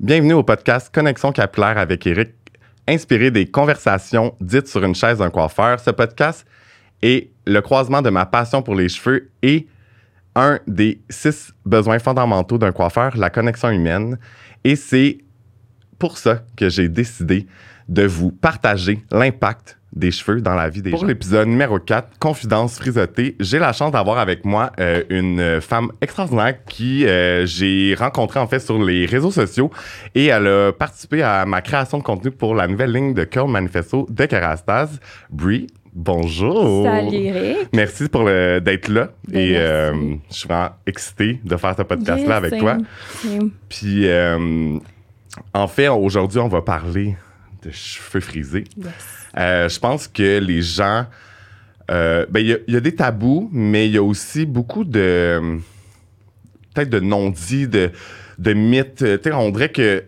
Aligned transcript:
Bienvenue 0.00 0.34
au 0.34 0.44
podcast 0.44 0.94
Connexion 0.94 1.32
capillaire 1.32 1.76
avec 1.76 2.06
Eric, 2.06 2.30
inspiré 2.86 3.32
des 3.32 3.50
conversations 3.50 4.32
dites 4.40 4.68
sur 4.68 4.84
une 4.84 4.94
chaise 4.94 5.18
d'un 5.18 5.28
coiffeur. 5.28 5.80
Ce 5.80 5.90
podcast 5.90 6.46
est 7.02 7.32
le 7.48 7.60
croisement 7.62 8.00
de 8.00 8.08
ma 8.08 8.24
passion 8.24 8.62
pour 8.62 8.76
les 8.76 8.88
cheveux 8.88 9.32
et 9.42 9.66
un 10.36 10.60
des 10.68 11.00
six 11.10 11.52
besoins 11.66 11.98
fondamentaux 11.98 12.58
d'un 12.58 12.70
coiffeur, 12.70 13.16
la 13.16 13.28
connexion 13.28 13.70
humaine. 13.70 14.20
Et 14.62 14.76
c'est 14.76 15.18
pour 15.98 16.16
ça 16.16 16.44
que 16.56 16.68
j'ai 16.68 16.88
décidé 16.88 17.48
de 17.88 18.06
vous 18.06 18.30
partager 18.30 19.02
l'impact 19.10 19.77
des 19.92 20.10
cheveux 20.10 20.40
dans 20.40 20.54
la 20.54 20.68
vie 20.68 20.82
des 20.82 20.90
gens. 20.90 20.98
Pour 20.98 21.06
l'épisode 21.06 21.48
numéro 21.48 21.78
4, 21.78 22.18
Confidence 22.18 22.78
frisottée, 22.78 23.36
j'ai 23.40 23.58
la 23.58 23.72
chance 23.72 23.90
d'avoir 23.92 24.18
avec 24.18 24.44
moi 24.44 24.70
euh, 24.80 25.02
une 25.08 25.60
femme 25.60 25.90
extraordinaire 26.00 26.62
qui 26.66 27.06
euh, 27.06 27.46
j'ai 27.46 27.94
rencontrée 27.98 28.38
en 28.38 28.46
fait 28.46 28.58
sur 28.60 28.82
les 28.82 29.06
réseaux 29.06 29.30
sociaux 29.30 29.70
et 30.14 30.26
elle 30.26 30.46
a 30.46 30.72
participé 30.72 31.22
à 31.22 31.46
ma 31.46 31.62
création 31.62 31.98
de 31.98 32.02
contenu 32.02 32.30
pour 32.30 32.54
la 32.54 32.66
nouvelle 32.68 32.92
ligne 32.92 33.14
de 33.14 33.24
Curl 33.24 33.50
Manifesto 33.50 34.06
de 34.10 34.26
Kerastase. 34.26 35.00
Brie, 35.30 35.66
bonjour. 35.94 36.84
Salut 36.84 37.16
Eric. 37.16 37.68
Merci 37.72 38.08
pour 38.08 38.24
d'être 38.26 38.88
là 38.88 39.08
Ben, 39.26 39.38
et 39.40 39.56
euh, 39.56 39.92
je 40.30 40.34
suis 40.34 40.48
vraiment 40.48 40.70
excitée 40.86 41.40
de 41.44 41.56
faire 41.56 41.74
ce 41.76 41.82
podcast-là 41.82 42.34
Yes, 42.40 42.44
avec 42.44 42.60
toi. 42.60 42.74
same, 42.74 43.30
same. 43.40 43.50
Puis 43.68 44.06
euh, 44.06 44.78
en 45.54 45.66
fait, 45.66 45.88
aujourd'hui, 45.88 46.40
on 46.40 46.48
va 46.48 46.60
parler 46.62 47.16
de 47.62 47.70
cheveux 47.70 48.20
frisés. 48.20 48.64
Yes. 48.76 49.17
Euh, 49.36 49.68
je 49.68 49.78
pense 49.78 50.08
que 50.08 50.38
les 50.38 50.62
gens. 50.62 51.06
euh, 51.90 52.26
ben, 52.30 52.40
il 52.40 52.46
y, 52.48 52.52
a- 52.52 52.58
il 52.66 52.74
y 52.74 52.76
a 52.76 52.80
des 52.80 52.94
tabous, 52.94 53.48
mais 53.52 53.86
il 53.86 53.92
y 53.94 53.98
a 53.98 54.02
aussi 54.02 54.46
beaucoup 54.46 54.84
de. 54.84 55.58
Peut-être 56.74 56.90
de 56.90 57.00
non-dits, 57.00 57.66
de, 57.68 57.90
de 58.38 58.52
mythes. 58.52 59.02
Euh, 59.02 59.16
Tu 59.18 59.30
sais, 59.30 59.34
on 59.34 59.50
dirait 59.50 59.70
que. 59.70 60.04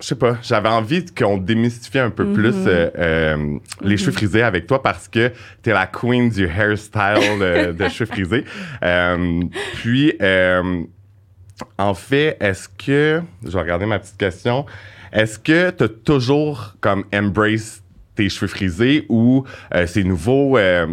Je 0.00 0.06
sais 0.08 0.14
pas, 0.16 0.36
j'avais 0.42 0.68
envie 0.68 1.04
qu'on 1.06 1.38
démystifie 1.38 2.00
un 2.00 2.10
peu 2.10 2.32
plus 2.32 2.54
euh, 2.66 2.90
euh, 2.98 3.58
les 3.82 3.96
cheveux 3.96 4.10
frisés 4.10 4.42
avec 4.42 4.66
toi 4.66 4.82
parce 4.82 5.06
que 5.06 5.30
t'es 5.62 5.72
la 5.72 5.86
queen 5.86 6.28
du 6.28 6.44
hairstyle 6.48 7.38
de, 7.78 7.88
cheveux 7.88 8.06
frisés. 8.06 8.44
Puis, 9.74 10.12
en 11.78 11.94
fait, 11.94 12.36
est-ce 12.40 12.68
que. 12.68 13.22
Je 13.44 13.50
vais 13.50 13.60
regarder 13.60 13.86
ma 13.86 13.98
petite 14.00 14.16
question. 14.16 14.66
Est-ce 15.12 15.38
que 15.38 15.70
tu 15.70 15.84
as 15.84 15.88
toujours 15.88 16.74
comme 16.80 17.04
embrace 17.14 17.82
tes 18.14 18.28
cheveux 18.28 18.46
frisés 18.48 19.06
ou 19.08 19.44
euh, 19.74 19.86
c'est 19.86 20.04
nouveau? 20.04 20.56
Euh, 20.58 20.86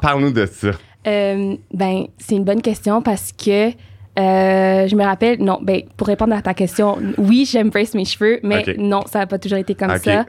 Parle-nous 0.00 0.30
de 0.32 0.46
ça. 0.46 0.70
Euh, 1.06 1.56
ben, 1.72 2.04
c'est 2.18 2.36
une 2.36 2.44
bonne 2.44 2.62
question 2.62 3.02
parce 3.02 3.32
que 3.32 3.70
je 4.16 4.94
me 4.96 5.04
rappelle, 5.04 5.42
non, 5.42 5.58
ben, 5.62 5.82
pour 5.96 6.06
répondre 6.08 6.34
à 6.34 6.42
ta 6.42 6.54
question, 6.54 6.98
oui, 7.18 7.48
j'embrace 7.50 7.94
mes 7.94 8.04
cheveux, 8.04 8.40
mais 8.42 8.64
non, 8.78 9.02
ça 9.06 9.20
n'a 9.20 9.26
pas 9.26 9.38
toujours 9.38 9.58
été 9.58 9.74
comme 9.74 9.96
ça. 9.98 10.24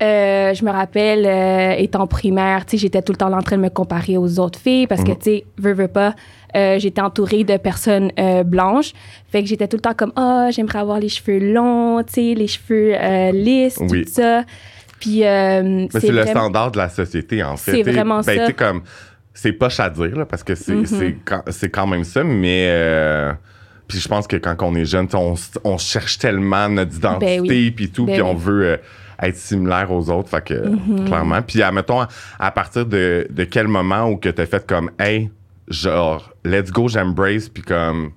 Je 0.00 0.64
me 0.64 0.70
rappelle, 0.70 1.80
étant 1.80 2.06
primaire, 2.06 2.64
tu 2.66 2.72
sais, 2.72 2.78
j'étais 2.82 3.02
tout 3.02 3.12
le 3.12 3.16
temps 3.18 3.32
en 3.32 3.42
train 3.42 3.56
de 3.56 3.62
me 3.62 3.70
comparer 3.70 4.16
aux 4.16 4.38
autres 4.40 4.58
filles 4.58 4.86
parce 4.86 5.02
que, 5.02 5.10
Mhm. 5.10 5.18
tu 5.18 5.24
sais, 5.24 5.44
veux, 5.58 5.72
veux 5.74 5.88
pas, 5.88 6.14
euh, 6.56 6.78
j'étais 6.78 7.00
entourée 7.00 7.42
de 7.44 7.56
personnes 7.56 8.10
euh, 8.18 8.44
blanches. 8.44 8.92
Fait 9.30 9.42
que 9.42 9.48
j'étais 9.48 9.66
tout 9.68 9.76
le 9.76 9.82
temps 9.82 9.94
comme, 9.94 10.12
ah, 10.16 10.48
j'aimerais 10.50 10.78
avoir 10.80 11.00
les 11.00 11.08
cheveux 11.08 11.38
longs, 11.52 12.02
tu 12.04 12.12
sais, 12.14 12.34
les 12.34 12.46
cheveux 12.46 12.94
euh, 12.94 13.30
lisses, 13.32 13.78
Oui. 13.80 14.04
tout 14.04 14.10
ça. 14.12 14.42
Puis, 15.04 15.24
euh, 15.24 15.62
Mais 15.64 15.88
c'est 15.90 16.08
le 16.10 16.22
vraiment- 16.22 16.30
standard 16.30 16.70
de 16.72 16.78
la 16.78 16.88
société, 16.88 17.42
en 17.42 17.56
fait. 17.56 17.72
C'est 17.72 17.82
vraiment 17.82 18.20
ben, 18.20 18.46
ça. 18.46 18.52
comme, 18.52 18.82
c'est 19.32 19.52
poche 19.52 19.80
à 19.80 19.90
dire, 19.90 20.16
là, 20.16 20.24
parce 20.26 20.42
que 20.42 20.54
c'est 20.54 20.74
Mhm. 20.74 20.86
c'est 21.50 21.68
quand, 21.70 21.86
même 21.86 22.04
ça, 22.04 22.24
mais. 22.24 22.66
euh, 22.70 23.32
puis 23.86 23.98
je 23.98 24.08
pense 24.08 24.26
que 24.26 24.36
quand 24.36 24.56
on 24.62 24.74
est 24.74 24.84
jeune, 24.86 25.08
on, 25.64 25.78
cherche 25.78 26.18
tellement 26.18 26.68
notre 26.68 26.96
identité, 26.96 27.38
Ben 27.38 27.40
oui. 27.42 27.70
puis 27.70 27.90
tout, 27.90 28.06
Ben 28.06 28.14
puis 28.14 28.22
on 28.22 28.32
oui. 28.34 28.40
Veut 28.40 28.64
euh, 28.66 28.76
être 29.22 29.36
similaire 29.36 29.92
aux 29.92 30.08
autres, 30.10 30.28
fait 30.28 30.42
que, 30.44 31.04
clairement. 31.06 31.42
Puis, 31.42 31.62
admettons, 31.62 32.00
à, 32.00 32.08
à 32.38 32.50
partir 32.50 32.86
de, 32.86 33.26
de 33.30 33.44
quel 33.44 33.68
moment 33.68 34.08
où 34.08 34.16
que 34.16 34.28
t'as 34.30 34.46
fait 34.46 34.66
comme, 34.66 34.90
hey, 34.98 35.30
genre, 35.68 36.32
let's 36.44 36.70
go, 36.72 36.88
j'embrace, 36.88 37.48
puis 37.48 37.62
comme, 37.62 38.10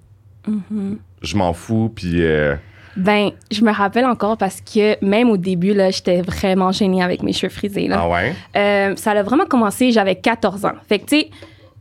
Mhm. 0.47 0.97
je 1.21 1.35
m'en 1.37 1.51
fous, 1.53 1.91
puis. 1.93 2.23
euh, 2.25 2.55
Ben, 2.97 3.29
je 3.51 3.61
me 3.63 3.71
rappelle 3.71 4.05
encore 4.05 4.37
parce 4.37 4.59
que 4.61 5.03
même 5.05 5.29
au 5.29 5.37
début, 5.37 5.73
là, 5.73 5.91
j'étais 5.91 6.21
vraiment 6.21 6.71
gênée 6.71 7.01
avec 7.03 7.21
mes 7.23 7.31
cheveux 7.31 7.51
frisés. 7.51 7.87
Là. 7.87 8.01
ah 8.03 8.09
ouais? 8.09 8.33
Euh, 8.55 8.95
ça 8.95 9.11
a 9.11 9.23
vraiment 9.23 9.45
commencé, 9.45 9.91
j'avais 9.91 10.15
14 10.15 10.65
ans. 10.65 10.71
Fait 10.89 10.99
que, 10.99 11.05
tu 11.05 11.19
sais, 11.21 11.29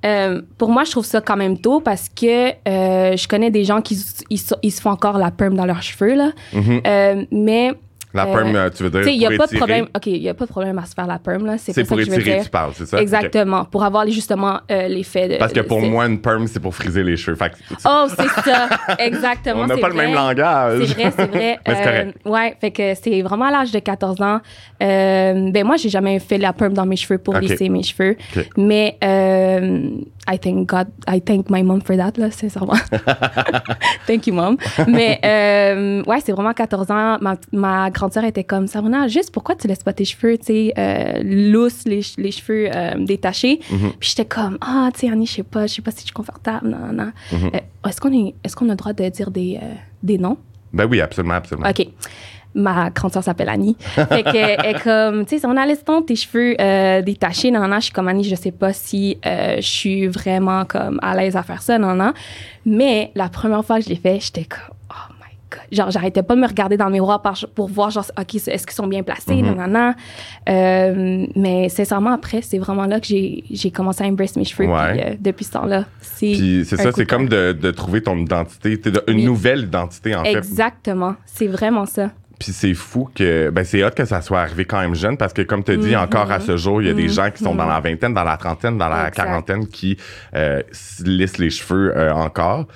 euh, 0.04 0.42
pour 0.58 0.68
moi, 0.70 0.84
je 0.84 0.90
trouve 0.90 1.06
ça 1.06 1.20
quand 1.22 1.36
même 1.36 1.58
tôt 1.58 1.80
parce 1.80 2.08
que 2.10 2.50
euh, 2.68 3.16
je 3.16 3.26
connais 3.28 3.50
des 3.50 3.64
gens 3.64 3.80
qui 3.80 3.98
ils, 4.30 4.38
se- 4.38 4.54
ils 4.62 4.70
se 4.70 4.80
font 4.80 4.90
encore 4.90 5.16
la 5.18 5.30
perm 5.30 5.56
dans 5.56 5.64
leurs 5.64 5.82
cheveux, 5.82 6.14
là. 6.14 6.30
Mhm. 6.52 6.80
Euh, 6.86 7.24
mais, 7.32 7.72
La 8.16 8.26
euh, 8.26 8.32
perm, 8.32 8.56
euh, 8.56 8.70
tu 8.70 8.82
veux 8.82 8.90
dire? 8.90 9.06
il 9.06 9.18
n'y 9.18 9.26
a 9.26 9.30
pas 9.36 9.46
de 9.46 9.56
problème. 9.56 9.86
OK, 9.94 10.06
il 10.06 10.20
n'y 10.20 10.28
a 10.28 10.34
pas 10.34 10.46
de 10.46 10.50
problème 10.50 10.78
à 10.78 10.86
se 10.86 10.94
faire 10.94 11.06
la 11.06 11.18
perm, 11.18 11.44
là. 11.46 11.56
C'est 11.58 11.84
pour 11.84 12.00
étirer, 12.00 12.40
tu 12.42 12.48
parles, 12.50 12.72
c'est 12.74 12.86
ça? 12.86 13.00
Exactement. 13.00 13.64
Pour 13.66 13.84
avoir 13.84 14.06
justement 14.08 14.60
euh, 14.70 14.88
l'effet 14.88 15.28
de. 15.28 15.36
Parce 15.36 15.52
que 15.52 15.60
pour 15.60 15.80
moi, 15.82 16.06
une 16.06 16.20
perm, 16.20 16.46
c'est 16.46 16.60
pour 16.60 16.74
friser 16.74 17.02
les 17.04 17.16
cheveux. 17.16 17.36
Fait 17.36 17.50
que 17.50 17.56
tu- 17.56 17.74
Oh, 17.84 18.06
c'est 18.08 18.28
ça. 18.42 18.68
Exactement. 18.98 19.62
on 19.62 19.66
n'a 19.66 19.76
pas 19.76 19.88
le 19.88 19.94
même 19.94 20.14
langage. 20.14 20.84
C'est 20.86 20.94
vrai, 20.94 21.12
c'est 21.16 21.26
vrai. 21.30 21.58
Mais 21.66 21.74
c'est 21.74 21.82
correct. 21.82 22.18
ouais, 22.24 22.56
fait 22.60 22.70
que 22.70 22.94
c'est 22.94 23.22
vraiment 23.22 23.46
à 23.46 23.50
l'âge 23.50 23.72
de 23.72 23.78
14 23.78 24.20
ans. 24.22 24.40
Euh, 24.82 25.50
ben 25.50 25.64
moi, 25.64 25.76
j'ai 25.76 25.88
jamais 25.88 26.18
fait 26.18 26.38
la 26.38 26.52
perm 26.52 26.72
dans 26.72 26.86
mes 26.86 26.96
cheveux 26.96 27.18
pour 27.18 27.34
lisser 27.34 27.68
mes 27.68 27.82
cheveux. 27.82 28.16
Mais 28.56 28.96
euh, 29.04 29.88
I 30.28 30.38
thank 30.38 30.68
God, 30.68 30.88
I 31.08 31.20
thank 31.20 31.50
my 31.50 31.62
mom 31.62 31.80
for 31.82 31.96
that, 31.96 32.12
là, 32.16 32.30
sincèrement. 32.30 32.74
thank 34.06 34.26
you, 34.26 34.34
mom. 34.34 34.56
Mais 34.88 35.20
euh, 35.24 36.02
ouais, 36.04 36.18
c'est 36.24 36.32
vraiment 36.32 36.52
14 36.52 36.90
ans. 36.90 37.18
Ma, 37.20 37.36
ma 37.52 37.90
grande 37.90 38.05
sœur 38.12 38.24
était 38.24 38.44
comme, 38.44 38.66
Sabrina, 38.66 39.08
juste 39.08 39.30
pourquoi 39.32 39.54
tu 39.56 39.66
laisses 39.68 39.82
pas 39.82 39.92
tes 39.92 40.04
cheveux, 40.04 40.38
tu 40.38 40.46
sais, 40.46 40.72
euh, 40.78 41.20
lousses, 41.22 41.84
les, 41.86 42.02
ch- 42.02 42.16
les 42.18 42.30
cheveux 42.30 42.68
euh, 42.74 42.92
détachés? 42.98 43.60
Mhm. 43.70 43.92
Puis 43.98 44.10
j'étais 44.10 44.24
comme, 44.24 44.58
ah, 44.60 44.88
tu 44.94 45.00
sais, 45.00 45.10
Annie, 45.12 45.26
je 45.26 45.32
sais 45.34 45.42
pas, 45.42 45.66
je 45.66 45.74
sais 45.74 45.82
pas 45.82 45.90
si 45.90 45.98
je 46.00 46.04
suis 46.04 46.12
confortable, 46.12 46.68
non, 46.68 46.92
non. 46.92 47.10
Euh, 47.32 47.88
est-ce 47.88 48.00
qu'on 48.00 48.12
est, 48.12 48.34
est-ce 48.44 48.54
qu'on 48.56 48.66
a 48.66 48.70
le 48.72 48.76
droit 48.76 48.92
de 48.92 49.08
dire 49.08 49.30
des, 49.30 49.58
euh, 49.62 49.66
des 50.02 50.18
noms? 50.18 50.36
Ben 50.72 50.86
oui, 50.90 51.00
absolument, 51.00 51.34
absolument. 51.34 51.68
OK. 51.68 51.86
Ma 52.54 52.88
grande 52.88 53.12
sœur 53.12 53.22
s'appelle 53.22 53.50
Annie. 53.50 53.76
Fait 53.80 54.22
que, 54.22 54.34
elle 54.34 54.76
est 54.76 54.80
comme, 54.82 55.26
tu 55.26 55.38
sais, 55.38 55.46
on 55.46 55.56
a 55.58 55.66
laissé 55.66 55.82
donc 55.86 56.06
tes 56.06 56.16
cheveux 56.16 56.54
détachés, 57.02 57.50
non, 57.50 57.68
non. 57.68 57.76
Je 57.76 57.84
suis 57.84 57.92
comme 57.92 58.08
Annie, 58.08 58.24
je 58.24 58.34
sais 58.34 58.50
pas 58.50 58.72
si 58.72 59.18
je 59.24 59.60
suis 59.60 60.06
vraiment 60.06 60.64
comme 60.64 60.98
à 61.02 61.14
l'aise 61.14 61.36
à 61.36 61.42
faire 61.42 61.60
ça, 61.60 61.78
non, 61.78 61.94
non. 61.94 62.12
Mais 62.64 63.10
la 63.14 63.28
première 63.28 63.62
fois 63.64 63.78
que 63.78 63.84
je 63.84 63.90
l'ai 63.90 63.96
fait, 63.96 64.20
j'étais 64.20 64.44
comme. 64.44 64.75
Genre, 65.70 65.90
j'arrêtais 65.90 66.22
pas 66.22 66.34
de 66.34 66.40
me 66.40 66.46
regarder 66.46 66.76
dans 66.76 66.86
le 66.86 66.92
miroir 66.92 67.22
pour 67.54 67.68
voir, 67.68 67.90
genre, 67.90 68.04
OK, 68.18 68.34
est-ce 68.34 68.66
qu'ils 68.66 68.70
sont 68.74 68.86
bien 68.86 69.02
placés, 69.02 69.36
Mhm. 69.36 69.46
non, 69.46 69.54
non, 69.54 69.68
non. 69.68 69.94
Euh, 70.48 71.26
mais 71.36 71.68
sincèrement, 71.68 72.12
après, 72.12 72.42
c'est 72.42 72.58
vraiment 72.58 72.86
là 72.86 73.00
que 73.00 73.06
j'ai 73.06 73.44
j'ai 73.50 73.70
commencé 73.70 74.04
à 74.04 74.06
embrace 74.06 74.36
mes 74.36 74.44
cheveux. 74.44 74.68
Ouais. 74.68 74.92
Puis, 74.92 75.00
euh, 75.00 75.14
depuis 75.20 75.44
ce 75.44 75.52
temps-là, 75.52 75.84
c'est. 76.00 76.34
C'est 76.64 76.76
ça, 76.76 76.90
c'est 76.92 77.06
comme 77.06 77.28
de, 77.28 77.52
de 77.52 77.70
trouver 77.70 78.02
ton 78.02 78.16
identité, 78.16 78.76
de- 78.76 79.02
une 79.08 79.16
Oui. 79.18 79.24
nouvelle 79.24 79.60
identité 79.64 80.14
en 80.14 80.24
fait. 80.24 80.32
Exactement. 80.36 81.14
C'est 81.26 81.46
vraiment 81.48 81.86
ça. 81.86 82.10
Puis 82.38 82.52
c'est 82.52 82.74
fou 82.74 83.08
que, 83.14 83.48
ben 83.50 83.64
c'est 83.64 83.82
hot 83.82 83.90
que 83.96 84.04
ça 84.04 84.20
soit 84.20 84.40
arrivé 84.40 84.66
quand 84.66 84.80
même 84.80 84.94
jeune 84.94 85.16
parce 85.16 85.32
que 85.32 85.40
comme 85.42 85.64
tu 85.64 85.76
dis, 85.78 85.90
Mhm. 85.94 86.00
encore 86.02 86.30
à 86.30 86.38
ce 86.40 86.56
jour, 86.56 86.82
il 86.82 86.88
y 86.88 86.90
a 86.90 86.94
des 86.94 87.04
Mhm. 87.04 87.08
gens 87.08 87.30
qui 87.30 87.42
sont 87.42 87.54
dans 87.54 87.66
la 87.66 87.80
vingtaine, 87.80 88.12
dans 88.12 88.24
la 88.24 88.36
trentaine, 88.36 88.76
dans 88.76 88.88
la 88.90 89.08
Exact. 89.08 89.24
quarantaine 89.24 89.66
qui 89.66 89.96
euh, 90.34 90.60
se 90.70 91.02
lissent 91.04 91.38
les 91.38 91.48
cheveux 91.50 91.96
euh, 91.96 92.12
encore. 92.12 92.66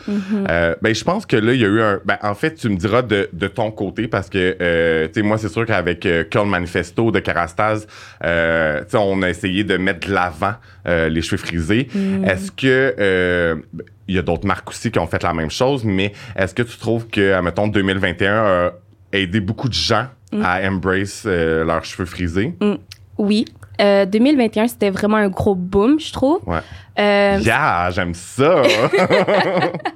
Euh, 0.48 0.74
ben 0.80 0.94
je 0.94 1.04
pense 1.04 1.26
que 1.26 1.36
là, 1.36 1.52
il 1.52 1.60
y 1.60 1.64
a 1.64 1.68
eu 1.68 1.80
un. 1.82 2.00
Ben 2.04 2.16
en 2.22 2.34
fait, 2.34 2.54
tu 2.54 2.68
me 2.70 2.76
diras 2.76 3.02
de, 3.02 3.28
de 3.32 3.46
ton 3.48 3.70
côté 3.70 4.08
parce 4.08 4.30
que, 4.30 4.56
euh, 4.60 5.06
tu 5.08 5.14
sais, 5.20 5.22
moi, 5.22 5.36
c'est 5.36 5.48
sûr 5.50 5.66
qu'avec 5.66 6.06
euh, 6.06 6.24
Curl 6.24 6.48
Manifesto 6.48 7.10
de 7.10 7.18
Carastase, 7.20 7.86
euh, 8.24 8.80
tu 8.84 8.90
sais, 8.92 8.96
on 8.98 9.20
a 9.22 9.28
essayé 9.28 9.62
de 9.64 9.76
mettre 9.76 10.08
de 10.08 10.14
l'avant 10.14 10.54
euh, 10.88 11.08
les 11.10 11.20
cheveux 11.22 11.36
frisés. 11.36 11.88
Est-ce 12.24 12.50
que. 12.50 12.94
euh, 12.98 13.56
il 14.08 14.16
y 14.16 14.18
a 14.18 14.22
d'autres 14.22 14.44
marques 14.46 14.68
aussi 14.70 14.90
qui 14.90 14.98
ont 14.98 15.06
fait 15.06 15.22
la 15.22 15.32
même 15.32 15.52
chose, 15.52 15.84
mais 15.84 16.12
est-ce 16.34 16.52
que 16.52 16.62
tu 16.62 16.76
trouves 16.78 17.06
que, 17.06 17.40
mettons, 17.42 17.68
2021 17.68 18.34
a 18.44 18.72
aidé 19.12 19.40
beaucoup 19.40 19.68
de 19.68 19.74
gens 19.74 20.06
Mm. 20.32 20.42
à 20.44 20.60
embrace 20.68 21.24
euh, 21.26 21.64
leurs 21.64 21.84
cheveux 21.84 22.06
frisés? 22.06 22.54
Oui. 23.18 23.44
Euh, 23.80 24.06
2021, 24.06 24.68
c'était 24.68 24.90
vraiment 24.90 25.16
un 25.16 25.28
gros 25.28 25.56
boom, 25.56 25.98
je 25.98 26.12
trouve. 26.12 26.38
Ouais. 26.46 26.58
Euh, 27.00 27.40
Yeah, 27.42 27.90
j'aime 27.90 28.14
ça! 28.14 28.62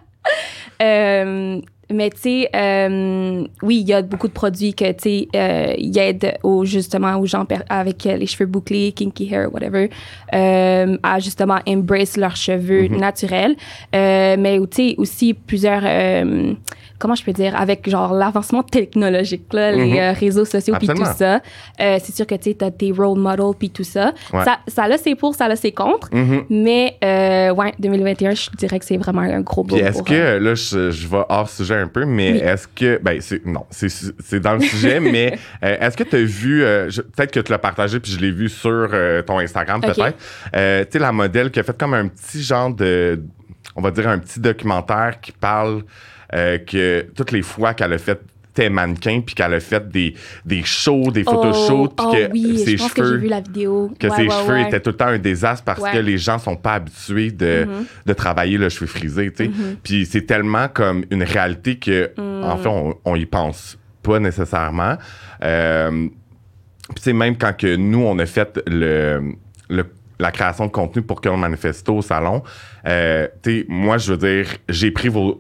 euh, 0.83 1.61
mais 1.93 2.11
tu 2.11 2.19
sais, 2.19 2.49
euh, 2.57 3.45
oui, 3.63 3.81
il 3.83 3.87
y 3.89 3.93
a 3.93 4.03
beaucoup 4.03 4.27
de 4.27 4.33
produits 4.33 4.75
que 4.75 4.91
tu 4.93 5.03
sais, 5.03 5.29
euh, 5.37 5.75
ils 5.79 5.97
aident 5.99 6.35
aux, 6.43 6.65
justement 6.65 7.17
aux 7.19 7.27
gens 7.27 7.47
avec 7.69 8.07
euh, 8.07 8.17
les 8.17 8.27
cheveux 8.27 8.47
bouclés, 8.47 8.91
kinky 8.93 9.29
hair, 9.33 9.53
whatever, 9.53 9.91
euh, 10.35 10.97
à 11.03 11.19
justement 11.21 11.59
embrace 11.69 12.17
leurs 12.17 12.37
cheveux 12.37 12.89
Mhm. 12.89 12.97
naturels. 12.99 13.55
Euh, 13.95 14.37
mais 14.39 14.59
tu 14.71 14.91
sais, 14.91 14.95
aussi 14.99 15.35
plusieurs, 15.35 15.83
euh, 15.85 16.55
comment 17.05 17.15
je 17.15 17.23
peux 17.23 17.35
dire, 17.35 17.55
avec 17.61 17.87
genre 17.91 18.15
l'avancement 18.15 18.63
technologique, 18.63 19.53
là, 19.53 19.71
les 19.73 19.85
Mhm. 19.93 19.99
euh, 19.99 20.13
réseaux 20.13 20.47
sociaux 20.47 20.75
puis 20.79 20.89
tout 20.89 21.05
ça, 21.05 21.43
euh, 21.83 21.99
c'est 22.03 22.17
sûr 22.17 22.27
que 22.27 22.35
tu 22.35 22.57
as 22.65 22.71
tes 22.71 22.93
role 22.93 23.19
models 23.19 23.53
puis 23.59 23.69
tout 23.69 23.85
ça. 23.85 24.15
Ouais. 24.33 24.43
ça. 24.43 24.61
Ça 24.69 24.85
a 24.85 24.97
ses 24.97 25.15
pour, 25.15 25.35
ça 25.35 25.45
a 25.45 25.55
ses 25.55 25.71
contre. 25.73 26.09
Mhm. 26.15 26.45
Mais 26.49 26.97
euh, 27.05 27.51
ouais, 27.53 27.75
2021, 27.79 28.31
je 28.35 28.49
dirais 28.57 28.79
que 28.79 28.87
c'est 28.87 28.97
vraiment 28.97 29.21
un 29.21 29.43
gros 29.43 29.65
boom 29.65 29.79
est-ce 29.79 30.03
que, 30.03 30.39
là, 30.39 30.55
je, 30.55 30.91
je 30.91 31.07
vais 31.07 31.25
hors 31.29 31.51
sujet 31.51 31.75
un 31.77 31.89
peu, 31.89 32.07
mais 32.07 32.33
Oui. 32.33 32.39
est-ce 32.39 32.67
que, 32.69 32.99
ben, 33.03 33.21
c'est, 33.21 33.45
non, 33.45 33.67
c'est, 33.71 34.41
dans 34.41 34.55
le 34.55 34.61
sujet, 34.61 34.99
mais 35.13 35.39
est-ce 35.61 35.99
que 35.99 36.05
tu 36.05 36.17
as 36.17 36.23
vu, 36.23 36.61
peut-être 37.15 37.33
que 37.33 37.41
tu 37.41 37.53
l'as 37.53 37.59
partagé, 37.59 38.01
puis 38.01 38.13
je 38.13 38.19
l'ai 38.19 38.31
vu 38.31 38.49
sur 38.49 38.89
ton 39.27 39.41
Instagram, 39.41 39.83
peut-être, 39.83 40.17
tu 40.17 40.91
sais, 40.93 40.99
la 40.99 41.13
modèle 41.13 41.51
qui 41.51 41.61
a 41.61 41.63
fait 41.65 41.77
comme 41.77 41.93
un 41.93 42.09
petit 42.09 42.43
genre 42.43 42.73
de, 42.73 43.21
on 43.77 43.83
va 43.83 43.91
dire 43.91 44.09
un 44.09 44.19
petit 44.19 44.41
documentaire 44.41 45.21
qui 45.21 45.33
parle 45.33 45.83
euh, 46.35 46.59
que 46.59 47.07
toutes 47.15 47.33
les 47.33 47.43
fois 47.43 47.75
qu'elle 47.75 47.93
a 47.93 47.99
fait 47.99 48.21
tes 48.53 48.69
mannequins, 48.69 49.21
puis 49.21 49.35
qu'elle 49.35 49.53
a 49.55 49.59
fait 49.59 49.89
des, 49.89 50.15
des 50.45 50.63
shows, 50.63 51.11
des 51.11 51.25
puis 51.25 51.35
oh, 51.37 51.89
que 51.89 52.31
oui, 52.31 52.57
ses 52.59 52.77
je 52.77 52.83
pense 52.85 52.93
que 52.93 53.03
j'ai 53.03 53.09
cheveux 53.09 53.19
vu 53.19 53.27
la 53.29 53.41
vidéo. 53.41 53.91
que 53.99 54.07
Ouais, 54.07 54.15
ses 54.17 54.23
ouais, 54.23 54.31
cheveux 54.31 54.53
ouais. 54.55 54.63
étaient 54.69 54.79
tout 54.81 54.91
le 54.91 54.97
temps 54.97 55.09
un 55.09 55.19
désastre 55.19 55.65
parce 55.65 55.83
que 55.83 55.99
les 55.99 56.19
gens 56.19 56.39
sont 56.39 56.55
pas 56.55 56.75
habitués 56.75 57.33
de, 57.33 57.65
Mhm. 57.69 57.85
de 58.07 58.13
travailler 58.13 58.57
le 58.57 58.69
cheveu 58.69 58.87
frisé, 58.87 59.33
tu 59.33 59.47
sais. 59.47 59.51
Puis 59.83 60.07
c'est 60.07 60.23
tellement 60.23 60.69
comme 60.69 61.05
une 61.11 61.25
réalité 61.25 61.79
que, 61.81 62.13
Mm. 62.17 62.45
en 62.45 62.57
fait, 62.59 62.69
on, 62.69 62.95
on 63.05 63.17
y 63.17 63.27
pense 63.27 63.77
pas 64.05 64.21
nécessairement. 64.21 64.99
Euh, 65.43 65.91
puis 66.91 66.95
tu 66.97 67.03
sais, 67.03 67.13
même 67.13 67.37
quand 67.37 67.57
que 67.57 67.75
nous, 67.75 68.03
on 68.05 68.17
a 68.21 68.27
fait 68.27 68.61
le, 68.69 69.33
le- 69.69 69.87
la 70.21 70.31
création 70.31 70.67
de 70.67 70.71
contenu 70.71 71.03
pour 71.03 71.21
Curl 71.21 71.37
Manifesto 71.41 71.97
au 71.97 72.03
salon, 72.03 72.45
euh, 72.87 73.27
moi, 73.69 73.99
je 73.99 74.13
veux 74.13 74.19
dire, 74.19 74.47
j'ai 74.69 74.93
pris 74.93 75.09
vos, 75.09 75.39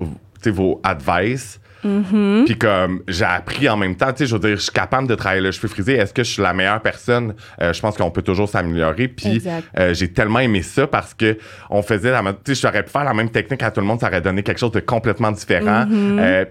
vos 0.50 0.80
advice, 0.84 1.60
Mhm. 1.84 2.44
puis 2.46 2.56
comme 2.56 3.02
j'ai 3.08 3.26
appris 3.26 3.68
en 3.68 3.76
même 3.76 3.94
temps, 3.94 4.10
tu 4.10 4.20
sais, 4.20 4.26
je 4.26 4.34
veux 4.34 4.40
dire, 4.40 4.56
je 4.56 4.62
suis 4.62 4.72
capable 4.72 5.06
de 5.06 5.14
travailler 5.14 5.42
le 5.42 5.50
cheveu 5.52 5.68
frisé. 5.68 5.92
Est-ce 5.96 6.14
que 6.14 6.24
je 6.24 6.30
suis 6.30 6.42
la 6.42 6.54
meilleure 6.54 6.80
personne? 6.80 7.34
Euh, 7.60 7.74
je 7.74 7.80
pense 7.82 7.94
qu'on 7.98 8.10
peut 8.10 8.22
toujours 8.22 8.48
s'améliorer. 8.48 9.08
Puis 9.08 9.42
euh, 9.78 9.92
j'ai 9.92 10.08
tellement 10.10 10.38
aimé 10.38 10.62
ça 10.62 10.86
parce 10.86 11.12
que 11.12 11.36
on 11.68 11.82
faisait 11.82 12.10
la 12.10 12.22
même, 12.22 12.36
tu 12.42 12.54
sais, 12.54 12.60
j'aurais 12.62 12.82
pu 12.84 12.90
faire 12.90 13.04
la 13.04 13.12
même 13.12 13.28
technique 13.28 13.62
à 13.62 13.70
tout 13.70 13.80
le 13.82 13.86
monde, 13.86 14.00
ça 14.00 14.06
aurait 14.08 14.22
donné 14.22 14.42
quelque 14.42 14.60
chose 14.60 14.72
de 14.72 14.80
complètement 14.80 15.30
différent. 15.30 15.84
Mhm. 15.84 16.18
Euh, 16.20 16.44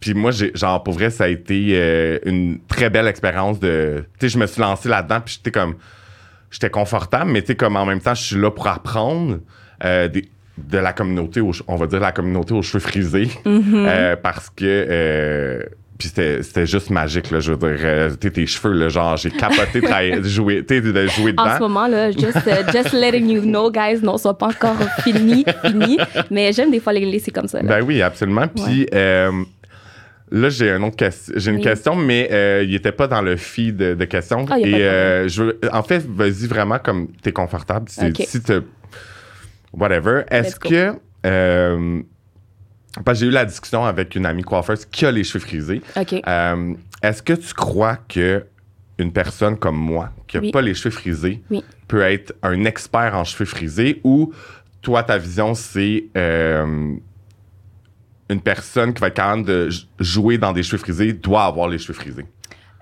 puis 0.00 0.14
moi, 0.14 0.30
genre, 0.54 0.82
pour 0.82 0.94
vrai, 0.94 1.10
ça 1.10 1.24
a 1.24 1.28
été 1.28 2.20
une 2.24 2.58
très 2.68 2.88
belle 2.88 3.08
expérience 3.08 3.60
de... 3.60 4.04
Tu 4.18 4.26
sais, 4.26 4.32
je 4.32 4.38
me 4.38 4.46
suis 4.46 4.60
lancé 4.62 4.88
là-dedans, 4.88 5.20
puis 5.20 5.34
j'étais 5.36 5.50
comme... 5.50 5.74
J'étais 6.50 6.70
confortable, 6.70 7.30
mais 7.30 7.42
tu 7.42 7.48
sais, 7.48 7.56
comme 7.56 7.76
en 7.76 7.84
même 7.84 8.00
temps, 8.00 8.14
je 8.14 8.22
suis 8.22 8.36
là 8.40 8.50
pour 8.50 8.68
apprendre 8.68 9.40
euh, 9.84 10.08
des- 10.08 10.30
de 10.70 10.78
la 10.78 10.92
communauté, 10.92 11.40
aux 11.40 11.52
on 11.66 11.76
va 11.76 11.86
dire 11.86 12.00
la 12.00 12.12
communauté 12.12 12.54
aux 12.54 12.62
cheveux 12.62 12.80
frisés, 12.80 13.28
Mhm. 13.44 13.86
euh, 13.88 14.16
parce 14.22 14.50
que... 14.50 14.64
euh, 14.64 15.62
puis 15.98 16.12
c'était, 16.14 16.64
juste 16.64 16.90
magique, 16.90 17.32
là, 17.32 17.40
je 17.40 17.50
veux 17.52 17.56
dire. 17.58 17.84
euh, 17.84 18.10
tu 18.10 18.28
sais, 18.28 18.30
tes 18.32 18.46
cheveux, 18.46 18.72
là, 18.72 18.88
genre, 18.88 19.16
j'ai 19.16 19.30
capoté 19.32 19.80
de 19.80 20.22
jouer, 20.22 20.64
tu 20.64 20.80
de 20.80 21.06
jouer 21.08 21.32
dedans. 21.32 21.42
En 21.48 21.54
ce 21.56 21.60
moment, 21.60 21.88
là, 21.88 22.12
just, 22.12 22.36
euh, 22.46 22.62
just 22.72 22.92
letting 22.92 23.28
you 23.28 23.42
know, 23.42 23.68
guys, 23.68 23.98
non, 24.00 24.16
sont 24.16 24.32
pas 24.32 24.46
encore 24.46 24.76
fini, 25.02 25.44
fini. 25.66 25.98
Mais 26.30 26.52
j'aime 26.52 26.70
des 26.70 26.78
fois 26.78 26.92
les 26.92 27.04
laisser 27.04 27.32
comme 27.32 27.48
ça. 27.48 27.60
là. 27.62 27.68
Ben 27.80 27.84
oui, 27.84 28.00
absolument. 28.00 28.46
Puis 28.46 28.86
euh, 28.94 29.32
là, 30.30 30.48
j'ai 30.50 30.70
une 30.70 30.84
autre 30.84 30.94
question. 30.94 31.34
J'ai 31.36 31.50
une 31.50 31.56
Oui. 31.56 31.62
question, 31.64 31.96
mais 31.96 32.28
euh, 32.30 32.62
il 32.64 32.76
était 32.76 32.92
pas 32.92 33.08
dans 33.08 33.20
le 33.22 33.36
feed 33.36 33.76
de, 33.76 33.94
de 33.94 34.04
questions. 34.04 34.46
Ah, 34.48 34.56
y 34.60 34.62
a 34.62 34.68
Et 34.68 34.70
pas 34.70 34.78
de 34.78 34.82
euh, 34.84 35.28
je 35.28 35.42
veux- 35.42 35.60
en 35.72 35.82
fait, 35.82 36.06
vas-y 36.08 36.46
vraiment 36.46 36.78
comme 36.78 37.08
t'es 37.22 37.32
confortable. 37.32 37.86
Si, 37.88 38.06
Ok. 38.06 38.22
si 38.24 38.40
t'as- 38.40 38.60
whatever. 39.78 40.22
Est-ce 40.30 40.58
que 40.58 40.94
euh, 41.26 42.02
parce 43.04 43.18
que 43.18 43.24
j'ai 43.24 43.30
eu 43.30 43.34
la 43.34 43.44
discussion 43.44 43.84
avec 43.84 44.14
une 44.14 44.26
amie 44.26 44.42
coiffeuse 44.42 44.84
qui 44.86 45.06
a 45.06 45.10
les 45.10 45.24
cheveux 45.24 45.40
frisés. 45.44 45.82
OK. 45.96 46.14
Euh, 46.26 46.74
Est-ce 47.02 47.22
que 47.22 47.32
tu 47.34 47.54
crois 47.54 47.96
que 48.08 48.44
une 48.98 49.12
personne 49.12 49.56
comme 49.56 49.76
moi, 49.76 50.10
qui 50.26 50.36
n'a 50.36 50.42
Oui. 50.42 50.50
pas 50.50 50.62
les 50.62 50.74
cheveux 50.74 50.90
frisés, 50.90 51.40
Oui. 51.50 51.62
peut 51.86 52.00
être 52.02 52.34
un 52.42 52.64
expert 52.64 53.14
en 53.14 53.22
cheveux 53.24 53.44
frisés 53.44 54.00
ou 54.02 54.32
toi, 54.82 55.02
ta 55.04 55.18
vision, 55.18 55.54
c'est 55.54 56.06
euh, 56.16 56.94
une 58.30 58.40
personne 58.40 58.92
qui 58.94 59.00
va 59.00 59.08
être 59.08 59.14
capable 59.14 59.44
de 59.44 59.68
jouer 60.00 60.38
dans 60.38 60.52
des 60.52 60.62
cheveux 60.62 60.78
frisés 60.78 61.12
doit 61.12 61.44
avoir 61.44 61.68
les 61.68 61.78
cheveux 61.78 61.94
frisés? 61.94 62.26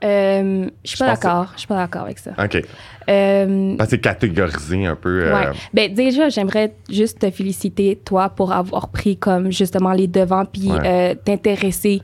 Euh, 0.04 0.69
je 0.84 0.88
suis 0.90 0.98
pas 0.98 1.06
d'accord. 1.14 1.50
Je 1.54 1.60
suis 1.60 1.66
pas 1.69 1.76
d'accord 1.76 2.02
avec 2.02 2.19
ça. 2.19 2.32
OK. 2.38 2.62
Euh, 3.08 3.75
Parce 3.76 3.88
que 3.90 3.96
c'est 3.96 4.00
catégorisé 4.00 4.84
un 4.87 4.96
peu. 4.96 5.25
euh, 5.25 5.34
Ouais. 5.34 5.46
Ben 5.72 5.93
déjà, 5.94 6.28
j'aimerais 6.28 6.75
juste 6.90 7.20
te 7.20 7.31
féliciter 7.31 7.96
toi 8.04 8.28
pour 8.28 8.52
avoir 8.52 8.88
pris 8.88 9.16
comme 9.16 9.50
justement 9.50 9.93
les 9.93 10.06
devants 10.08 10.44
puis 10.44 10.70
Ouais. 10.70 10.78
euh, 10.84 11.14
t'intéresser 11.14 12.02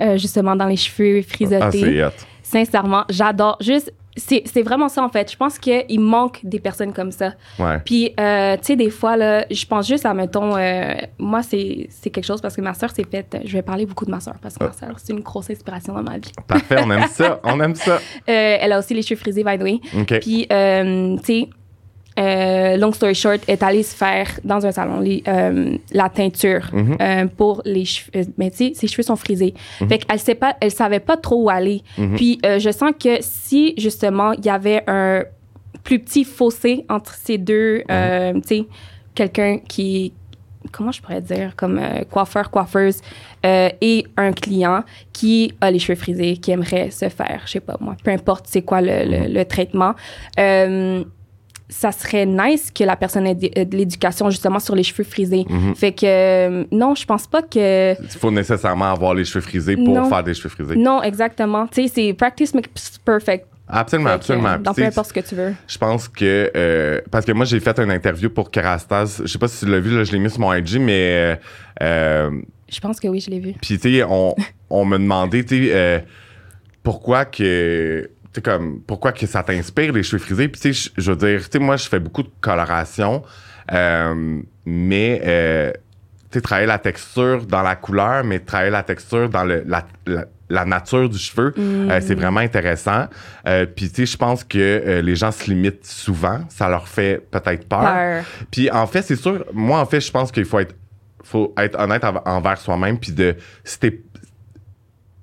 euh, 0.00 0.16
justement 0.16 0.56
dans 0.56 0.66
les 0.66 0.76
cheveux 0.76 1.22
Ah, 1.60 1.70
c'est 1.70 2.04
hot. 2.04 2.10
Sincèrement, 2.42 3.04
j'adore. 3.10 3.56
Juste, 3.60 3.92
c'est 4.16 4.42
c'est 4.46 4.62
vraiment 4.62 4.88
ça 4.88 5.02
en 5.02 5.08
fait. 5.08 5.30
Je 5.30 5.36
pense 5.36 5.58
qu'il 5.58 6.00
manque 6.00 6.40
des 6.44 6.60
personnes 6.60 6.92
comme 6.92 7.10
ça. 7.12 7.34
Ouais. 7.58 7.78
Puis, 7.84 8.12
euh, 8.18 8.56
tu 8.56 8.64
sais, 8.64 8.76
des 8.76 8.90
fois, 8.90 9.16
là, 9.16 9.44
je 9.50 9.64
pense 9.66 9.86
juste 9.88 10.06
à, 10.06 10.14
mettons, 10.14 10.56
euh, 10.56 10.94
moi, 11.18 11.42
c'est 11.42 11.86
c'est 11.90 12.10
quelque 12.10 12.24
chose 12.24 12.40
parce 12.40 12.54
que 12.56 12.60
ma 12.60 12.74
soeur 12.74 12.90
s'est 12.90 13.06
faite. 13.10 13.36
Je 13.44 13.52
vais 13.52 13.62
parler 13.62 13.86
beaucoup 13.86 14.04
de 14.04 14.10
ma 14.10 14.20
soeur 14.20 14.34
parce 14.40 14.56
que 14.56 14.64
ma 14.64 14.70
Ah. 14.70 14.86
soeur, 14.86 14.98
c'est 14.98 15.12
une 15.12 15.20
grosse 15.20 15.50
inspiration 15.50 15.94
dans 15.94 16.02
ma 16.02 16.18
vie. 16.18 16.32
Parfait, 16.46 16.76
on 16.84 16.90
aime 16.90 17.08
ça. 17.08 17.40
On 17.44 17.60
aime 17.60 17.74
ça. 17.74 17.94
Euh, 17.96 17.98
elle 18.28 18.72
a 18.72 18.78
aussi 18.78 18.94
les 18.94 19.02
cheveux 19.02 19.18
frisés, 19.20 19.44
by 19.44 19.58
the 19.58 19.62
way. 19.62 19.80
OK. 20.00 20.20
Puis, 20.20 20.46
tu 20.48 21.24
sais, 21.24 21.48
euh, 22.18 22.76
long 22.76 22.92
story 22.92 23.14
short, 23.14 23.40
est 23.48 23.62
allée 23.62 23.82
se 23.82 23.94
faire 23.94 24.28
dans 24.44 24.64
un 24.64 24.72
salon 24.72 25.00
les, 25.00 25.22
euh, 25.26 25.76
la 25.92 26.08
teinture 26.08 26.70
Mhm. 26.72 26.96
euh, 27.00 27.26
pour 27.36 27.62
les 27.64 27.84
cheveux. 27.84 28.26
Mais 28.38 28.50
tu 28.50 28.56
sais, 28.58 28.72
ses 28.74 28.86
cheveux 28.86 29.02
sont 29.02 29.16
frisés. 29.16 29.54
Fait 29.88 29.98
qu'elle 29.98 30.18
sait 30.20 30.34
pas, 30.34 30.56
elle 30.60 30.70
savait 30.70 31.00
pas 31.00 31.16
trop 31.16 31.44
où 31.44 31.50
aller. 31.50 31.82
Mhm. 31.98 32.16
Puis 32.16 32.38
je 32.42 32.70
sens 32.70 32.92
que 33.02 33.16
si 33.20 33.74
justement 33.78 34.32
il 34.32 34.44
y 34.44 34.50
avait 34.50 34.82
un 34.86 35.24
plus 35.82 35.98
petit 35.98 36.24
fossé 36.24 36.86
entre 36.88 37.14
ces 37.14 37.36
deux, 37.38 37.82
tu 37.88 38.40
sais, 38.46 38.64
quelqu'un 39.14 39.58
qui 39.58 40.12
comment 40.72 40.92
je 40.92 41.02
pourrais 41.02 41.20
dire, 41.20 41.52
comme 41.56 41.78
euh, 41.78 42.04
coiffeur, 42.10 42.50
coiffeuse, 42.50 43.02
euh, 43.44 43.68
et 43.82 44.06
un 44.16 44.32
client 44.32 44.82
qui 45.12 45.52
a 45.60 45.70
les 45.70 45.78
cheveux 45.78 45.94
frisés, 45.98 46.38
qui 46.38 46.52
aimerait 46.52 46.90
se 46.90 47.10
faire, 47.10 47.42
je 47.44 47.50
sais 47.52 47.60
pas 47.60 47.76
moi, 47.80 47.94
peu 48.02 48.10
importe 48.10 48.46
c'est 48.48 48.62
quoi 48.62 48.80
le, 48.80 49.04
le- 49.04 49.30
le 49.32 49.44
traitement, 49.44 49.92
euh, 50.38 51.04
ça 51.68 51.92
serait 51.92 52.26
nice 52.26 52.70
que 52.70 52.84
la 52.84 52.94
personne 52.96 53.26
ait 53.26 53.34
de 53.34 53.64
de 53.64 53.76
l'éducation 53.76 54.28
justement 54.30 54.58
sur 54.60 54.74
les 54.74 54.82
cheveux 54.82 55.04
frisés. 55.04 55.44
Mhm. 55.48 55.74
Fait 55.74 55.92
que 55.92 56.04
euh, 56.06 56.64
non, 56.70 56.94
je 56.94 57.04
pense 57.06 57.26
pas 57.26 57.42
que... 57.42 57.92
Il 58.00 58.08
faut 58.18 58.30
nécessairement 58.30 58.90
avoir 58.92 59.14
les 59.14 59.24
cheveux 59.24 59.40
frisés 59.40 59.76
pour 59.76 59.88
Non. 59.94 60.08
faire 60.08 60.22
des 60.22 60.34
cheveux 60.34 60.50
frisés. 60.50 60.76
Non, 60.76 61.02
exactement. 61.02 61.66
Tu 61.66 61.88
sais, 61.88 61.92
c'est 61.94 62.12
practice 62.14 62.52
makes 62.54 62.68
perfect. 63.04 63.46
Absolument, 63.66 64.10
Fait 64.10 64.14
absolument. 64.16 64.48
euh, 64.50 64.58
Dans 64.58 64.74
peu 64.74 64.84
importe 64.84 65.08
ce 65.08 65.12
que 65.14 65.20
tu 65.20 65.34
veux. 65.34 65.54
Je 65.66 65.78
pense 65.78 66.06
que. 66.06 66.50
euh, 66.54 67.00
parce 67.10 67.24
que 67.24 67.32
moi, 67.32 67.46
j'ai 67.46 67.60
fait 67.60 67.78
une 67.78 67.90
interview 67.90 68.28
pour 68.28 68.50
Kerastase. 68.50 69.22
Je 69.24 69.26
sais 69.32 69.38
pas 69.38 69.48
si 69.48 69.64
tu 69.64 69.70
l'as 69.72 69.80
vu, 69.80 69.96
là, 69.96 70.04
je 70.04 70.12
l'ai 70.12 70.18
mis 70.18 70.28
sur 70.28 70.40
mon 70.40 70.52
IG, 70.52 70.78
mais. 70.78 70.92
euh, 71.14 71.36
euh, 71.82 72.30
Je 72.68 72.78
pense 72.80 73.00
que 73.00 73.08
oui, 73.08 73.20
je 73.20 73.30
l'ai 73.30 73.40
vu. 73.40 73.54
Puis, 73.62 73.78
tu 73.78 73.94
sais, 73.94 74.04
on, 74.06 74.34
on 74.68 74.84
me 74.84 74.98
demandait, 74.98 75.44
tu 75.44 75.64
sais, 75.68 75.70
euh, 75.72 75.98
pourquoi 76.82 77.24
que. 77.24 78.10
Sais, 78.34 78.42
comme, 78.42 78.80
pourquoi 78.86 79.12
que 79.12 79.26
ça 79.26 79.42
t'inspire, 79.42 79.92
les 79.92 80.02
cheveux 80.02 80.18
frisés? 80.22 80.48
Puis, 80.48 80.60
tu 80.60 80.74
sais, 80.74 80.90
je- 80.96 81.10
veux 81.12 81.16
dire, 81.16 81.40
tu 81.44 81.48
sais, 81.52 81.58
moi, 81.58 81.76
je 81.76 81.88
fais 81.88 82.00
beaucoup 82.00 82.22
de 82.22 82.30
coloration, 82.40 83.22
euh, 83.72 84.40
mais. 84.66 85.20
euh, 85.24 85.72
tu 86.30 86.38
sais, 86.38 86.42
travailler 86.42 86.66
la 86.66 86.78
texture 86.78 87.46
dans 87.46 87.62
la 87.62 87.76
couleur, 87.76 88.24
mais 88.24 88.40
travailler 88.40 88.70
la 88.72 88.82
texture 88.82 89.28
dans 89.28 89.44
le, 89.44 89.62
la, 89.66 89.86
la- 90.06 90.24
la 90.50 90.64
nature 90.64 91.08
du 91.08 91.16
cheveu, 91.16 91.54
euh, 91.56 92.00
c'est 92.02 92.14
vraiment 92.16 92.40
intéressant. 92.40 93.06
Euh, 93.46 93.66
Puis, 93.66 93.88
tu 93.88 93.94
sais, 94.04 94.06
je 94.06 94.16
pense 94.16 94.42
que 94.44 94.58
euh, 94.58 95.00
les 95.00 95.14
gens 95.16 95.30
se 95.30 95.48
limitent 95.48 95.86
souvent. 95.86 96.40
Ça 96.48 96.68
leur 96.68 96.86
fait 96.88 97.24
peut-être 97.30 97.66
peur. 97.68 97.80
Peur. 97.80 98.24
Puis 98.50 98.70
en 98.70 98.86
fait, 98.86 99.02
c'est 99.02 99.16
sûr, 99.16 99.44
moi 99.54 99.78
en 99.80 99.86
fait, 99.86 100.00
je 100.00 100.10
pense 100.10 100.30
qu'il 100.32 100.44
faut 100.44 100.58
être 100.58 100.74
faut 101.22 101.54
être 101.56 101.78
honnête 101.80 102.04
env- 102.04 102.20
envers 102.26 102.58
soi-même 102.58 102.98
puis 102.98 103.12
de 103.12 103.34
si 103.64 103.78
t'es 103.80 104.02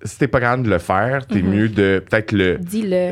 si 0.03 0.17
t'es 0.17 0.27
pas 0.27 0.39
capable 0.39 0.63
de 0.63 0.69
le 0.69 0.79
faire, 0.79 1.25
t'es 1.27 1.41
mieux 1.41 1.69
de 1.69 2.03
peut-être 2.09 2.31
le 2.31 2.57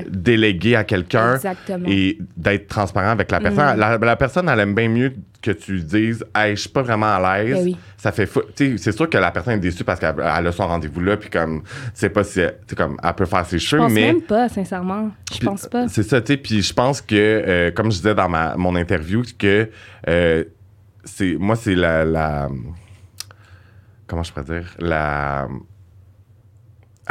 déléguer 0.09 0.75
à 0.75 0.83
quelqu'un 0.83 1.37
et 1.85 2.17
d'être 2.37 2.67
transparent 2.67 3.11
avec 3.11 3.31
la 3.31 3.39
personne. 3.39 3.73
Mhm. 3.73 3.79
La, 3.79 3.97
la 3.97 4.15
personne, 4.15 4.49
elle 4.49 4.59
aime 4.59 4.73
bien 4.75 4.89
mieux 4.89 5.13
que 5.41 5.51
tu 5.51 5.79
dises 5.81 6.25
Hey, 6.35 6.55
je 6.55 6.61
suis 6.61 6.69
pas 6.69 6.81
vraiment 6.81 7.05
à 7.15 7.41
l'aise. 7.43 7.55
Ben 7.57 7.63
oui. 7.63 7.77
Ça 7.97 8.11
fait 8.11 8.25
fou. 8.25 8.41
C'est 8.55 8.91
sûr 8.91 9.09
que 9.09 9.17
la 9.17 9.31
personne 9.31 9.53
est 9.53 9.59
déçue 9.59 9.83
parce 9.83 9.99
qu'elle 9.99 10.15
elle 10.19 10.47
a 10.47 10.51
son 10.51 10.67
rendez-vous 10.67 11.01
là, 11.01 11.15
puis 11.17 11.29
comme, 11.29 11.63
c'est 11.93 12.09
pas 12.09 12.23
si 12.23 12.39
elle, 12.41 12.55
comme, 12.75 12.97
elle 13.03 13.13
peut 13.13 13.25
faire 13.25 13.45
ses 13.45 13.59
Je 13.59 13.65
cheveux, 13.67 13.83
pense 13.83 13.91
mais. 13.93 14.07
même 14.07 14.21
pas, 14.21 14.49
sincèrement. 14.49 15.11
Je 15.33 15.39
pense 15.45 15.67
pas. 15.67 15.87
C'est 15.87 16.03
ça, 16.03 16.21
tu 16.21 16.33
sais. 16.33 16.37
Puis 16.37 16.61
je 16.61 16.73
pense 16.73 17.01
que, 17.01 17.15
euh, 17.15 17.71
comme 17.71 17.91
je 17.91 17.97
disais 17.97 18.15
dans 18.15 18.29
ma, 18.29 18.55
mon 18.57 18.75
interview, 18.75 19.21
que 19.37 19.69
euh, 20.07 20.43
c'est 21.03 21.35
moi, 21.39 21.55
c'est 21.55 21.75
la, 21.75 22.03
la- 22.05 22.49
Comment 24.07 24.23
je 24.23 24.31
pourrais 24.33 24.59
dire? 24.61 24.73
La. 24.79 25.47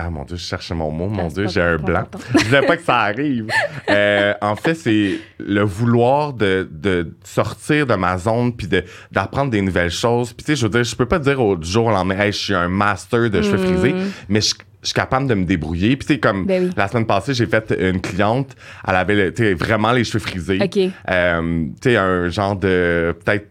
Ah 0.00 0.10
mon 0.10 0.22
Dieu, 0.24 0.36
je 0.36 0.42
cherche 0.44 0.70
mon 0.70 0.92
mot. 0.92 1.08
Mon 1.08 1.26
Dieu, 1.26 1.48
j'ai 1.48 1.60
un 1.60 1.76
blanc. 1.76 2.04
je 2.38 2.44
voulais 2.44 2.62
pas 2.62 2.76
que 2.76 2.82
ça 2.84 2.98
arrive. 3.00 3.48
Euh, 3.90 4.34
en 4.42 4.54
fait, 4.54 4.74
c'est 4.74 5.18
le 5.38 5.62
vouloir 5.62 6.34
de, 6.34 6.68
de 6.70 7.16
sortir 7.24 7.86
de 7.86 7.94
ma 7.94 8.18
zone 8.18 8.52
puis 8.54 8.66
de, 8.68 8.84
d'apprendre 9.10 9.50
des 9.50 9.62
nouvelles 9.62 9.90
choses. 9.90 10.34
Puis 10.34 10.44
tu 10.44 10.52
sais, 10.52 10.56
je 10.56 10.66
veux 10.66 10.70
dire, 10.70 10.84
je 10.84 10.94
peux 10.94 11.06
pas 11.06 11.18
dire 11.18 11.40
au 11.40 11.56
jour 11.62 11.86
au 11.86 11.90
lendemain, 11.90 12.18
hey, 12.20 12.30
je 12.32 12.36
suis 12.36 12.54
un 12.54 12.68
master 12.68 13.30
de 13.30 13.40
cheveux 13.40 13.56
Mm. 13.56 13.66
frisés, 13.66 13.94
mais 14.28 14.40
je 14.42 14.54
je 14.82 14.88
suis 14.88 14.94
capable 14.94 15.26
de 15.26 15.34
me 15.34 15.44
débrouiller. 15.44 15.96
Puis, 15.96 16.06
tu 16.06 16.14
sais, 16.14 16.20
comme 16.20 16.44
Ben 16.46 16.64
oui. 16.66 16.70
la 16.76 16.86
semaine 16.86 17.06
passée, 17.06 17.34
j'ai 17.34 17.46
fait 17.46 17.74
une 17.80 18.00
cliente, 18.00 18.54
elle 18.86 18.94
avait 18.94 19.14
le- 19.16 19.34
tu 19.34 19.42
sais, 19.42 19.54
vraiment 19.54 19.90
les 19.90 20.04
cheveux 20.04 20.20
frisés. 20.20 20.60
OK. 20.62 20.78
Euh, 21.10 21.64
tu 21.82 21.90
sais, 21.90 21.96
un 21.96 22.28
genre 22.28 22.54
de 22.54 23.16
peut-être 23.24 23.48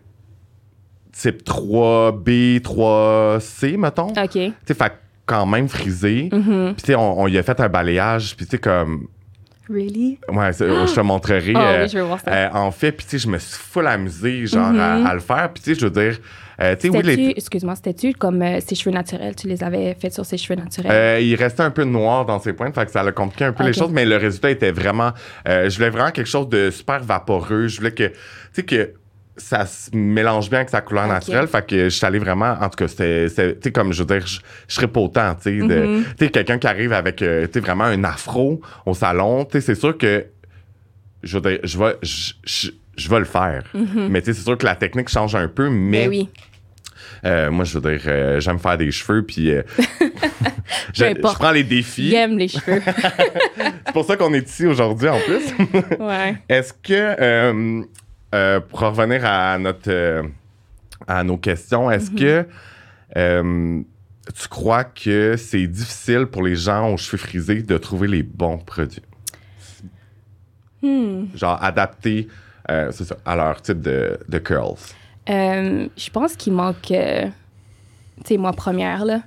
type 1.12 1.44
3B, 1.44 2.62
3C, 2.62 3.76
mettons. 3.78 4.08
OK. 4.10 4.30
Tu 4.32 4.54
sais, 4.68 4.74
fait 4.74 4.94
quand 5.28 5.46
même 5.46 5.68
frisé. 5.70 6.30
Mhm. 6.32 6.74
Puis, 6.74 6.82
tu 6.84 6.88
sais, 6.88 6.96
on, 6.96 7.20
on 7.22 7.28
y 7.28 7.38
a 7.38 7.44
fait 7.44 7.60
un 7.60 7.70
balayage. 7.70 8.36
Puis, 8.36 8.46
tu 8.48 8.52
sais, 8.52 8.58
comme. 8.58 9.08
Really? 9.70 10.18
Ouais, 10.30 10.54
je 10.54 10.96
te 10.96 11.00
montrerai. 11.02 11.52
Ah 11.54 11.62
euh, 11.72 11.84
oui, 11.84 11.90
je 11.92 11.98
veux 11.98 12.04
voir 12.06 12.22
ça. 12.22 12.32
euh, 12.32 12.48
en 12.54 12.72
fait, 12.72 12.94
puis, 12.94 13.06
tu 13.06 13.12
sais, 13.20 13.26
je 13.26 13.28
me 13.28 13.38
suis 13.38 13.58
full 13.58 13.86
amusé, 13.86 14.46
genre, 14.48 14.68
à, 14.68 14.98
Mhm. 14.98 15.06
à 15.06 15.14
le 15.14 15.20
faire. 15.20 15.52
Puis, 15.54 15.62
tu 15.62 15.74
sais, 15.74 15.80
je 15.80 15.86
veux 15.86 15.92
dire. 15.92 16.18
euh, 16.62 16.76
oui, 16.86 17.02
les. 17.04 17.34
excuse-moi, 17.36 17.76
c'était-tu 17.76 18.14
comme 18.14 18.42
euh, 18.42 18.60
ses 18.66 18.76
cheveux 18.76 18.96
naturels? 18.96 19.36
Tu 19.36 19.48
les 19.50 19.62
avais 19.66 19.94
faits 20.00 20.14
sur 20.14 20.26
ses 20.26 20.38
cheveux 20.38 20.56
naturels? 20.60 20.90
Euh, 20.92 21.20
il 21.20 21.36
restait 21.36 21.64
un 21.64 21.70
peu 21.72 21.84
noir 21.84 22.26
dans 22.26 22.40
ses 22.40 22.54
pointes, 22.54 22.74
fait 22.74 22.86
que 22.86 22.92
ça 22.92 23.02
a 23.02 23.12
compliqué 23.12 23.44
un 23.44 23.52
peu 23.52 23.66
les 23.66 23.74
choses, 23.74 23.92
mais 23.92 24.06
le 24.06 24.16
résultat 24.16 24.50
était 24.52 24.72
vraiment. 24.72 25.12
euh, 25.50 25.70
je 25.70 25.76
voulais 25.76 25.90
vraiment 25.90 26.12
quelque 26.12 26.30
chose 26.30 26.48
de 26.48 26.72
super 26.72 27.04
vaporeux. 27.04 27.68
Je 27.68 27.78
voulais 27.78 27.92
que, 27.92 28.08
tu 28.08 28.14
sais, 28.54 28.64
que 28.64 28.94
ça 29.38 29.66
se 29.66 29.90
mélange 29.96 30.50
bien 30.50 30.60
avec 30.60 30.70
sa 30.70 30.82
couleur 30.82 31.08
naturelle. 31.08 31.48
Fait 31.48 31.66
que 31.66 31.84
je 31.86 31.90
suis 31.90 32.06
allé 32.06 32.20
vraiment. 32.20 32.56
En 32.60 32.70
tout 32.70 32.76
cas, 32.78 32.88
c'était- 32.88 33.28
Tu 33.30 33.60
sais, 33.64 33.72
comme 33.72 33.94
je 33.94 34.04
veux 34.04 34.08
dire, 34.20 34.26
je, 34.28 34.40
je 34.68 34.76
serais 34.76 34.88
pas 34.88 35.00
autant, 35.02 35.36
tu 35.36 35.44
sais. 35.44 35.52
Mhm. 35.52 36.04
Sais, 36.20 36.30
quelqu'un 36.30 36.58
qui 36.58 36.68
arrive 36.68 36.94
avec, 36.94 37.22
euh, 37.22 37.48
tu 37.52 37.60
vraiment 37.60 37.84
un 37.86 38.04
afro 38.04 38.62
au 38.86 38.94
salon, 38.94 39.46
tu 39.46 39.54
sais, 39.54 39.62
c'est 39.62 39.76
sûr 39.76 39.98
que. 39.98 40.26
Je 41.24 41.38
veux 41.38 41.50
dire, 41.50 41.60
je 41.64 41.78
vais, 41.80 41.96
je, 42.04 42.34
je- 42.46 42.72
je 42.98 43.10
vais 43.10 43.20
le 43.20 43.26
faire. 43.26 43.64
Mais 43.74 44.22
tu 44.22 44.28
sais, 44.28 44.34
c'est 44.34 44.44
sûr 44.44 44.58
que 44.58 44.66
la 44.66 44.76
technique 44.76 45.10
change 45.10 45.36
un 45.36 45.48
peu, 45.48 45.70
mais. 45.70 46.06
Mhm. 46.08 46.10
Ben 46.10 46.10
oui. 46.10 46.30
Euh, 47.26 47.50
moi, 47.50 47.66
je 47.66 47.78
veux 47.80 47.92
dire, 47.92 48.02
euh, 48.08 48.40
j'aime 48.40 48.60
faire 48.60 48.78
des 48.78 48.92
cheveux, 48.92 49.24
puis 49.24 49.52
euh, 49.52 49.64
je, 50.94 51.20
prends 51.22 51.52
les 51.52 51.64
défis. 51.64 52.10
J'aime 52.12 52.38
les 52.38 52.48
cheveux. 52.48 52.82
C'est 53.86 53.92
pour 53.94 54.06
ça 54.06 54.16
qu'on 54.18 54.34
est 54.34 54.48
ici 54.48 54.66
aujourd'hui, 54.68 55.10
en 55.10 55.20
plus. 55.20 55.44
ouais. 56.00 56.36
Est-ce 56.50 56.74
que, 56.74 57.84
euh, 58.38 58.60
pour 58.60 58.80
revenir 58.80 59.26
à 59.26 59.58
notre, 59.58 59.90
euh, 59.92 60.24
à 61.08 61.24
nos 61.24 61.38
questions, 61.38 61.90
est-ce 61.92 62.12
Mhm. 62.12 62.18
que 62.20 62.48
euh, 63.18 63.82
tu 64.40 64.48
crois 64.48 64.84
que 64.84 65.36
c'est 65.38 65.68
difficile 65.68 66.26
pour 66.26 66.44
les 66.44 66.56
gens 66.56 66.92
aux 66.94 66.98
cheveux 66.98 67.18
frisés 67.18 67.64
de 67.64 67.78
trouver 67.78 68.08
les 68.08 68.24
bons 68.24 68.58
produits, 68.58 69.02
Hmm. 70.82 71.26
genre 71.36 71.58
adaptés, 71.64 72.28
ça, 72.68 72.92
à 73.26 73.36
leur 73.36 73.62
type 73.62 73.82
de, 73.82 74.20
de 74.28 74.38
curls? 74.38 74.76
Je 75.28 76.10
pense 76.12 76.36
qu'il 76.36 76.54
manque, 76.54 76.82
tu 76.84 76.94
sais, 78.26 78.38
moi 78.38 78.54
première, 78.54 79.06
là. 79.06 79.22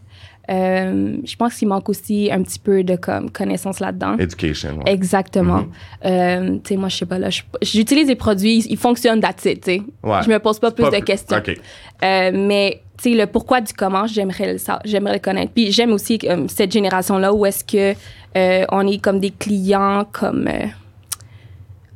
Euh, 0.51 1.17
je 1.25 1.37
pense 1.37 1.55
qu'il 1.55 1.69
manque 1.69 1.89
aussi 1.89 2.29
un 2.33 2.43
petit 2.43 2.59
peu 2.59 2.83
de 2.83 2.97
comme, 2.97 3.31
connaissance 3.31 3.79
là-dedans. 3.79 4.17
Education. 4.19 4.79
ouais. 4.79 4.93
Exactement. 4.93 5.59
Mhm. 5.59 5.71
Euh, 6.07 6.51
tu 6.65 6.69
sais, 6.69 6.77
moi, 6.77 6.89
je 6.89 6.97
sais 6.97 7.07
pas, 7.07 7.19
là, 7.19 7.29
j'utilise 7.63 8.09
des 8.09 8.17
produits, 8.17 8.59
ils, 8.59 8.73
ils 8.73 8.77
fonctionnent 8.77 9.23
it, 9.25 9.37
tu 9.37 9.61
sais. 9.63 9.83
Ouais. 10.03 10.23
Je 10.25 10.29
me 10.29 10.39
pose 10.39 10.59
pas 10.59 10.73
plus 10.73 10.85
Pas 10.85 10.99
de 10.99 11.05
questions. 11.05 11.37
OK. 11.37 11.51
Euh, 11.51 12.31
mais, 12.35 12.83
tu 13.01 13.11
sais, 13.11 13.17
le 13.17 13.27
pourquoi 13.27 13.61
du 13.61 13.73
comment, 13.73 14.07
j'aimerais 14.07 14.55
le, 14.55 14.59
j'aimerais 14.85 15.15
le 15.15 15.19
connaître. 15.21 15.53
Puis 15.53 15.71
j'aime 15.71 15.93
aussi 15.93 16.19
cette 16.49 16.73
génération-là 16.73 17.33
où 17.33 17.47
est-ce 17.47 17.65
que 17.65 17.95
on 18.73 18.87
est 18.89 18.99
comme 18.99 19.21
des 19.21 19.31
clients 19.31 20.05
comme 20.11 20.49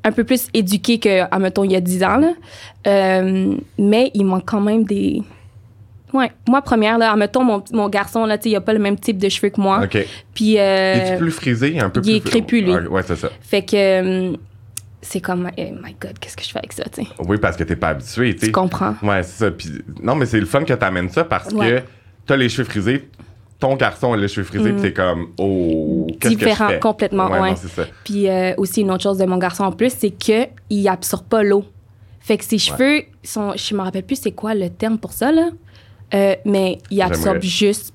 un 0.06 0.12
peu 0.12 0.23
plus 0.23 0.49
éduqués 0.52 0.99
que, 0.99 1.23
admettons, 1.30 1.64
il 1.64 1.73
y 1.73 1.76
a 1.76 1.80
10 1.80 2.04
ans, 2.04 2.18
là. 2.18 3.23
Mais 3.78 4.11
il 4.14 4.25
manque 4.25 4.44
quand 4.46 4.61
même 4.61 4.84
des... 4.84 5.23
Ouais, 6.14 6.30
moi, 6.49 6.62
première, 6.62 6.97
là, 6.97 7.11
admettons, 7.12 7.42
mon, 7.44 7.62
mon 7.73 7.88
garçon, 7.88 8.25
là, 8.25 8.38
tu 8.38 8.44
sais, 8.44 8.50
il 8.50 8.56
a 8.56 8.61
pas 8.61 8.73
le 8.73 8.78
même 8.78 8.97
type 8.99 9.18
de 9.18 9.28
cheveux 9.28 9.50
que 9.50 9.61
moi. 9.61 9.80
OK. 9.85 9.99
Puis... 10.33 10.59
euh, 10.59 10.94
Es-tu 10.94 11.18
plus 11.18 11.30
frisé, 11.33 11.78
un 11.80 11.90
peu 11.90 12.00
il 12.04 12.16
est 12.16 12.21
plus 12.21 12.30
crépus, 12.30 12.62
lui. 12.62 12.73
Ouais, 12.73 12.87
ouais, 12.87 13.02
c'est 13.04 13.16
ça. 13.16 13.28
fait 13.40 13.62
que... 13.62 14.30
euh, 14.33 14.37
c'est 15.02 15.21
comme, 15.21 15.50
oh 15.59 15.61
my 15.83 15.94
God, 16.00 16.18
qu'est-ce 16.18 16.37
que 16.37 16.42
je 16.44 16.50
fais 16.50 16.59
avec 16.61 16.73
ça, 16.73 16.85
tu 16.85 17.02
sais? 17.02 17.09
Oui, 17.26 17.37
parce 17.38 17.56
que 17.59 17.64
t'es 17.64 17.76
pas 17.76 17.88
habitué, 17.88 18.33
tu 18.35 18.40
sais. 18.40 18.47
Tu 18.47 18.52
comprends? 18.52 18.94
Ouais, 19.02 19.23
c'est 19.23 19.44
ça. 19.44 19.50
Puis, 19.50 19.68
non, 20.02 20.14
mais 20.14 20.25
c'est 20.25 20.40
le 20.40 20.47
fun 20.47 20.64
que 20.64 20.73
t'amènes 20.73 21.11
ça 21.11 21.25
parce 21.25 21.52
Ouais. 21.52 21.68
que 21.68 21.83
t'as 22.26 22.37
les 22.37 22.49
cheveux 22.49 22.64
frisés, 22.64 23.06
ton 23.59 23.76
garçon 23.76 24.12
a 24.14 24.16
les 24.16 24.28
cheveux 24.28 24.47
frisés, 24.47 24.73
puis 24.73 24.80
t'es 24.80 24.92
comme, 24.94 25.26
oh, 25.38 26.06
qu'est-ce 26.21 26.35
que 26.35 26.40
je. 26.40 26.47
Différent, 26.47 26.68
fais? 26.68 26.78
complètement, 26.78 27.28
ouais. 27.28 27.50
non, 27.50 27.56
c'est 27.56 27.68
ça. 27.68 27.83
Puis 28.04 28.28
euh, 28.30 28.54
aussi, 28.56 28.80
une 28.80 28.90
autre 28.90 29.02
chose 29.02 29.18
de 29.18 29.26
mon 29.26 29.37
garçon 29.37 29.64
en 29.64 29.73
plus, 29.73 29.92
c'est 29.94 30.11
qu'il 30.11 30.88
absorbe 30.88 31.25
pas 31.26 31.42
l'eau. 31.42 31.64
Fait 32.21 32.38
que 32.38 32.44
ses 32.44 32.56
cheveux, 32.56 33.02
sont, 33.23 33.52
je 33.56 33.75
me 33.75 33.83
rappelle 33.83 34.04
plus 34.04 34.16
c'est 34.18 34.33
quoi 34.33 34.54
le 34.54 34.71
terme 34.71 34.97
pour 34.99 35.12
ça, 35.12 35.30
là. 35.33 35.50
Euh, 36.14 36.35
mais 36.44 36.78
il 36.90 37.02
absorbe 37.02 37.42
juste. 37.42 37.92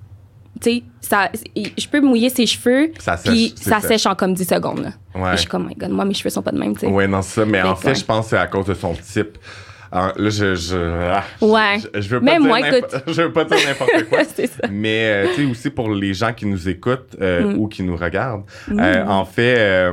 Tu 0.61 0.69
sais, 0.71 0.83
ça- 0.99 1.29
je 1.55 1.87
peux 1.87 2.01
mouiller 2.01 2.29
ses 2.29 2.45
cheveux, 2.45 2.91
Ça 2.99 3.15
sèche, 3.15 3.31
puis 3.31 3.53
ça 3.55 3.79
ça. 3.79 3.87
sèche 3.87 4.05
en 4.07 4.15
comme 4.15 4.33
10 4.33 4.45
secondes. 4.45 4.79
Là. 4.83 4.89
Ouais. 5.15 5.29
Et 5.29 5.31
je 5.33 5.37
suis 5.41 5.47
comme, 5.47 5.67
my 5.67 5.75
God, 5.75 5.91
moi, 5.91 6.03
mes 6.03 6.13
cheveux 6.13 6.29
sont 6.31 6.41
pas 6.41 6.51
de 6.51 6.57
même, 6.59 6.73
tu 6.73 6.81
sais. 6.81 6.87
Ouais, 6.87 7.07
non, 7.07 7.21
c'est 7.21 7.41
ça. 7.41 7.45
Mais 7.45 7.61
en 7.61 7.75
Fait 7.75 7.89
ouais. 7.89 7.95
je 7.95 8.03
pense 8.03 8.25
que 8.25 8.29
c'est 8.31 8.37
à 8.37 8.47
cause 8.47 8.65
de 8.65 8.73
son 8.73 8.93
type. 8.93 9.37
Ah, 9.91 10.11
là, 10.17 10.29
je. 10.29 10.53
je 10.55 10.75
ah, 10.77 11.23
Ouais. 11.41 11.77
Je, 11.95 12.01
je 12.01 12.09
veux 12.09 12.19
pas 12.19 12.25
Même 12.25 12.41
dire 12.41 12.47
moi, 12.49 12.59
écoute. 12.59 12.95
Je 13.07 13.21
veux 13.21 13.31
pas 13.31 13.43
dire 13.45 13.57
n'importe 13.65 14.03
quoi. 14.09 14.19
Mais, 14.69 15.25
euh, 15.25 15.27
tu 15.35 15.45
sais, 15.45 15.51
aussi 15.51 15.69
pour 15.69 15.89
les 15.91 16.13
gens 16.13 16.33
qui 16.33 16.45
nous 16.45 16.67
écoutent 16.69 17.15
euh, 17.21 17.53
Mm. 17.53 17.57
ou 17.57 17.67
qui 17.67 17.81
nous 17.83 17.95
regardent, 17.95 18.43
euh, 18.71 19.05
en 19.07 19.23
fait, 19.25 19.89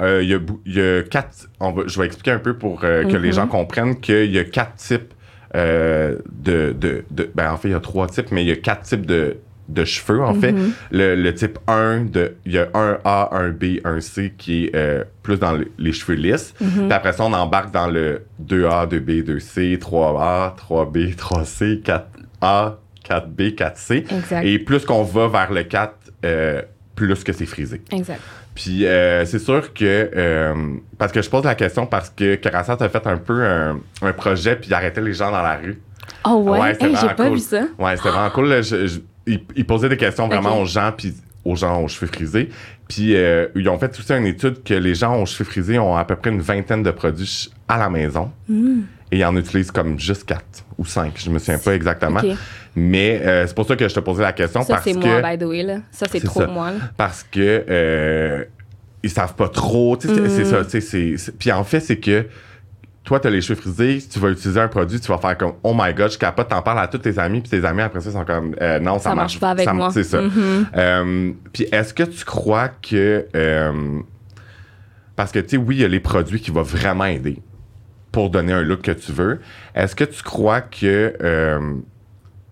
il 0.00 0.22
y, 0.22 0.72
y 0.74 0.80
a 0.80 1.02
quatre. 1.02 1.48
On 1.60 1.72
va, 1.72 1.82
je 1.86 1.98
vais 1.98 2.06
expliquer 2.06 2.30
un 2.30 2.38
peu 2.38 2.56
pour 2.56 2.80
que 2.80 3.04
les 3.16 3.28
Mhm. 3.28 3.32
gens 3.34 3.46
comprennent 3.46 4.00
qu'il 4.00 4.32
y 4.32 4.38
a 4.38 4.44
quatre 4.44 4.76
types 4.76 5.12
euh, 5.54 6.16
de, 6.32 6.72
de, 6.78 7.04
de- 7.10 7.30
Ben, 7.34 7.52
en 7.52 7.56
fait, 7.56 7.68
il 7.68 7.72
y 7.72 7.74
a 7.74 7.80
trois 7.80 8.06
types, 8.06 8.30
mais 8.32 8.42
il 8.42 8.48
y 8.48 8.52
a 8.52 8.56
quatre 8.56 8.82
types 8.82 9.06
de, 9.06 9.36
de 9.68 9.84
cheveux, 9.84 10.20
en 10.22 10.34
fait. 10.34 10.52
Mhm. 10.52 10.72
Le, 10.90 11.14
le 11.14 11.34
type 11.34 11.58
1, 11.66 12.04
de, 12.04 12.34
il 12.44 12.52
y 12.52 12.58
a 12.58 12.68
un 12.74 12.98
A, 13.04 13.30
un 13.36 13.50
B, 13.50 13.78
un 13.84 14.00
C 14.00 14.34
qui 14.36 14.64
est 14.66 14.74
euh, 14.76 15.04
plus 15.22 15.38
dans 15.38 15.52
le- 15.52 15.70
les 15.78 15.92
cheveux 15.92 16.14
lisses. 16.16 16.54
Mhm. 16.60 16.68
Puis 16.88 16.92
après 16.92 17.12
ça, 17.12 17.24
on 17.24 17.32
embarque 17.32 17.72
dans 17.72 17.86
le 17.86 18.22
2A, 18.44 18.86
2B, 18.88 19.22
2C, 19.24 19.78
3A, 19.78 20.54
3B, 20.56 21.14
3C, 21.16 21.82
4A, 21.82 22.76
4B, 23.08 23.54
4C. 23.54 24.04
Exact. 24.12 24.44
Et 24.44 24.58
plus 24.58 24.84
qu'on 24.84 25.02
va 25.02 25.28
vers 25.28 25.52
le 25.52 25.62
4, 25.62 25.94
euh, 26.24 26.62
plus 26.94 27.22
que 27.24 27.32
c'est 27.32 27.46
frisé. 27.46 27.80
Exact. 27.92 28.20
Puis 28.54 28.86
euh, 28.86 29.24
c'est 29.24 29.38
sûr 29.38 29.72
que... 29.74 30.10
euh, 30.16 30.54
parce 30.98 31.10
que 31.12 31.20
je 31.22 31.28
pose 31.30 31.44
la 31.44 31.54
question 31.54 31.86
parce 31.86 32.10
que 32.10 32.36
Carassat 32.36 32.76
a 32.80 32.88
fait 32.88 33.06
un 33.06 33.16
peu 33.16 33.44
un, 33.44 33.80
un 34.02 34.12
projet 34.12 34.56
puis 34.56 34.68
il 34.68 34.74
arrêtait 34.74 35.00
les 35.00 35.12
gens 35.12 35.30
dans 35.30 35.42
la 35.42 35.56
rue. 35.56 35.80
Oh 36.24 36.34
ouais? 36.36 36.60
Ouais, 36.60 36.76
Hey, 36.80 36.94
j'ai 37.00 37.08
pas 37.08 37.14
cool. 37.26 37.34
vu 37.34 37.38
ça. 37.40 37.62
Ouais, 37.78 37.96
c'était 37.96 38.10
vraiment 38.10 38.30
cool. 38.30 38.48
là. 38.48 38.62
Je- 38.62 38.86
je- 38.86 39.00
il, 39.26 39.40
il 39.56 39.64
posait 39.66 39.88
des 39.88 39.96
questions 39.96 40.28
vraiment 40.28 40.60
aux 40.60 40.66
gens, 40.66 40.92
puis 40.96 41.14
aux 41.44 41.56
gens 41.56 41.80
aux 41.82 41.88
cheveux 41.88 42.06
frisés. 42.06 42.50
Puis 42.88 43.16
euh, 43.16 43.48
ils 43.56 43.68
ont 43.70 43.78
fait 43.78 43.98
aussi 43.98 44.12
une 44.12 44.26
étude 44.26 44.62
que 44.62 44.74
les 44.74 44.94
gens 44.94 45.20
aux 45.20 45.26
cheveux 45.26 45.44
frisés 45.48 45.78
ont 45.78 45.96
à 45.96 46.04
peu 46.04 46.14
près 46.16 46.30
une 46.30 46.40
vingtaine 46.42 46.82
de 46.82 46.90
produits 46.90 47.50
à 47.68 47.78
la 47.78 47.88
maison. 47.88 48.30
Mm. 48.48 48.80
Et 49.14 49.18
ils 49.18 49.24
en 49.24 49.36
utilisent 49.36 49.70
comme 49.70 49.98
juste 50.00 50.24
quatre 50.24 50.64
ou 50.76 50.84
cinq. 50.84 51.12
Je 51.22 51.30
me 51.30 51.38
souviens 51.38 51.58
pas 51.58 51.74
exactement. 51.74 52.20
Mais 52.74 53.20
euh, 53.22 53.46
c'est 53.46 53.54
pour 53.54 53.64
ça 53.66 53.76
que 53.76 53.86
je 53.88 53.94
te 53.94 54.00
posais 54.00 54.22
la 54.22 54.32
question 54.32 54.62
Ça, 54.62 54.74
parce 54.74 54.84
c'est 54.84 54.92
que 54.92 54.98
moi, 54.98 55.22
by 55.22 55.38
the 55.38 55.46
way, 55.46 55.62
là. 55.62 55.76
Ça, 55.92 56.06
c'est 56.10 56.20
trop 56.24 56.40
ça. 56.40 56.46
moi, 56.48 56.72
là. 56.72 56.78
parce 56.96 57.22
que 57.22 57.64
euh, 57.68 58.44
ils 59.04 59.10
savent 59.10 59.34
pas 59.34 59.48
trop. 59.48 59.96
C'est- 60.00 60.08
Mm. 60.10 60.44
ça. 60.46 60.64
c'est- 60.68 60.80
c'est- 60.80 61.38
Puis 61.38 61.52
en 61.52 61.62
fait, 61.62 61.78
c'est 61.80 61.98
que 61.98 62.26
toi, 63.04 63.20
tu 63.20 63.28
as 63.28 63.30
les 63.30 63.40
cheveux 63.42 63.60
frisés, 63.60 64.02
tu 64.10 64.18
vas 64.18 64.30
utiliser 64.30 64.58
un 64.58 64.66
produit, 64.66 64.98
tu 64.98 65.06
vas 65.08 65.18
faire 65.18 65.36
comme 65.38 65.52
Oh 65.62 65.74
my 65.78 65.92
god, 65.94 66.10
je 66.10 66.18
capote, 66.18 66.48
t'en 66.48 66.62
parles 66.62 66.80
à 66.80 66.88
tous 66.88 66.98
tes 66.98 67.16
amis, 67.18 67.40
puis 67.42 67.50
tes 67.50 67.64
amis 67.64 67.82
après 67.82 68.00
ça 68.00 68.10
sont 68.10 68.24
comme 68.24 68.56
Euh, 68.60 68.80
Non, 68.80 68.98
ça, 68.98 69.10
Ça 69.10 69.14
marche 69.14 69.38
pas 69.38 69.50
avec 69.50 69.66
ça- 69.66 69.72
moi. 69.74 69.90
C'est 69.92 70.02
ça. 70.04 70.22
Mhm. 70.22 70.66
Euh, 70.76 71.32
puis 71.52 71.66
est-ce 71.70 71.94
que 71.94 72.02
tu 72.02 72.24
crois 72.24 72.68
que. 72.68 73.26
euh, 73.36 74.00
parce 75.14 75.30
que, 75.30 75.38
tu 75.38 75.50
sais, 75.50 75.56
oui, 75.58 75.76
il 75.76 75.82
y 75.82 75.84
a 75.84 75.88
les 75.88 76.00
produits 76.00 76.40
qui 76.40 76.50
vont 76.50 76.62
vraiment 76.62 77.04
aider 77.04 77.38
pour 78.14 78.30
donner 78.30 78.52
un 78.52 78.62
look 78.62 78.82
que 78.82 78.92
tu 78.92 79.12
veux. 79.12 79.40
Est-ce 79.74 79.94
que 79.94 80.04
tu 80.04 80.22
crois 80.22 80.60
que. 80.62 81.14
euh, 81.22 81.58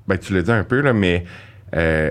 ben, 0.06 0.18
tu 0.18 0.34
l'as 0.34 0.42
dit 0.42 0.52
un 0.52 0.64
peu, 0.64 0.80
là, 0.80 0.92
mais. 0.92 1.24
euh, 1.74 2.10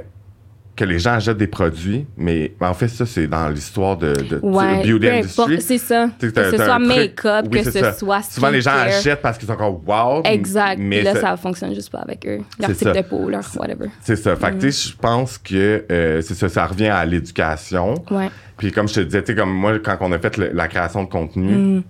que 0.73 0.85
les 0.85 0.99
gens 0.99 1.11
achètent 1.11 1.37
des 1.37 1.47
produits, 1.47 2.07
mais 2.17 2.53
en 2.61 2.73
fait, 2.73 2.87
ça, 2.87 3.05
c'est 3.05 3.27
dans 3.27 3.49
l'histoire 3.49 3.97
de, 3.97 4.13
de 4.13 4.39
Ouais, 4.41 4.81
beauty 4.83 5.09
industry. 5.09 5.61
c'est 5.61 5.77
ça. 5.77 6.09
Que 6.19 6.29
ce 6.33 6.55
soit 6.55 6.79
make-up, 6.79 7.45
oui, 7.51 7.59
que 7.61 7.69
ce 7.69 7.77
ça. 7.79 7.93
soit 7.93 8.21
Souvent, 8.23 8.49
les 8.49 8.61
gens 8.61 8.71
achètent 8.71 9.21
parce 9.21 9.37
qu'ils 9.37 9.49
sont 9.49 9.57
comme 9.57 9.79
wow. 9.85 10.23
Exact. 10.23 10.79
Mais 10.79 11.03
là, 11.03 11.13
ça- 11.13 11.21
ça 11.21 11.37
fonctionne 11.37 11.75
juste 11.75 11.91
pas 11.91 11.99
avec 11.99 12.25
eux. 12.25 12.39
Leur 12.57 12.69
type 12.69 12.77
ça. 12.87 12.93
de 12.93 13.01
peau, 13.01 13.29
leur 13.29 13.43
whatever. 13.57 13.89
C'est 14.01 14.15
ça. 14.15 14.35
Fait 14.37 14.51
que, 14.51 14.55
Mm. 14.65 14.71
sais, 14.71 14.89
je 14.89 14.95
pense 14.95 15.37
que 15.37 15.85
euh, 15.91 16.21
c'est 16.21 16.35
ça, 16.35 16.47
ça 16.49 16.65
revient 16.65 16.87
à 16.87 17.05
l'éducation. 17.05 17.95
Ouais. 18.09 18.29
Puis 18.57 18.71
comme 18.71 18.87
je 18.87 18.93
te 18.95 18.99
disais, 19.01 19.21
tu 19.21 19.33
sais, 19.33 19.37
comme 19.37 19.51
moi, 19.53 19.77
quand 19.83 19.97
on 19.99 20.11
a 20.13 20.19
fait 20.19 20.37
le- 20.37 20.51
la 20.53 20.67
création 20.69 21.03
de 21.03 21.09
contenu, 21.09 21.53
Mm. 21.53 21.83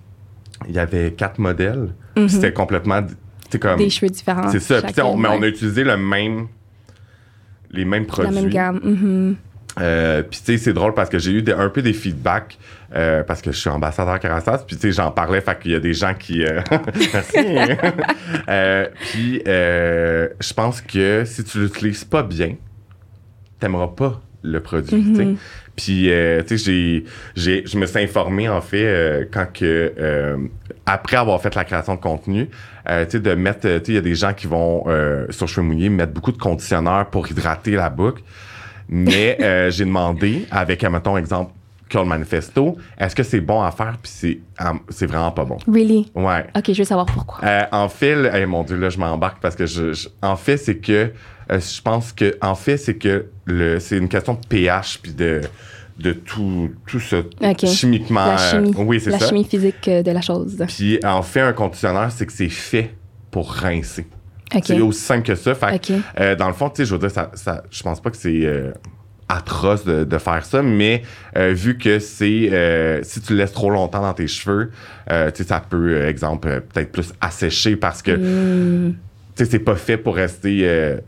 Il 0.68 0.74
y 0.74 0.78
avait 0.78 1.12
quatre 1.12 1.38
modèles. 1.38 1.94
Mhm. 2.16 2.28
C'était 2.28 2.52
complètement, 2.52 3.00
comme... 3.60 3.78
Des 3.78 3.90
cheveux 3.90 4.10
différents. 4.10 4.48
C'est 4.50 4.60
ça. 4.60 4.80
Sais, 4.80 5.02
on- 5.02 5.12
chacun, 5.12 5.16
mais 5.18 5.28
on 5.28 5.42
a 5.42 5.46
utilisé 5.48 5.84
le 5.84 5.96
même... 5.96 6.46
Les 7.70 7.84
mêmes 7.84 8.02
La 8.02 8.08
produits. 8.08 8.34
même 8.34 8.48
gamme. 8.50 9.36
Euh, 9.80 10.22
puis 10.22 10.38
tu 10.40 10.44
sais, 10.52 10.58
c'est 10.58 10.72
drôle 10.74 10.92
parce 10.92 11.08
que 11.08 11.18
j'ai 11.18 11.32
eu 11.32 11.40
des- 11.40 11.52
un 11.54 11.70
peu 11.70 11.80
des 11.80 11.94
feedbacks 11.94 12.58
euh, 12.94 13.22
parce 13.22 13.40
que 13.40 13.50
je 13.52 13.56
suis 13.58 13.70
ambassadeur 13.70 14.20
Carassas. 14.20 14.64
Puis 14.66 14.76
tu 14.76 14.82
sais, 14.82 14.92
j'en 14.92 15.10
parlais, 15.10 15.40
fait 15.40 15.58
qu'il 15.58 15.70
y 15.70 15.74
a 15.74 15.80
des 15.80 15.94
gens 15.94 16.12
qui... 16.12 16.44
euh, 16.44 16.60
Merci! 17.14 17.38
Euh, 18.48 18.86
puis 19.00 19.40
je 19.46 20.52
pense 20.54 20.80
que 20.82 21.22
si 21.24 21.42
tu 21.44 21.60
l'utilises 21.60 22.04
pas 22.04 22.22
bien, 22.22 22.56
t'aimeras 23.60 23.88
pas 23.88 24.20
le 24.42 24.60
produit, 24.60 25.14
sais. 25.16 25.34
Puis, 25.76 26.10
euh, 26.10 26.42
tu 26.42 26.58
sais, 26.58 26.64
j'ai, 26.64 27.04
j'ai, 27.34 27.66
je 27.66 27.78
me 27.78 27.86
suis 27.86 27.98
informé, 28.00 28.48
en 28.48 28.60
fait, 28.60 28.84
euh, 28.84 29.24
quand 29.30 29.46
que, 29.52 29.92
euh, 29.98 30.36
après 30.84 31.16
avoir 31.16 31.40
fait 31.40 31.54
la 31.54 31.64
création 31.64 31.94
de 31.94 32.00
contenu, 32.00 32.48
euh, 32.90 33.04
tu 33.06 33.12
sais, 33.12 33.20
de 33.20 33.34
mettre, 33.34 33.60
tu 33.62 33.68
sais, 33.68 33.82
il 33.88 33.94
y 33.94 33.98
a 33.98 34.02
des 34.02 34.14
gens 34.14 34.34
qui 34.34 34.46
vont, 34.46 34.84
euh, 34.86 35.26
sur 35.30 35.48
cheveux 35.48 35.66
mouillés, 35.66 35.88
mettre 35.88 36.12
beaucoup 36.12 36.32
de 36.32 36.38
conditionneur 36.38 37.06
pour 37.06 37.30
hydrater 37.30 37.72
la 37.72 37.88
boucle. 37.88 38.22
Mais 38.88 39.38
euh, 39.42 39.70
j'ai 39.70 39.84
demandé, 39.86 40.46
avec, 40.50 40.82
mettons, 40.84 41.16
exemple, 41.16 41.52
Curl 41.88 42.06
Manifesto, 42.06 42.76
est-ce 42.98 43.14
que 43.14 43.22
c'est 43.22 43.40
bon 43.40 43.62
à 43.62 43.70
faire? 43.70 43.96
Puis 44.02 44.12
c'est, 44.14 44.38
c'est 44.88 45.06
vraiment 45.06 45.30
pas 45.30 45.44
bon. 45.44 45.58
Really? 45.70 46.10
Ouais. 46.14 46.46
OK, 46.56 46.64
je 46.72 46.78
veux 46.78 46.84
savoir 46.84 47.06
pourquoi. 47.06 47.38
Euh, 47.46 47.62
en 47.70 47.88
fait, 47.88 48.24
hey, 48.34 48.46
mon 48.46 48.62
Dieu, 48.62 48.76
là, 48.76 48.88
je 48.88 48.98
m'embarque 48.98 49.40
parce 49.42 49.56
que 49.56 49.66
je, 49.66 49.92
je- 49.92 50.08
en 50.22 50.36
fait, 50.36 50.56
c'est 50.56 50.78
que 50.78 51.12
euh, 51.52 51.60
je 51.60 51.80
pense 51.82 52.12
que 52.12 52.36
en 52.40 52.54
fait, 52.54 52.76
c'est 52.76 52.94
que 52.94 53.26
le 53.44 53.78
c'est 53.78 53.98
une 53.98 54.08
question 54.08 54.34
de 54.34 54.46
pH 54.48 54.98
puis 55.02 55.12
de 55.12 55.40
de 55.98 56.12
tout 56.12 56.70
tout 56.86 57.00
ce 57.00 57.16
Ok. 57.16 57.66
chimiquement. 57.66 58.26
La 58.26 58.36
chimie. 58.38 58.70
euh, 58.76 58.82
oui, 58.84 59.00
c'est 59.00 59.10
la 59.10 59.18
ça. 59.18 59.28
chimie 59.28 59.44
physique 59.44 59.86
euh, 59.88 60.02
de 60.02 60.10
la 60.10 60.20
chose. 60.22 60.56
Puis 60.68 60.98
en 61.04 61.22
fait, 61.22 61.40
un 61.40 61.52
conditionneur, 61.52 62.10
c'est 62.10 62.26
que 62.26 62.32
c'est 62.32 62.48
fait 62.48 62.94
pour 63.30 63.52
rincer. 63.52 64.06
C'est 64.64 64.80
aussi 64.80 65.00
simple 65.00 65.26
que 65.26 65.34
ça. 65.34 65.54
Fait 65.54 65.92
euh, 66.20 66.34
dans 66.36 66.48
le 66.48 66.52
fond, 66.54 66.68
tu 66.68 66.76
sais, 66.78 66.84
je 66.84 66.92
veux 66.94 66.98
dire, 66.98 67.10
ça, 67.10 67.30
ça, 67.34 67.62
je 67.70 67.82
pense 67.82 68.00
pas 68.02 68.10
que 68.10 68.18
c'est 68.18 68.44
euh, 68.44 68.70
atroce 69.28 69.84
de, 69.84 70.04
de 70.04 70.18
faire 70.18 70.44
ça, 70.44 70.60
mais 70.62 71.02
vu 71.36 71.78
que 71.78 71.98
c'est 72.00 73.00
si 73.02 73.20
tu 73.22 73.32
le 73.32 73.38
laisses 73.38 73.52
trop 73.52 73.70
longtemps 73.70 74.02
dans 74.02 74.12
tes 74.12 74.26
cheveux, 74.26 74.70
tu 75.08 75.14
sais, 75.34 75.44
ça 75.44 75.60
peut, 75.60 76.04
exemple, 76.06 76.62
peut-être 76.72 76.92
plus 76.92 77.12
assécher 77.20 77.76
parce 77.76 78.02
que 78.02 78.12
Hmm, 78.16 78.92
tu 79.36 79.44
sais, 79.44 79.50
c'est 79.50 79.58
pas 79.58 79.76
fait 79.76 79.96
pour 79.96 80.16
rester 80.16 80.98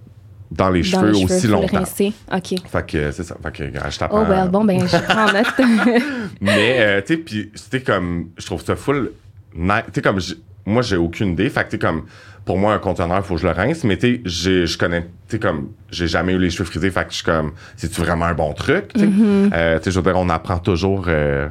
dans 0.51 0.71
les 0.71 0.83
dans 0.83 1.01
cheveux 1.01 1.13
les 1.13 1.25
aussi 1.25 1.47
le 1.47 1.53
longtemps. 1.53 1.79
rincer. 1.79 2.13
OK. 2.33 2.55
Fait 2.71 2.87
que 2.87 2.97
euh, 2.99 3.13
c'est 3.13 3.25
ça. 3.25 3.37
Fait 3.43 3.53
que 3.53 3.65
je 3.91 3.99
tape 3.99 4.11
Oh, 4.13 4.19
en- 4.19 4.29
well, 4.29 4.49
bon, 4.51 4.65
ben, 4.65 4.81
je 4.81 4.97
prends 4.97 5.33
note. 5.33 5.47
Mais 6.41 6.77
euh, 6.81 7.01
tu 7.01 7.15
sais, 7.15 7.17
puis 7.19 7.51
c'était 7.55 7.81
comme, 7.81 8.29
je 8.39 8.47
trouve 8.47 8.63
ça 8.65 8.77
full. 8.77 9.13
Tu 9.55 9.61
sais, 9.95 10.03
comme, 10.03 10.19
moi, 10.67 10.83
j'ai 10.83 10.97
aucune 10.97 11.33
idée. 11.33 11.49
Fait 11.51 11.61
que 11.65 11.71
tu 11.71 11.71
sais, 11.73 11.79
comme, 11.79 12.05
pour 12.45 12.59
moi, 12.59 12.75
un 12.75 12.79
conteneur, 12.79 13.19
il 13.19 13.23
faut 13.25 13.35
que 13.37 13.41
je 13.41 13.47
le 13.47 13.53
rince. 13.53 13.85
Mais 13.85 13.97
tu 13.97 14.17
sais, 14.17 14.21
j'ai- 14.25 14.67
je 14.67 14.77
connais, 14.79 15.03
tu 15.03 15.09
sais, 15.29 15.39
comme, 15.39 15.71
j'ai 15.91 16.07
jamais 16.09 16.33
eu 16.35 16.39
les 16.39 16.51
cheveux 16.51 16.65
frisés. 16.65 16.91
Fait 16.91 17.05
que 17.05 17.11
je 17.11 17.17
suis 17.17 17.25
comme, 17.25 17.53
c'est-tu 17.77 18.01
vraiment 18.01 18.27
un 18.27 18.35
bon 18.35 18.53
truc? 18.53 18.93
Tu 18.95 19.01
sais, 19.01 19.09
Euh, 19.53 19.79
tu 19.79 19.85
sais, 19.85 19.91
je 19.91 19.99
veux 19.99 20.03
dire, 20.05 20.17
on 20.19 20.29
apprend 20.29 20.59
toujours. 20.59 21.05
euh, 21.09 21.49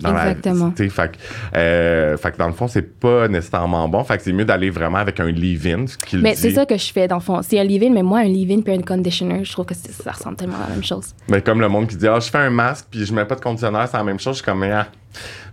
dans 0.00 0.12
la- 0.12 0.30
Exactement. 0.30 0.72
sais, 0.76 0.88
fait, 0.88 1.12
que, 1.12 1.16
euh, 1.56 2.16
fait 2.16 2.32
que 2.32 2.38
dans 2.38 2.46
le 2.46 2.52
fond, 2.52 2.68
c'est 2.68 2.98
pas 3.00 3.28
nécessairement 3.28 3.88
bon. 3.88 4.04
Fait 4.04 4.16
que 4.16 4.22
c'est 4.22 4.32
mieux 4.32 4.44
d'aller 4.44 4.70
vraiment 4.70 4.98
avec 4.98 5.20
un 5.20 5.30
leave-in. 5.30 5.86
ce 5.86 6.16
mais 6.16 6.34
c'est 6.34 6.50
ça 6.50 6.66
que 6.66 6.76
je 6.76 6.92
fais, 6.92 7.08
dans 7.08 7.16
le 7.16 7.22
fond. 7.22 7.40
C'est 7.42 7.58
un 7.58 7.64
leave-in, 7.64 7.90
mais 7.90 8.02
moi, 8.02 8.20
un 8.20 8.24
leave-in 8.24 8.60
puis 8.62 8.72
un 8.74 8.82
conditioner, 8.82 9.44
je 9.44 9.52
trouve 9.52 9.66
que 9.66 9.74
ça 9.74 10.12
ressemble 10.12 10.36
tellement 10.36 10.56
à 10.56 10.68
la 10.68 10.74
même 10.74 10.84
chose. 10.84 11.14
Mais 11.28 11.42
comme 11.42 11.60
le 11.60 11.68
monde 11.68 11.86
qui 11.88 11.96
dit 11.96 12.06
ah 12.06 12.20
je 12.20 12.30
fais 12.30 12.38
un 12.38 12.50
masque 12.50 12.86
puis 12.90 13.04
je 13.04 13.12
mets 13.12 13.24
pas 13.24 13.34
de 13.34 13.40
conditionneur 13.40 13.88
c'est 13.88 13.96
la 13.96 14.04
même 14.04 14.18
chose 14.20 14.34
je 14.36 14.42
suis 14.42 14.44
comme 14.44 14.62
ah. 14.64 14.86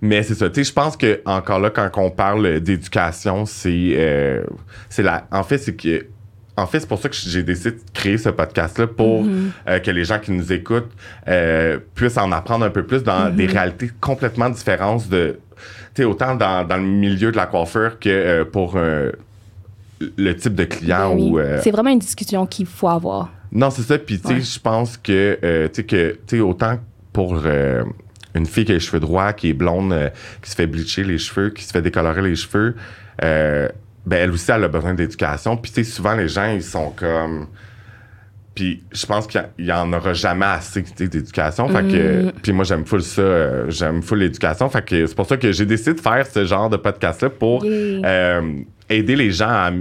mais 0.01 0.23
c'est 0.23 0.35
ça 0.35 0.49
tu 0.49 0.63
sais 0.63 0.69
je 0.69 0.73
pense 0.73 0.97
que 0.97 1.21
encore 1.25 1.59
là 1.59 1.69
quand 1.69 1.89
on 1.97 2.11
parle 2.11 2.59
d'éducation 2.59 3.45
c'est 3.45 3.93
euh, 3.95 4.43
c'est 4.89 5.03
la 5.03 5.25
en 5.31 5.43
fait 5.43 5.57
c'est 5.57 5.75
que 5.75 6.05
en 6.57 6.65
fait, 6.67 6.79
c'est 6.79 6.87
pour 6.87 6.99
ça 6.99 7.09
que 7.09 7.15
j'ai 7.15 7.43
décidé 7.43 7.71
de 7.71 7.81
créer 7.93 8.17
ce 8.17 8.29
podcast-là 8.29 8.87
pour 8.87 9.25
euh, 9.67 9.79
que 9.79 9.91
les 9.91 10.05
gens 10.05 10.19
qui 10.19 10.31
nous 10.31 10.53
écoutent 10.53 10.91
euh, 11.27 11.79
puissent 11.95 12.17
en 12.17 12.31
apprendre 12.31 12.63
un 12.65 12.69
peu 12.69 12.83
plus 12.83 13.03
dans 13.03 13.29
des 13.29 13.45
réalités 13.45 13.91
complètement 13.99 14.49
différentes 14.49 15.09
de, 15.09 15.37
tu 15.93 16.01
sais, 16.01 16.03
autant 16.05 16.33
dans, 16.35 16.65
dans 16.65 16.77
le 16.77 16.83
milieu 16.83 17.31
de 17.31 17.37
la 17.37 17.45
coiffure 17.45 17.99
que 17.99 18.09
euh, 18.09 18.45
pour 18.45 18.77
le 18.77 20.35
type 20.35 20.55
de 20.55 20.63
client 20.65 21.13
Ben 21.15 21.21
oui. 21.21 21.29
ou 21.31 21.39
C'est 21.61 21.71
vraiment 21.71 21.89
une 21.91 21.99
discussion 21.99 22.45
qu'il 22.45 22.65
faut 22.65 22.89
avoir. 22.89 23.31
non, 23.51 23.69
c'est 23.69 23.81
ça. 23.83 23.97
Puis, 23.97 24.19
tu 24.19 24.27
sais, 24.27 24.33
Ouais. 24.35 24.41
je 24.41 24.59
pense 24.59 24.97
que, 24.97 25.67
tu 25.67 25.75
sais, 25.75 25.83
que, 25.83 26.11
tu 26.27 26.37
sais, 26.37 26.39
autant 26.41 26.79
pour 27.13 27.35
une 28.33 28.45
fille 28.45 28.65
qui 28.65 28.71
a 28.71 28.75
les 28.75 28.79
cheveux 28.81 28.99
droits, 28.99 29.31
qui 29.33 29.49
est 29.49 29.53
blonde, 29.53 30.11
qui 30.41 30.51
se 30.51 30.55
fait 30.55 30.67
bleacher 30.67 31.03
les 31.05 31.17
cheveux, 31.17 31.49
qui 31.49 31.63
se 31.63 31.71
fait 31.71 31.81
décolorer 31.81 32.21
les 32.21 32.35
cheveux, 32.35 32.75
euh, 33.23 33.69
ben, 34.05 34.17
elle 34.17 34.31
aussi, 34.31 34.51
elle 34.51 34.63
a 34.63 34.67
besoin 34.67 34.93
d'éducation. 34.93 35.57
Puis, 35.57 35.71
tu 35.71 35.83
sais, 35.83 35.91
souvent, 35.91 36.13
les 36.15 36.27
gens, 36.27 36.51
ils 36.51 36.63
sont 36.63 36.91
comme. 36.91 37.47
Puis, 38.53 38.83
je 38.91 39.05
pense 39.05 39.27
qu'il 39.27 39.43
y 39.59 39.71
en 39.73 39.91
aura 39.91 40.13
jamais 40.13 40.45
assez 40.45 40.81
d'éducation. 40.97 41.67
Fait 41.67 41.83
que. 41.83 42.31
Puis, 42.41 42.53
moi, 42.53 42.63
j'aime 42.63 42.85
full 42.85 43.01
ça. 43.01 43.21
euh, 43.21 43.65
j'aime 43.69 44.01
full 44.01 44.19
l'éducation. 44.19 44.69
Fait 44.69 44.83
que 44.85 45.05
c'est 45.07 45.15
pour 45.15 45.25
ça 45.25 45.35
que 45.37 45.51
j'ai 45.51 45.65
décidé 45.65 45.93
de 45.93 45.99
faire 45.99 46.25
ce 46.25 46.45
genre 46.45 46.69
de 46.69 46.77
podcast-là 46.77 47.29
pour 47.31 47.65
Yeah. 47.65 48.07
euh, 48.07 48.53
aider 48.89 49.15
les 49.15 49.31
gens 49.31 49.49
à 49.49 49.71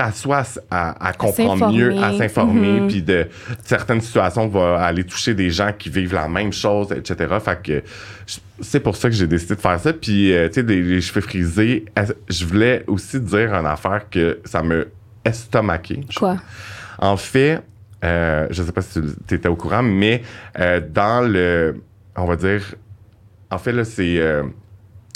sais, 0.00 0.06
à 0.06 0.12
soi 0.12 0.42
à, 0.70 1.12
comprendre 1.16 1.72
mieux, 1.72 1.96
à 2.02 2.16
s'informer, 2.16 2.80
Mhm. 2.80 2.88
puis 2.88 3.02
de 3.02 3.26
certaines 3.64 4.00
situations 4.00 4.48
va 4.48 4.78
aller 4.84 5.04
toucher 5.04 5.34
des 5.34 5.50
gens 5.50 5.72
qui 5.76 5.90
vivent 5.90 6.14
la 6.14 6.28
même 6.28 6.52
chose, 6.52 6.92
etc. 6.92 7.34
Fait 7.44 7.60
que 7.62 7.82
c'est 8.60 8.80
pour 8.80 8.96
ça 8.96 9.08
que 9.08 9.14
j'ai 9.14 9.26
décidé 9.26 9.54
de 9.56 9.60
faire 9.60 9.78
ça. 9.80 9.92
Puis 9.92 10.32
euh, 10.32 10.48
tu 10.48 10.54
sais, 10.54 10.62
les 10.62 11.00
cheveux 11.00 11.20
frisés, 11.20 11.84
je 12.28 12.44
voulais 12.46 12.84
aussi 12.86 13.20
dire 13.20 13.52
une 13.54 13.66
affaire 13.66 14.08
que 14.10 14.38
ça 14.44 14.62
me 14.62 14.88
estomaqué. 15.24 16.00
Quoi? 16.16 16.36
En 16.98 17.16
fait, 17.16 17.60
euh, 18.04 18.46
je 18.50 18.62
sais 18.62 18.72
pas 18.72 18.82
si 18.82 19.00
tu 19.26 19.34
étais 19.34 19.48
au 19.48 19.56
courant, 19.56 19.82
mais 19.82 20.22
euh, 20.58 20.80
dans 20.80 21.26
le, 21.26 21.80
on 22.16 22.24
va 22.26 22.36
dire, 22.36 22.62
en 23.50 23.58
fait 23.58 23.72
là, 23.72 23.84
c'est 23.84 24.18
euh, 24.18 24.44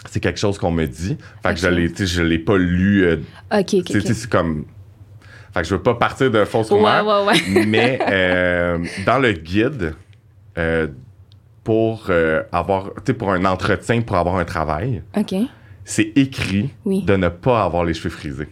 c'est 0.09 0.21
quelque 0.21 0.39
chose 0.41 0.59
qu'on 0.59 0.71
me 0.71 0.87
dit. 0.87 1.17
Fait 1.43 1.55
que 1.55 1.61
je 1.61 1.69
l'ai, 1.69 1.93
je 1.95 2.23
l'ai 2.23 2.39
pas 2.39 2.57
lu. 2.57 3.05
euh, 3.05 3.17
OK, 3.53 3.75
OK. 3.75 3.87
c'est 3.91 4.29
comme. 4.31 4.65
Fait 5.53 5.63
que 5.63 5.67
je 5.69 5.75
veux 5.75 5.83
pas 5.83 5.95
partir 5.95 6.31
de 6.31 6.45
fausses 6.45 6.71
rumeurs. 6.71 7.25
ouais, 7.27 7.33
ouais. 7.55 7.65
mais 7.67 7.99
euh, 8.09 8.79
dans 9.05 9.19
le 9.19 9.33
guide, 9.33 9.95
euh, 10.59 10.87
pour 11.65 12.07
euh, 12.09 12.43
avoir, 12.53 12.91
tu 13.05 13.15
pour 13.15 13.33
un 13.33 13.45
entretien, 13.45 14.01
pour 14.01 14.17
avoir 14.17 14.37
un 14.37 14.45
travail, 14.45 15.03
OK. 15.17 15.35
c'est 15.85 16.13
écrit 16.17 16.71
Oui. 16.85 17.03
de 17.03 17.17
ne 17.17 17.29
pas 17.29 17.65
avoir 17.65 17.85
les 17.85 17.95
cheveux 17.95 18.11
frisés. 18.11 18.49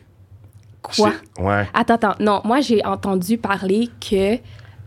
Quoi? 0.83 1.13
Ouais. 1.39 1.67
Attends, 1.75 1.95
attends. 1.95 2.15
Non, 2.21 2.41
moi, 2.45 2.61
j'ai 2.61 2.85
entendu 2.85 3.39
parler 3.39 3.89
que 4.01 4.37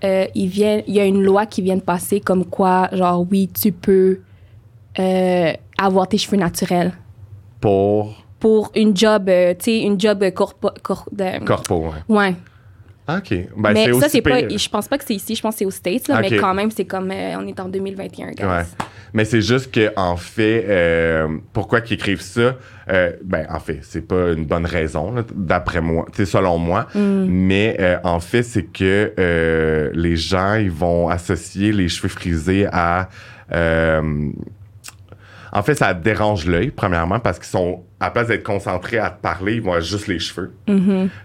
il, 0.04 0.48
vient, 0.48 0.82
il 0.88 0.96
y 0.96 1.00
a 1.00 1.06
une 1.06 1.22
loi 1.24 1.46
qui 1.46 1.62
vient 1.62 1.76
de 1.78 1.82
passer 1.82 2.20
comme 2.20 2.46
quoi, 2.46 2.90
genre, 2.92 3.26
oui, 3.30 3.50
tu 3.50 3.72
peux 3.72 4.20
avoir 5.86 6.08
tes 6.08 6.18
cheveux 6.18 6.38
naturels 6.38 6.92
Pour? 7.60 8.24
Pour 8.40 8.72
une 8.76 8.96
job, 8.96 9.30
euh, 9.30 9.54
tu 9.54 9.66
sais, 9.66 9.80
une 9.82 10.00
job 10.00 10.24
corpo... 10.34 10.70
cor- 10.82 11.08
de- 11.12 11.44
corpo, 11.46 11.92
ouais. 12.10 12.16
ouais. 12.16 12.36
OK. 13.10 13.30
Ben, 13.58 13.74
mais 13.74 13.86
c'est 13.86 13.92
ça, 13.92 13.98
aussi 13.98 14.10
c'est 14.10 14.22
pas... 14.22 14.48
Je 14.48 14.70
pense 14.70 14.88
pas 14.88 14.98
que 14.98 15.04
c'est 15.06 15.16
ici, 15.16 15.36
je 15.36 15.42
pense 15.42 15.56
que 15.56 15.60
c'est 15.60 15.66
aux 15.66 15.72
States, 15.72 16.08
là, 16.08 16.22
mais 16.22 16.38
quand 16.38 16.54
même, 16.54 16.72
c'est 16.72 16.86
comme... 16.86 17.12
euh, 17.12 17.36
on 17.38 17.46
est 17.48 17.60
en 17.60 17.68
2021, 17.68 18.32
guys. 18.32 18.44
Ouais. 18.44 18.64
Mais 19.14 19.26
c'est 19.26 19.42
juste 19.42 19.72
que 19.72 19.92
en 19.98 20.16
fait, 20.16 20.66
euh, 20.70 21.28
pourquoi 21.52 21.82
qu'ils 21.82 21.96
écrivent 21.96 22.22
ça? 22.22 22.56
Euh, 22.90 23.12
Ben 23.24 23.46
en 23.50 23.60
fait, 23.60 23.80
c'est 23.82 24.08
pas 24.08 24.32
une 24.32 24.46
bonne 24.46 24.66
raison 24.66 25.14
d'après 25.36 25.82
moi, 25.82 26.06
c'est 26.14 26.26
selon 26.26 26.58
moi. 26.58 26.88
Mm. 26.96 27.26
Mais 27.28 27.76
euh, 27.80 27.98
en 28.06 28.22
fait, 28.22 28.44
c'est 28.44 28.64
que 28.72 29.14
euh, 29.20 29.92
les 29.94 30.16
gens 30.16 30.54
ils 30.56 30.72
vont 30.72 31.10
associer 31.10 31.74
les 31.74 31.90
cheveux 31.90 32.08
frisés 32.08 32.68
à 32.72 33.10
euh, 33.52 34.30
en 35.54 35.64
fait, 35.64 35.76
ça 35.76 35.94
dérange 35.94 36.46
l'œil, 36.46 36.72
premièrement, 36.72 37.20
parce 37.20 37.38
qu'ils 37.38 37.48
sont, 37.48 37.84
à 38.00 38.06
la 38.06 38.12
place 38.12 38.28
d'être 38.28 38.44
concentrés 38.44 38.98
à 38.98 39.10
te 39.10 39.22
parler, 39.22 39.56
ils 39.56 39.60
avoir 39.60 39.82
juste 39.82 40.08
les 40.08 40.18
cheveux. 40.18 40.52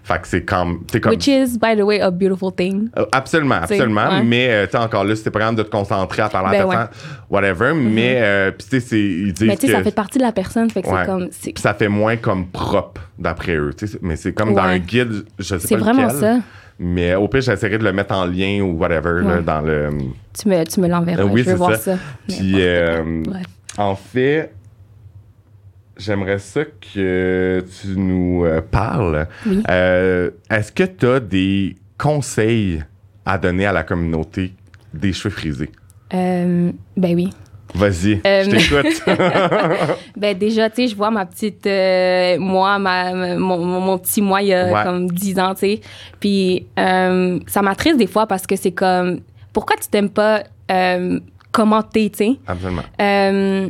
Fait 0.03 0.21
que 0.21 0.27
c'est 0.27 0.43
comme. 0.43 0.83
Mm-hmm. 0.91 1.09
Which 1.09 1.27
is, 1.27 1.57
by 1.57 1.75
the 1.77 1.81
way, 1.83 2.01
a 2.01 2.11
beautiful 2.11 2.51
thing. 2.55 2.89
euh, 2.97 3.05
absolument, 3.11 3.55
absolument. 3.55 4.09
ouais. 4.09 4.23
Mais, 4.23 4.47
euh, 4.49 4.65
tu 4.65 4.71
sais, 4.73 4.77
encore 4.77 5.03
là, 5.05 5.15
c'était 5.15 5.31
pas 5.31 5.39
de 5.51 5.63
te 5.63 5.69
concentrer 5.69 6.21
à 6.23 6.29
parler 6.29 6.57
à 6.57 6.63
Ben 6.65 6.69
la 6.69 6.77
personne, 6.87 7.01
whatever. 7.29 7.73
Mais, 7.73 8.17
euh, 8.21 8.51
puis, 8.51 8.67
tu 8.69 8.79
sais, 8.79 8.79
c'est- 8.87 8.99
ils 8.99 9.33
disent 9.33 9.47
Mais 9.47 9.55
tu 9.57 9.67
sais, 9.67 9.73
ça 9.73 9.81
fait 9.83 9.95
partie 9.95 10.17
de 10.17 10.23
la 10.23 10.31
personne, 10.33 10.69
fait 10.69 10.81
que 10.81 10.87
Ouais. 10.89 10.99
c'est 11.01 11.05
comme... 11.05 11.27
c'est- 11.31 11.57
ça 11.57 11.73
fait 11.73 11.87
moins 11.87 12.17
comme 12.17 12.47
propre, 12.47 13.01
d'après 13.17 13.55
eux. 13.55 13.71
Mais 14.01 14.15
c'est 14.17 14.33
comme 14.33 14.53
dans 14.53 14.63
Ouais. 14.65 14.73
un 14.73 14.79
guide, 14.79 15.23
je 15.39 15.43
sais 15.57 15.59
C'est 15.67 15.75
pas 15.77 15.81
vraiment 15.85 16.05
lequel, 16.07 16.19
ça. 16.19 16.37
Mais 16.79 17.15
au 17.15 17.27
pire, 17.27 17.41
j'essaierai 17.41 17.79
de 17.79 17.83
le 17.83 17.91
mettre 17.91 18.13
en 18.13 18.25
lien 18.25 18.61
ou 18.61 18.77
whatever 18.77 19.21
là, 19.23 19.37
Ouais. 19.37 19.41
dans 19.41 19.61
le. 19.61 19.89
Tu 20.39 20.47
me, 20.47 20.63
tu 20.63 20.79
me 20.79 20.87
l'enverras, 20.87 21.23
Euh, 21.23 21.25
oui, 21.25 21.39
je 21.41 21.45
veux 21.45 21.51
c'est 21.53 21.57
voir 21.57 21.71
ça. 21.75 21.95
ça. 21.95 21.97
Puis, 22.27 22.53
euh. 22.57 23.23
Bref. 23.25 23.43
En 23.77 23.95
fait, 23.95 24.53
j'aimerais 25.97 26.39
ça 26.39 26.61
que 26.65 27.63
tu 27.81 27.87
nous 27.95 28.43
euh, 28.45 28.61
parles. 28.61 29.27
Oui. 29.45 29.63
Euh, 29.69 30.31
Est-ce 30.49 30.71
que 30.71 30.83
tu 30.83 31.05
as 31.07 31.19
des 31.19 31.75
conseils 31.97 32.83
à 33.25 33.37
donner 33.37 33.65
à 33.65 33.71
la 33.71 33.83
communauté 33.83 34.53
des 34.93 35.13
cheveux 35.13 35.29
frisés? 35.33 35.71
Euh, 36.13 36.71
ben 36.95 37.15
oui. 37.15 37.29
Vas-y, 37.75 38.21
je 38.23 38.49
t'écoute. 38.49 39.97
Ben 40.15 40.35
déjà, 40.37 40.69
tu 40.69 40.77
sais, 40.83 40.87
je 40.87 40.95
vois 40.95 41.11
ma 41.11 41.25
petite... 41.25 41.65
moi, 42.39 42.79
ma, 42.79 43.13
mon, 43.37 43.97
petit 43.99 44.21
moi, 44.21 44.41
il 44.41 44.47
y 44.47 44.53
a 44.53 44.71
Ouais. 44.71 44.83
comme 44.83 45.11
10 45.11 45.39
ans, 45.39 45.53
tu 45.53 45.59
sais. 45.59 45.81
Puis 46.19 46.65
ça 46.77 47.61
m'attriste 47.61 47.97
des 47.97 48.07
fois 48.07 48.25
parce 48.25 48.47
que 48.47 48.55
c'est 48.55 48.71
comme... 48.71 49.19
pourquoi 49.51 49.75
tu 49.75 49.89
t'aimes 49.89 50.09
pas 50.09 50.43
comment 51.57 51.81
t'es, 51.81 52.09
tu 52.09 52.17
sais? 52.17 52.31
Absolument. 52.45 52.83
Euh, 53.01 53.67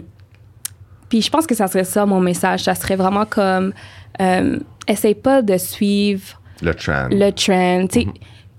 puis 1.10 1.22
je 1.22 1.30
pense 1.30 1.48
que 1.48 1.56
ça 1.56 1.68
serait 1.68 1.86
ça 1.86 2.06
mon 2.06 2.20
message. 2.20 2.64
Ça 2.64 2.76
serait 2.76 2.98
vraiment 2.98 3.26
comme, 3.26 3.72
euh, 4.22 4.60
essaye 4.88 5.16
pas 5.16 5.42
de 5.42 5.58
suivre 5.58 6.42
Le 6.62 6.74
trend. 6.74 7.08
le 7.12 7.32
trend. 7.32 7.88
Tu 7.88 8.02
sais, 8.02 8.08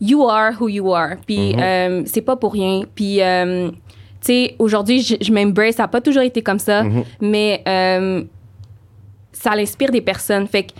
you 0.00 0.26
are 0.26 0.52
who 0.58 0.68
you 0.68 0.94
are. 0.94 1.16
Puis 1.26 1.52
Mhm. 1.54 1.60
euh, 1.60 2.02
c'est 2.06 2.22
pas 2.22 2.36
pour 2.36 2.54
rien. 2.54 2.82
Puis, 2.94 3.16
tu 3.20 3.72
sais, 4.22 4.54
aujourd'hui, 4.58 5.02
je, 5.02 5.16
je 5.20 5.30
m'embrace. 5.32 5.74
Ça 5.76 5.84
a 5.84 5.88
pas 5.88 6.00
toujours 6.00 6.22
été 6.22 6.40
comme 6.42 6.58
ça, 6.58 6.82
Mhm. 6.84 7.04
mais 7.20 7.62
ça 9.40 9.54
l'inspire 9.54 9.90
des 9.90 10.00
personnes. 10.00 10.46
Fait 10.48 10.64
que 10.64 10.72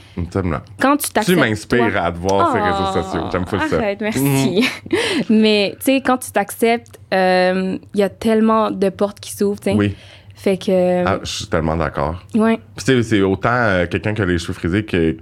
quand 0.81 0.97
tu 0.97 1.07
Tu 1.07 1.13
t'acceptes. 1.13 1.39
m'inspires 1.39 1.93
toi- 1.93 2.01
à 2.03 2.13
te 2.13 2.19
voir 2.19 2.47
sur 2.53 2.57
les 2.57 2.71
Oh, 2.71 2.85
réseaux 2.85 3.03
sociaux. 3.03 3.23
J'aime 3.33 3.47
full 3.47 3.61
ça. 3.61 3.67
Mhm. 3.67 3.75
Arrête, 3.83 4.01
merci. 4.01 4.69
mais 5.31 5.77
tu 5.79 5.85
sais, 5.85 6.01
quand 6.01 6.19
tu 6.19 6.31
t'acceptes, 6.33 6.99
euh, 7.15 7.79
il 7.95 8.01
y 8.01 8.03
a 8.03 8.09
tellement 8.09 8.71
de 8.71 8.89
portes 8.89 9.21
qui 9.21 9.33
s'ouvrent, 9.35 9.61
tu. 9.61 9.71
Oui, 9.71 9.95
Fait 10.35 10.57
que, 10.57 11.05
Ah, 11.05 11.19
je 11.23 11.29
suis 11.31 11.47
tellement 11.47 11.77
d'accord. 11.77 12.23
ouais. 12.35 12.59
Puis 12.77 12.85
tu 12.85 12.93
sais, 12.95 13.03
c'est 13.03 13.23
autant 13.23 13.49
euh, 13.53 13.87
quelqu'un 13.87 14.15
qui 14.15 14.23
a 14.23 14.25
les 14.25 14.39
cheveux 14.39 14.53
frisés 14.53 14.85
que, 14.85 15.17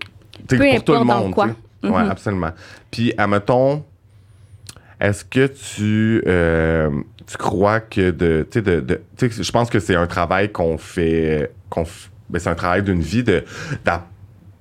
tu 0.48 0.58
Peu 0.58 0.68
pour 0.74 0.84
tout 0.84 0.92
le 0.92 1.04
monde. 1.04 1.32
quoi. 1.32 1.46
tu 1.46 1.88
sais. 1.88 1.94
Ouais, 1.94 2.02
Mhm. 2.04 2.10
absolument. 2.10 2.50
Puis, 2.90 3.12
admettons, 3.16 3.82
est-ce 5.00 5.24
que 5.24 5.46
tu, 5.46 6.22
euh, 6.26 6.90
tu 7.26 7.36
crois 7.36 7.80
que 7.80 8.10
de. 8.10 8.46
Tu 8.50 8.58
sais, 8.58 8.62
de, 8.62 8.80
de- 8.80 9.02
tu 9.16 9.30
je 9.30 9.52
pense 9.52 9.68
que 9.70 9.78
c'est 9.78 9.94
un 9.96 10.06
travail 10.06 10.50
qu'on 10.52 10.78
fait. 10.78 11.50
qu'on 11.70 11.82
f- 11.84 12.08
ben, 12.30 12.38
c'est 12.38 12.50
un 12.50 12.54
travail 12.54 12.82
d'une 12.82 13.00
vie 13.00 13.22
de, 13.22 13.44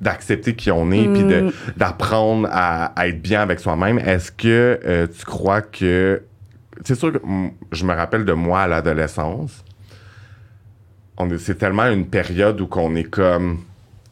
d'accepter 0.01 0.55
qui 0.55 0.71
on 0.71 0.91
est, 0.91 1.07
puis 1.07 1.23
Mm. 1.23 1.51
d'apprendre 1.77 2.47
à, 2.51 2.85
à 2.99 3.07
être 3.07 3.21
bien 3.21 3.41
avec 3.41 3.59
soi-même. 3.59 3.99
Est-ce 3.99 4.31
que 4.31 4.79
euh, 4.85 5.07
tu 5.07 5.25
crois 5.25 5.61
que. 5.61 6.21
C'est 6.83 6.95
sûr 6.95 7.11
que 7.13 7.19
je 7.71 7.85
me 7.85 7.93
rappelle 7.93 8.25
de 8.25 8.33
moi 8.33 8.61
à 8.61 8.67
l'adolescence. 8.67 9.63
C'est 11.39 11.57
tellement 11.57 11.85
une 11.85 12.05
période 12.05 12.59
où 12.59 12.67
qu'on 12.67 12.93
est 12.95 13.05
comme 13.05 13.59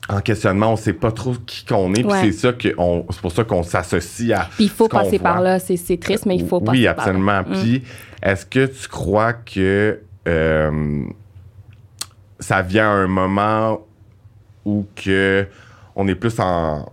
en 0.09 0.19
questionnement, 0.21 0.73
on 0.73 0.75
sait 0.75 0.93
pas 0.93 1.11
trop 1.11 1.33
qui 1.45 1.65
qu'on 1.65 1.93
est, 1.93 2.03
puis 2.03 2.11
c'est 2.21 2.31
ça 2.31 2.53
que 2.53 2.69
c'est 2.69 3.21
pour 3.21 3.31
ça 3.31 3.43
qu'on 3.43 3.63
s'associe 3.63 4.31
à. 4.37 4.49
Puis 4.55 4.65
il 4.65 4.69
faut 4.69 4.87
passer 4.87 5.19
par 5.19 5.41
là. 5.41 5.59
C'est, 5.59 5.97
triste, 5.97 6.25
mais 6.25 6.35
il 6.35 6.45
faut 6.47 6.59
passer 6.59 6.77
Oui, 6.79 6.85
par 6.85 6.95
là. 6.95 7.01
absolument. 7.03 7.41
Mm. 7.41 7.61
Puis, 7.61 7.83
est-ce 8.21 8.45
que 8.45 8.65
tu 8.65 8.87
crois 8.87 9.33
que 9.33 9.99
euh, 10.27 11.03
ça 12.39 12.61
vient 12.61 12.89
à 12.89 12.93
un 12.93 13.07
moment 13.07 13.81
où 14.65 14.85
que 14.95 15.45
on 15.95 16.07
est 16.07 16.15
plus 16.15 16.39
en, 16.39 16.89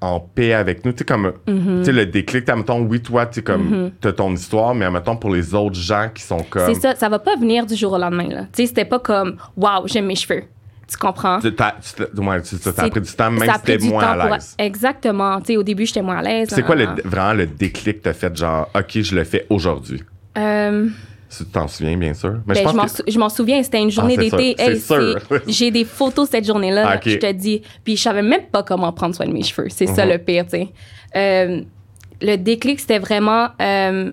en 0.00 0.20
paix 0.20 0.52
avec 0.52 0.84
nous? 0.84 0.92
Tu 0.92 0.98
sais, 0.98 1.04
comme, 1.04 1.32
Mhm. 1.46 1.82
tu 1.84 1.92
le 1.92 2.06
déclic, 2.06 2.44
t'as, 2.44 2.56
mettons, 2.56 2.80
oui, 2.82 3.00
toi, 3.00 3.26
tu 3.26 3.42
comme, 3.42 3.90
t'as 4.00 4.12
ton 4.12 4.32
histoire, 4.34 4.74
mais 4.74 4.90
mettons, 4.90 5.16
pour 5.16 5.30
les 5.34 5.54
autres 5.54 5.76
gens 5.78 6.08
qui 6.14 6.22
sont 6.22 6.42
comme... 6.48 6.72
C'est 6.74 6.80
ça, 6.80 6.94
ça 6.94 7.08
va 7.08 7.18
pas 7.18 7.36
venir 7.36 7.64
du 7.66 7.74
jour 7.74 7.92
au 7.92 7.98
lendemain. 7.98 8.28
Là. 8.28 8.42
Tu 8.52 8.62
sais, 8.62 8.66
c'était 8.66 8.84
pas 8.84 8.98
comme 8.98 9.36
Waouh, 9.56 9.86
j'aime 9.88 10.06
mes 10.06 10.14
cheveux. 10.16 10.44
Tu 10.90 10.96
comprends? 10.96 11.38
Tu 11.40 11.54
tu 11.54 11.62
ouais, 11.62 12.42
ça, 12.42 12.88
pris 12.88 13.00
du 13.02 13.12
temps, 13.12 13.30
même 13.30 13.50
si 13.64 13.76
du 13.76 13.88
moins 13.90 14.04
à 14.04 14.16
pour- 14.24 14.34
l'aise. 14.34 14.54
Exactement. 14.58 15.38
Tu 15.40 15.46
sais, 15.48 15.56
au 15.58 15.62
début, 15.62 15.84
j'étais 15.84 16.00
moins 16.00 16.16
à 16.18 16.22
l'aise. 16.22 16.48
C'est 16.50 16.62
quoi 16.62 16.76
le, 16.76 16.86
nan, 16.86 16.94
nan. 16.96 17.02
vraiment 17.04 17.34
le 17.34 17.46
déclic 17.46 17.98
que 17.98 18.04
t'as 18.04 18.14
fait, 18.14 18.34
genre, 18.34 18.70
OK, 18.74 19.00
je 19.02 19.14
le 19.14 19.24
fais 19.24 19.44
aujourd'hui? 19.50 20.02
Euh, 20.38 20.88
tu 21.36 21.44
t'en 21.46 21.68
souviens, 21.68 21.96
bien 21.96 22.14
sûr. 22.14 22.40
Mais 22.46 22.54
ben, 22.54 22.60
je, 22.60 22.62
pense 22.64 22.74
m'en 23.16 23.28
que- 23.28 23.34
souviens, 23.34 23.62
c'était 23.62 23.82
une 23.82 23.90
journée 23.90 24.14
Ah, 24.18 24.22
d'été. 24.22 24.54
Hey, 24.58 24.80
J'ai 25.46 25.70
des 25.70 25.84
photos 25.84 26.28
cette 26.30 26.46
journée-là, 26.46 26.84
Ah, 26.94 27.00
je 27.04 27.16
te 27.16 27.32
dis. 27.32 27.62
Puis 27.84 27.96
je 27.96 28.02
savais 28.02 28.22
même 28.22 28.46
pas 28.50 28.62
comment 28.62 28.92
prendre 28.92 29.14
soin 29.14 29.26
de 29.26 29.32
mes 29.32 29.42
cheveux. 29.42 29.68
C'est 29.70 29.86
ça 29.86 30.04
Mhm. 30.06 30.12
le 30.12 30.18
pire, 30.18 30.44
tu 30.44 30.50
sais. 30.50 30.68
Euh, 31.16 31.62
le 32.22 32.36
déclic, 32.36 32.80
c'était 32.80 32.98
vraiment 32.98 33.48
euh, 33.60 34.10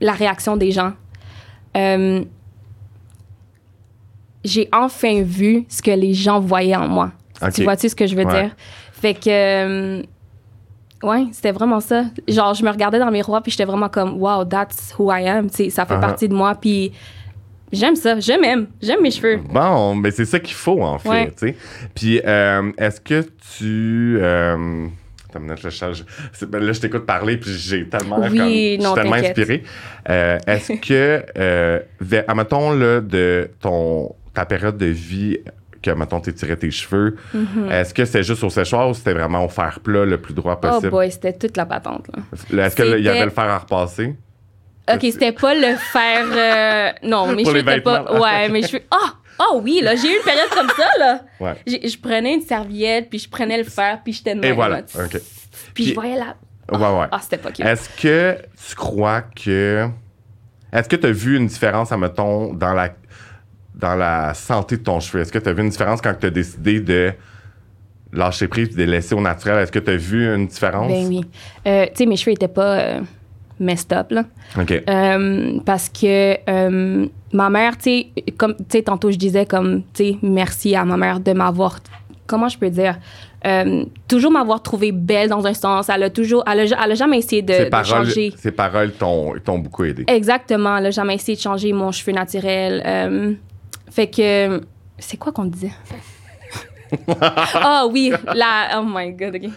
la 0.00 0.12
réaction 0.12 0.56
des 0.56 0.70
gens. 0.70 0.92
Euh, 1.76 2.22
j'ai 4.44 4.68
enfin 4.72 5.22
vu 5.22 5.64
ce 5.68 5.82
que 5.82 5.90
les 5.90 6.14
gens 6.14 6.40
voyaient 6.40 6.76
en 6.76 6.88
moi. 6.88 7.12
Tu 7.54 7.64
vois-tu 7.64 7.88
ce 7.88 7.94
que 7.96 8.06
je 8.06 8.14
veux 8.14 8.24
Ouais. 8.24 8.42
dire? 8.44 8.54
Fait 8.92 9.14
que, 9.14 10.02
ouais, 11.02 11.26
c'était 11.32 11.52
vraiment 11.52 11.80
ça. 11.80 12.04
Genre, 12.28 12.54
je 12.54 12.64
me 12.64 12.70
regardais 12.70 12.98
dans 12.98 13.06
le 13.06 13.12
miroir, 13.12 13.42
puis 13.42 13.50
j'étais 13.50 13.64
vraiment 13.64 13.88
comme, 13.88 14.20
wow, 14.20 14.44
that's 14.44 14.94
who 14.98 15.12
I 15.12 15.26
am. 15.28 15.48
Tu 15.50 15.56
sais, 15.56 15.70
ça 15.70 15.84
fait 15.86 15.94
Uh-huh. 15.94 16.00
partie 16.00 16.28
de 16.28 16.34
moi, 16.34 16.54
puis 16.54 16.92
j'aime 17.72 17.96
ça. 17.96 18.18
Je 18.20 18.40
m'aime. 18.40 18.66
J'aime 18.80 19.00
mes 19.02 19.10
cheveux. 19.10 19.38
Bon, 19.50 19.94
mais 19.94 20.10
c'est 20.10 20.24
ça 20.24 20.38
qu'il 20.40 20.54
faut, 20.54 20.82
en 20.82 20.98
fait, 20.98 21.08
Ouais. 21.08 21.30
tu 21.36 21.48
sais. 21.48 21.56
Puis, 21.94 22.20
euh, 22.24 22.70
est-ce 22.78 23.00
que 23.00 23.22
tu... 23.58 24.18
Euh, 24.20 24.86
attends 25.30 25.40
là, 25.46 25.54
je, 25.56 26.44
ben 26.44 26.58
là, 26.62 26.72
je 26.72 26.80
t'écoute 26.80 27.06
parler, 27.06 27.36
puis 27.38 27.50
j'ai 27.52 27.88
tellement... 27.88 28.18
Oui, 28.20 28.26
comme- 28.38 28.48
je 28.48 28.84
suis 28.86 28.94
tellement 28.94 29.12
inspiré. 29.14 29.62
Euh, 30.10 30.38
est-ce 30.46 30.72
que, 30.80 31.24
euh, 31.38 31.80
admettons, 32.28 32.72
là, 32.72 33.00
de 33.00 33.50
ton, 33.60 34.14
ta 34.34 34.44
période 34.44 34.76
de 34.76 34.86
vie 34.86 35.38
que, 35.82 35.90
mettons, 35.90 36.20
tu 36.20 36.32
tiré 36.32 36.56
tes 36.56 36.70
cheveux, 36.70 37.16
est-ce 37.70 37.92
que 37.92 38.04
c'est 38.04 38.22
juste 38.22 38.42
au 38.44 38.50
séchoir 38.50 38.88
ou 38.88 38.94
c'était 38.94 39.12
vraiment 39.12 39.44
au 39.44 39.48
fer 39.48 39.80
plat 39.80 40.04
le 40.04 40.18
plus 40.20 40.32
droit 40.34 40.54
Oh 40.62 40.66
possible? 40.68 40.90
boy, 40.90 41.10
c'était 41.10 41.32
toute 41.34 41.56
la 41.56 41.66
patente. 41.66 42.06
Là. 42.14 42.22
Est-ce 42.32 42.46
qu'il 42.76 42.86
y 42.86 42.90
C'était- 42.92 43.08
avait 43.08 43.24
le 43.24 43.30
fer 43.30 43.44
à 43.44 43.58
repasser? 43.58 44.14
OK, 44.92 44.98
c'était 45.00 45.32
pas 45.32 45.54
le 45.54 45.76
faire. 45.76 46.26
euh, 46.32 47.06
Non, 47.08 47.26
mes 47.34 47.42
Pour 47.44 47.52
cheveux 47.52 47.60
étaient 47.60 47.80
pas. 47.80 48.18
Ouais, 48.20 48.48
mes 48.48 48.62
cheveux. 48.66 48.82
Ah! 48.90 49.14
Ah 49.38 49.56
oui, 49.56 49.80
là, 49.82 49.96
j'ai 49.96 50.08
eu 50.12 50.16
une 50.16 50.22
période 50.24 50.50
comme 50.54 50.68
ça, 50.68 50.86
là. 50.98 51.20
Ouais. 51.40 51.54
J'ai- 51.66 51.88
Je 51.88 51.98
prenais 51.98 52.34
une 52.34 52.42
serviette, 52.42 53.08
puis 53.10 53.18
je 53.18 53.28
prenais 53.28 53.56
le 53.58 53.64
fer, 53.64 54.00
puis 54.04 54.12
j'étais 54.12 54.34
de 54.34 54.44
Et 54.44 54.52
voilà. 54.52 54.76
là. 54.78 55.04
OK. 55.04 55.10
Puis 55.10 55.20
Puis- 55.74 55.84
je 55.86 55.94
voyais 55.94 56.16
la. 56.16 56.36
Ouais, 56.76 56.98
ouais. 57.00 57.06
Ah, 57.10 57.18
c'était 57.20 57.38
pas 57.38 57.50
cute. 57.50 57.64
Est-ce 57.64 57.88
que 58.00 58.36
tu 58.68 58.74
crois 58.76 59.22
que. 59.22 59.88
Est-ce 60.72 60.88
que 60.88 60.96
tu 60.96 61.06
as 61.06 61.12
vu 61.12 61.36
une 61.36 61.46
différence, 61.46 61.92
admettons, 61.92 62.52
dans 62.54 62.72
la, 62.72 62.90
dans 63.82 63.94
la 63.94 64.32
santé 64.32 64.76
de 64.78 64.82
ton 64.82 65.00
cheveu? 65.00 65.20
Est-ce 65.20 65.32
que 65.32 65.38
tu 65.38 65.48
as 65.48 65.52
vu 65.52 65.62
une 65.62 65.68
différence 65.68 66.00
quand 66.00 66.14
tu 66.18 66.26
as 66.26 66.30
décidé 66.30 66.80
de 66.80 67.12
lâcher 68.12 68.48
prise 68.48 68.68
et 68.68 68.86
de 68.86 68.90
laisser 68.90 69.14
au 69.14 69.20
naturel? 69.20 69.58
Est-ce 69.58 69.72
que 69.72 69.78
tu 69.78 69.90
as 69.90 69.96
vu 69.96 70.34
une 70.34 70.46
différence? 70.46 70.90
Ben 70.90 71.06
oui. 71.08 71.20
Euh, 71.66 71.86
tu 71.86 71.92
sais, 71.96 72.06
mes 72.06 72.16
cheveux 72.16 72.32
étaient 72.32 72.48
pas 72.48 72.78
euh, 72.78 73.00
messed 73.58 73.92
up, 73.92 74.12
là. 74.12 74.24
OK. 74.58 74.82
Euh, 74.88 75.58
parce 75.66 75.88
que 75.88 76.36
ma 77.32 77.50
mère, 77.50 77.76
tu 77.76 77.82
sais, 77.82 78.06
comme, 78.38 78.54
tu 78.56 78.64
sais, 78.68 78.82
tantôt 78.82 79.10
je 79.10 79.16
disais 79.16 79.46
comme, 79.46 79.82
tu 79.92 80.04
sais, 80.04 80.16
merci 80.22 80.76
à 80.76 80.84
ma 80.84 80.96
mère 80.96 81.20
de 81.20 81.32
m'avoir, 81.32 81.80
comment 82.26 82.48
je 82.48 82.58
peux 82.58 82.70
dire, 82.70 82.98
euh, 83.44 83.84
toujours 84.06 84.30
m'avoir 84.30 84.62
trouvée 84.62 84.92
belle 84.92 85.28
dans 85.28 85.44
un 85.46 85.54
sens. 85.54 85.88
Elle 85.88 86.04
a 86.04 86.10
toujours, 86.10 86.44
elle 86.46 86.60
a, 86.60 86.84
elle 86.84 86.92
a 86.92 86.94
jamais 86.94 87.18
essayé 87.18 87.42
de, 87.42 87.52
ces, 87.52 87.64
de 87.64 87.70
paroles, 87.70 88.06
changer. 88.06 88.32
ces 88.36 88.52
paroles 88.52 88.92
t'ont, 88.92 89.34
t'ont 89.44 89.58
beaucoup 89.58 89.84
aidé. 89.84 90.04
Exactement, 90.06 90.76
elle 90.76 90.86
a 90.86 90.90
jamais 90.90 91.16
essayé 91.16 91.36
de 91.36 91.42
changer 91.42 91.72
mon 91.72 91.90
cheveu 91.90 92.12
naturel. 92.12 92.82
Euh, 92.86 93.32
fait 93.94 94.06
que, 94.08 94.60
c'est 94.98 95.16
quoi 95.16 95.32
qu'on 95.32 95.44
disait? 95.44 95.72
Ah 97.08 97.86
oui, 97.90 98.12
la, 98.34 98.78
oh 98.78 98.84
my 98.86 99.12
god, 99.12 99.36
ok. 99.36 99.50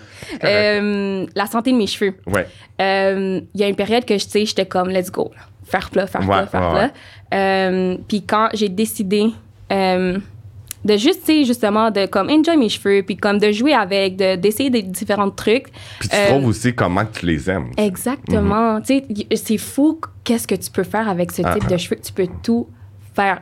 Euh, 0.43 1.25
la 1.35 1.45
santé 1.47 1.71
de 1.73 1.77
mes 1.77 1.87
cheveux. 1.87 2.13
Ouais. 2.27 2.47
Euh, 2.81 3.41
Il 3.53 3.59
y 3.59 3.63
a 3.63 3.67
une 3.67 3.75
période 3.75 4.05
que, 4.05 4.13
tu 4.13 4.19
sais, 4.21 4.45
j'étais 4.45 4.65
comme, 4.65 4.89
let's 4.89 5.11
go. 5.11 5.31
là. 5.35 5.41
Faire 5.65 5.89
plat, 5.89 6.07
faire 6.07 6.21
Ouais, 6.21 6.27
plat, 6.27 6.47
faire 6.47 6.61
ouais, 6.73 6.89
plat. 7.29 7.37
Euh, 7.37 7.97
Puis 8.07 8.23
quand 8.25 8.49
j'ai 8.53 8.69
décidé 8.69 9.31
de 9.69 10.97
juste, 10.97 11.21
tu 11.21 11.25
sais, 11.25 11.43
justement, 11.43 11.89
de 11.91 12.05
comme 12.05 12.29
enjoy 12.29 12.55
mes 12.57 12.69
cheveux, 12.69 13.01
puis 13.03 13.17
comme 13.17 13.39
de 13.39 13.51
jouer 13.51 13.73
avec, 13.73 14.15
de- 14.15 14.35
d'essayer 14.35 14.69
des 14.69 14.83
différents 14.83 15.31
trucs. 15.31 15.65
Puis 15.99 16.07
tu 16.09 16.15
trouves 16.27 16.45
aussi 16.45 16.73
comment 16.75 17.03
tu 17.05 17.25
les 17.25 17.49
aimes. 17.49 17.71
Exactement. 17.75 18.79
Tu 18.81 18.99
sais, 18.99 19.35
c'est 19.35 19.57
fou 19.57 19.99
qu'est-ce 20.23 20.47
que 20.47 20.55
tu 20.55 20.69
peux 20.69 20.83
faire 20.83 21.09
avec 21.09 21.31
ce 21.31 21.37
type 21.41 21.47
Ah, 21.47 21.57
ah. 21.61 21.67
de 21.69 21.77
cheveux? 21.77 21.99
Tu 22.01 22.13
peux 22.13 22.27
tout 22.43 22.67
faire. 23.15 23.39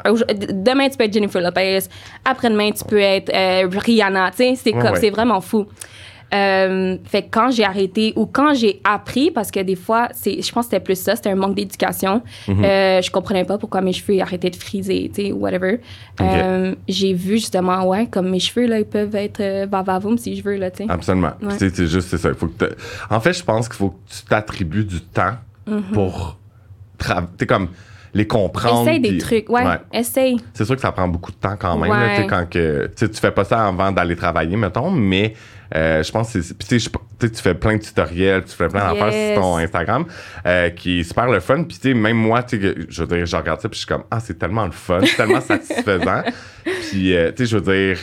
Demain, 0.51 0.89
tu 0.89 0.97
peux 0.97 1.03
être 1.05 1.13
Jennifer 1.13 1.41
Lopez. 1.41 1.79
Après-demain, 2.25 2.71
tu 2.71 2.83
peux 2.85 2.99
être 2.99 3.31
euh, 3.33 3.67
Rihanna. 3.69 4.31
Tu 4.31 4.37
sais, 4.37 4.55
c'est 4.55 4.73
Ouais, 4.75 4.81
comme, 4.81 4.91
ouais. 4.93 4.99
c'est 4.99 5.09
vraiment 5.09 5.41
fou. 5.41 5.65
Euh, 6.33 6.97
fait 7.05 7.21
que 7.23 7.27
quand 7.29 7.51
j'ai 7.51 7.63
arrêté 7.63 8.11
ou 8.15 8.25
quand 8.25 8.55
j'ai 8.55 8.81
appris, 8.83 9.29
parce 9.29 9.51
que 9.51 9.59
des 9.59 9.75
fois, 9.75 10.07
c'est, 10.13 10.41
je 10.41 10.51
pense 10.51 10.65
que 10.65 10.71
c'était 10.71 10.83
plus 10.83 10.99
ça, 10.99 11.15
c'était 11.15 11.29
un 11.29 11.35
manque 11.35 11.53
d'éducation. 11.53 12.23
Mhm. 12.47 12.63
Euh, 12.65 13.01
je 13.03 13.11
comprenais 13.11 13.45
pas 13.45 13.59
pourquoi 13.59 13.81
mes 13.81 13.93
cheveux 13.93 14.19
arrêtaient 14.19 14.49
de 14.49 14.55
friser, 14.55 15.11
tu 15.13 15.25
sais, 15.25 15.31
whatever. 15.31 15.79
Euh, 16.21 16.73
j'ai 16.87 17.13
vu 17.13 17.33
justement, 17.33 17.85
ouais, 17.85 18.07
comme 18.07 18.31
mes 18.31 18.39
cheveux, 18.39 18.65
là, 18.65 18.79
ils 18.79 18.85
peuvent 18.85 19.15
être 19.15 19.67
vavavoum 19.69 20.17
si 20.17 20.35
je 20.35 20.41
veux, 20.43 20.55
là, 20.55 20.71
tu 20.71 20.85
sais. 20.85 20.89
Absolument. 20.91 21.33
Ouais. 21.39 21.53
c'est 21.59 21.85
juste 21.85 22.07
c'est 22.09 22.17
ça. 22.17 22.33
Faut 22.33 22.47
que 22.47 22.65
en 23.11 23.19
fait, 23.19 23.33
je 23.33 23.43
pense 23.43 23.67
qu'il 23.69 23.77
faut 23.77 23.89
que 23.89 23.99
tu 24.15 24.23
t'attribues 24.27 24.85
du 24.85 25.01
temps 25.01 25.33
Mhm. 25.67 25.83
pour 25.93 26.37
tra- 26.99 27.27
t'sais, 27.37 27.45
comme 27.45 27.67
les 28.13 28.27
comprendre. 28.27 28.81
Essaye 28.87 28.99
des 28.99 29.09
puis- 29.09 29.17
trucs, 29.17 29.49
ouais, 29.49 29.63
essaye. 29.91 30.37
C'est 30.53 30.65
sûr 30.65 30.75
que 30.75 30.81
ça 30.81 30.91
prend 30.91 31.07
beaucoup 31.07 31.31
de 31.31 31.37
temps 31.37 31.55
quand 31.57 31.77
même. 31.77 31.89
Ouais. 31.91 32.17
là, 32.19 32.23
quand 32.29 32.49
que, 32.49 32.89
tu 32.95 33.07
fais 33.19 33.31
pas 33.31 33.43
ça 33.43 33.65
avant 33.67 33.91
d'aller 33.91 34.15
travailler, 34.15 34.55
mettons, 34.55 34.91
mais 34.91 35.33
euh, 35.75 36.03
je 36.03 36.11
pense 36.11 36.33
que 36.33 36.39
tu 37.27 37.41
fais 37.41 37.55
plein 37.55 37.77
de 37.77 37.81
tutoriels, 37.81 38.43
tu 38.43 38.51
fais 38.55 38.67
plein 38.67 38.93
d'affaires 38.93 39.11
Yes. 39.11 39.33
sur 39.33 39.41
ton 39.41 39.57
Instagram 39.57 40.05
euh, 40.45 40.69
qui 40.69 40.99
est 40.99 41.03
super 41.03 41.27
le 41.27 41.39
fun. 41.39 41.63
Puis 41.63 41.77
t'sais, 41.79 41.93
même 41.95 42.17
moi, 42.17 42.43
que- 42.43 42.85
je 42.87 43.03
veux 43.03 43.15
dire, 43.17 43.25
je 43.25 43.35
regarde 43.35 43.59
ça, 43.61 43.67
puis 43.69 43.77
je 43.77 43.85
suis 43.85 43.87
comme, 43.87 44.03
ah, 44.11 44.19
c'est 44.19 44.37
tellement 44.37 44.65
le 44.65 44.71
fun, 44.71 44.99
c'est 45.03 45.15
tellement 45.15 45.41
satisfaisant. 45.41 46.21
Puis, 46.91 47.15
euh, 47.15 47.31
tu 47.31 47.45
sais, 47.45 47.49
je 47.51 47.57
veux 47.57 47.73
dire, 47.73 47.97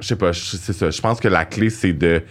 je 0.00 0.06
sais 0.08 0.16
pas, 0.16 0.32
c'est 0.32 0.72
ça. 0.72 0.90
Je 0.90 1.00
pense 1.00 1.20
que 1.20 1.28
la 1.28 1.44
clé, 1.44 1.68
c'est 1.70 1.92
de 1.92 2.22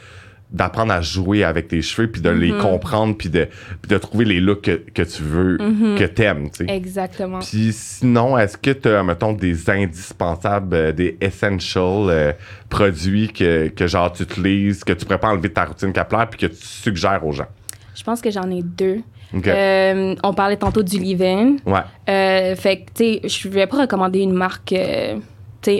d'apprendre 0.54 0.94
à 0.94 1.02
jouer 1.02 1.44
avec 1.44 1.68
tes 1.68 1.82
cheveux, 1.82 2.08
puis 2.10 2.22
de 2.22 2.30
les 2.30 2.52
Mm-hmm. 2.52 2.62
comprendre, 2.62 3.18
puis 3.18 3.30
de, 3.30 3.48
de 3.90 3.98
trouver 3.98 4.24
les 4.26 4.40
looks 4.40 4.62
que, 4.62 4.72
que 4.94 5.02
tu 5.02 5.24
veux, 5.24 5.58
Mm-hmm. 5.58 5.98
que 5.98 6.04
t'aimes. 6.06 6.50
Exactement. 6.68 7.40
Puis 7.40 7.74
sinon, 7.74 8.38
est-ce 8.38 8.58
que 8.58 8.70
tu 8.72 8.88
as, 8.88 9.02
mettons, 9.04 9.34
des 9.34 9.70
indispensables, 9.70 10.76
euh, 10.76 10.92
des 10.92 11.18
essential 11.22 12.08
euh, 12.10 12.32
produits 12.70 13.30
que, 13.34 13.68
que 13.70 13.88
genre 13.88 14.12
tu 14.14 14.24
utilises, 14.24 14.84
que 14.84 14.94
tu 14.94 15.06
pourrais 15.06 15.20
pas 15.20 15.30
enlever 15.30 15.50
de 15.50 15.54
ta 15.54 15.66
routine 15.66 15.92
capillaire 15.92 16.30
puis 16.30 16.40
que 16.40 16.54
tu 16.54 16.64
suggères 16.64 17.26
aux 17.26 17.32
gens? 17.32 17.48
Je 17.96 18.04
pense 18.04 18.22
que 18.22 18.30
j'en 18.32 18.50
ai 18.52 18.62
deux. 18.62 19.00
Euh, 19.48 20.16
on 20.24 20.34
parlait 20.36 20.58
tantôt 20.58 20.84
du 20.84 21.00
leave-in. 21.00 21.56
ouais. 21.66 22.56
Fait 22.56 22.78
que, 22.78 22.92
tu 23.22 23.28
sais, 23.28 23.28
je 23.28 23.50
vais 23.50 23.66
pas 23.66 23.82
recommander 23.82 24.20
une 24.20 24.34
marque, 24.34 24.74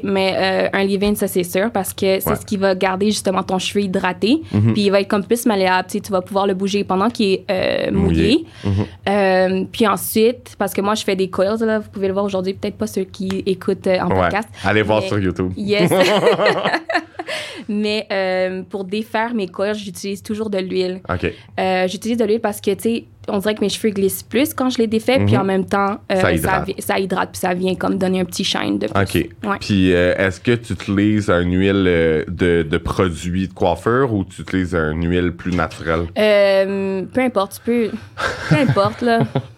mais 0.04 0.34
euh, 0.38 0.70
un 0.74 0.84
leave-in, 0.84 1.16
ça, 1.16 1.28
c'est 1.28 1.44
sûr, 1.44 1.72
parce 1.72 1.94
que 1.94 2.20
c'est 2.20 2.30
Ouais. 2.30 2.36
ce 2.36 2.46
qui 2.46 2.58
va 2.58 2.76
garder 2.76 3.08
justement 3.08 3.44
ton 3.44 3.60
cheveu 3.60 3.82
hydraté. 3.84 4.42
Mhm. 4.52 4.74
Puis 4.74 4.84
il 4.84 4.90
va 4.92 5.02
être 5.02 5.08
comme 5.08 5.24
plus 5.26 5.46
malléable, 5.46 5.88
tu 5.90 6.00
vas 6.12 6.22
pouvoir 6.22 6.48
le 6.48 6.54
bouger 6.54 6.84
pendant 6.84 7.10
qu'il 7.10 7.34
est 7.34 7.46
euh, 7.52 7.92
Mouillé. 7.92 8.46
Mhm. 8.64 8.72
Euh, 9.10 9.64
puis 9.72 9.88
ensuite, 9.88 10.56
parce 10.58 10.74
que 10.74 10.82
moi, 10.82 10.96
je 10.96 11.04
fais 11.04 11.16
des 11.16 11.30
coils, 11.30 11.60
là, 11.62 11.80
vous 11.80 11.90
pouvez 11.90 12.08
le 12.08 12.14
voir 12.14 12.26
aujourd'hui, 12.26 12.54
peut-être 12.54 12.78
pas 12.78 12.88
ceux 12.88 13.04
qui 13.04 13.44
écoutent 13.46 13.88
en 13.88 14.10
Ouais. 14.10 14.20
podcast. 14.22 14.50
Allez 14.64 14.82
voir 14.82 15.02
Mais- 15.02 15.08
sur 15.08 15.20
YouTube. 15.20 15.52
Yes. 15.58 15.92
Mais 17.70 18.08
pour 18.70 18.84
défaire 18.84 19.34
mes 19.34 19.48
coils, 19.48 19.76
j'utilise 19.76 20.22
toujours 20.22 20.50
de 20.50 20.58
l'huile. 20.58 21.02
OK. 21.10 21.32
J'utilise 21.88 22.18
de 22.18 22.26
l'huile 22.26 22.42
parce 22.42 22.62
que, 22.62 22.72
tu 22.72 22.82
sais, 22.82 23.04
on 23.30 23.38
dirait 23.38 23.56
que 23.56 23.62
mes 23.62 23.70
cheveux 23.70 23.94
glissent 23.94 24.24
plus 24.24 24.54
quand 24.54 24.70
je 24.70 24.78
les 24.80 24.88
défais, 24.88 25.18
puis 25.26 25.34
Mhm. 25.36 25.42
en 25.42 25.44
même 25.44 25.66
temps, 25.66 25.98
euh, 26.12 26.20
Ça 26.22 26.32
hydrate. 26.34 26.68
vi- 26.68 26.82
ça 26.82 27.00
hydrate, 27.00 27.30
puis 27.32 27.40
ça 27.40 27.54
vient 27.54 27.76
comme 27.76 27.98
donner 27.98 28.20
un 28.20 28.26
petit 28.26 28.44
shine 28.44 28.80
de 28.80 28.88
plus. 28.88 29.02
OK. 29.02 29.30
Ouais. 29.50 29.58
Puis 29.60 29.94
euh, 29.94 30.14
est-ce 30.18 30.40
que 30.42 30.52
tu 30.56 30.74
utilises 30.74 31.30
une 31.30 31.54
huile 31.58 31.86
euh, 31.88 32.24
de, 32.28 32.64
de 32.70 32.78
produit 32.78 33.48
de 33.48 33.54
coiffeur 33.54 34.14
ou 34.14 34.24
tu 34.26 34.42
utilises 34.42 34.76
une 34.76 35.08
huile 35.10 35.32
plus 35.32 35.54
naturelle? 35.56 36.08
Euh, 36.18 37.04
peu 37.14 37.22
importe, 37.22 37.62
tu 37.64 37.72
peux. 37.90 37.92
Peu 38.50 38.56
importe, 38.56 39.02
là. 39.02 39.20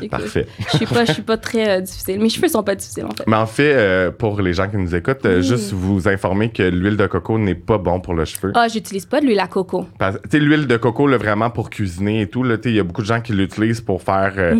Écoute, 0.00 0.10
Parfait. 0.10 0.46
Je 0.72 0.76
suis 0.76 0.86
pas, 0.86 1.04
je 1.04 1.12
suis 1.12 1.22
pas 1.22 1.36
très 1.36 1.68
euh, 1.78 1.80
difficile. 1.80 2.20
Mes 2.20 2.28
cheveux 2.28 2.48
sont 2.48 2.62
pas 2.62 2.74
difficiles, 2.74 3.04
en 3.04 3.10
fait. 3.14 3.24
Mais 3.26 3.36
en 3.36 3.46
fait, 3.46 3.74
euh, 3.74 4.10
pour 4.10 4.40
les 4.40 4.52
gens 4.52 4.68
qui 4.68 4.76
nous 4.76 4.94
écoutent, 4.94 5.24
euh, 5.26 5.38
Oui. 5.38 5.46
juste 5.46 5.72
vous 5.72 6.08
informer 6.08 6.50
que 6.50 6.62
l'huile 6.62 6.96
de 6.96 7.06
coco 7.06 7.38
n'est 7.38 7.54
pas 7.54 7.78
bon 7.78 8.00
pour 8.00 8.14
le 8.14 8.24
cheveu. 8.24 8.52
Ah, 8.54 8.66
j'utilise 8.68 9.06
pas 9.06 9.20
de 9.20 9.26
l'huile 9.26 9.40
à 9.40 9.46
coco. 9.46 9.86
Tu 10.00 10.06
sais, 10.30 10.38
l'huile 10.40 10.66
de 10.66 10.76
coco, 10.76 11.06
là, 11.06 11.16
vraiment 11.16 11.50
pour 11.50 11.70
cuisiner 11.70 12.22
et 12.22 12.26
tout, 12.28 12.44
il 12.64 12.74
y 12.74 12.80
a 12.80 12.84
beaucoup 12.84 13.02
de 13.02 13.06
gens 13.06 13.20
qui 13.20 13.32
l'utilisent 13.32 13.80
pour 13.80 14.02
faire 14.02 14.32
euh, 14.36 14.54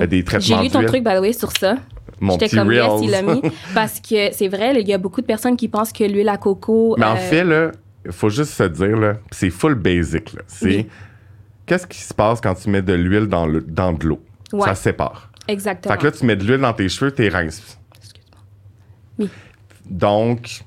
euh, 0.00 0.06
des 0.06 0.18
J'ai 0.18 0.24
traitements 0.24 0.62
lu 0.62 0.70
ton 0.70 0.84
truc, 0.84 1.04
by 1.04 1.14
the 1.16 1.20
way, 1.20 1.32
sur 1.32 1.50
ça. 1.52 1.76
J'étais 2.20 2.48
comme, 2.48 2.72
yes, 2.72 2.84
il 3.02 3.10
l'a 3.10 3.22
mis. 3.22 3.40
Parce 3.74 4.00
que 4.00 4.32
c'est 4.32 4.48
vrai, 4.48 4.80
il 4.80 4.88
y 4.88 4.92
a 4.92 4.98
beaucoup 4.98 5.20
de 5.20 5.26
personnes 5.26 5.56
qui 5.56 5.68
pensent 5.68 5.92
que 5.92 6.02
l'huile 6.04 6.28
à 6.28 6.36
coco. 6.36 6.96
Mais 6.98 7.06
en 7.06 7.16
fait, 7.16 7.44
là, 7.44 7.70
il 8.04 8.12
faut 8.12 8.28
juste 8.30 8.52
se 8.52 8.64
dire, 8.64 8.96
là, 8.96 9.14
c'est 9.30 9.50
full 9.50 9.74
basic, 9.74 10.32
là. 10.32 10.42
C'est 10.46 10.64
Oui. 10.66 10.86
qu'est-ce 11.66 11.86
qui 11.86 11.98
se 12.00 12.12
passe 12.14 12.40
quand 12.40 12.54
tu 12.54 12.70
mets 12.70 12.82
de 12.82 12.94
l'huile 12.94 13.26
dans, 13.26 13.46
le, 13.46 13.60
dans 13.60 13.92
de 13.92 14.04
l'eau? 14.06 14.20
Ouais. 14.52 14.68
Ça 14.68 14.74
se 14.74 14.82
sépare. 14.82 15.30
Exactement. 15.46 15.94
Fait 15.94 16.00
que 16.00 16.06
là, 16.06 16.12
tu 16.12 16.24
mets 16.26 16.36
de 16.36 16.44
l'huile 16.44 16.60
dans 16.60 16.72
tes 16.72 16.88
cheveux, 16.88 17.10
t'es 17.10 17.28
rinces. 17.28 17.78
Excuse-moi. 17.96 18.40
Oui. 19.18 19.28
Donc, 19.88 20.60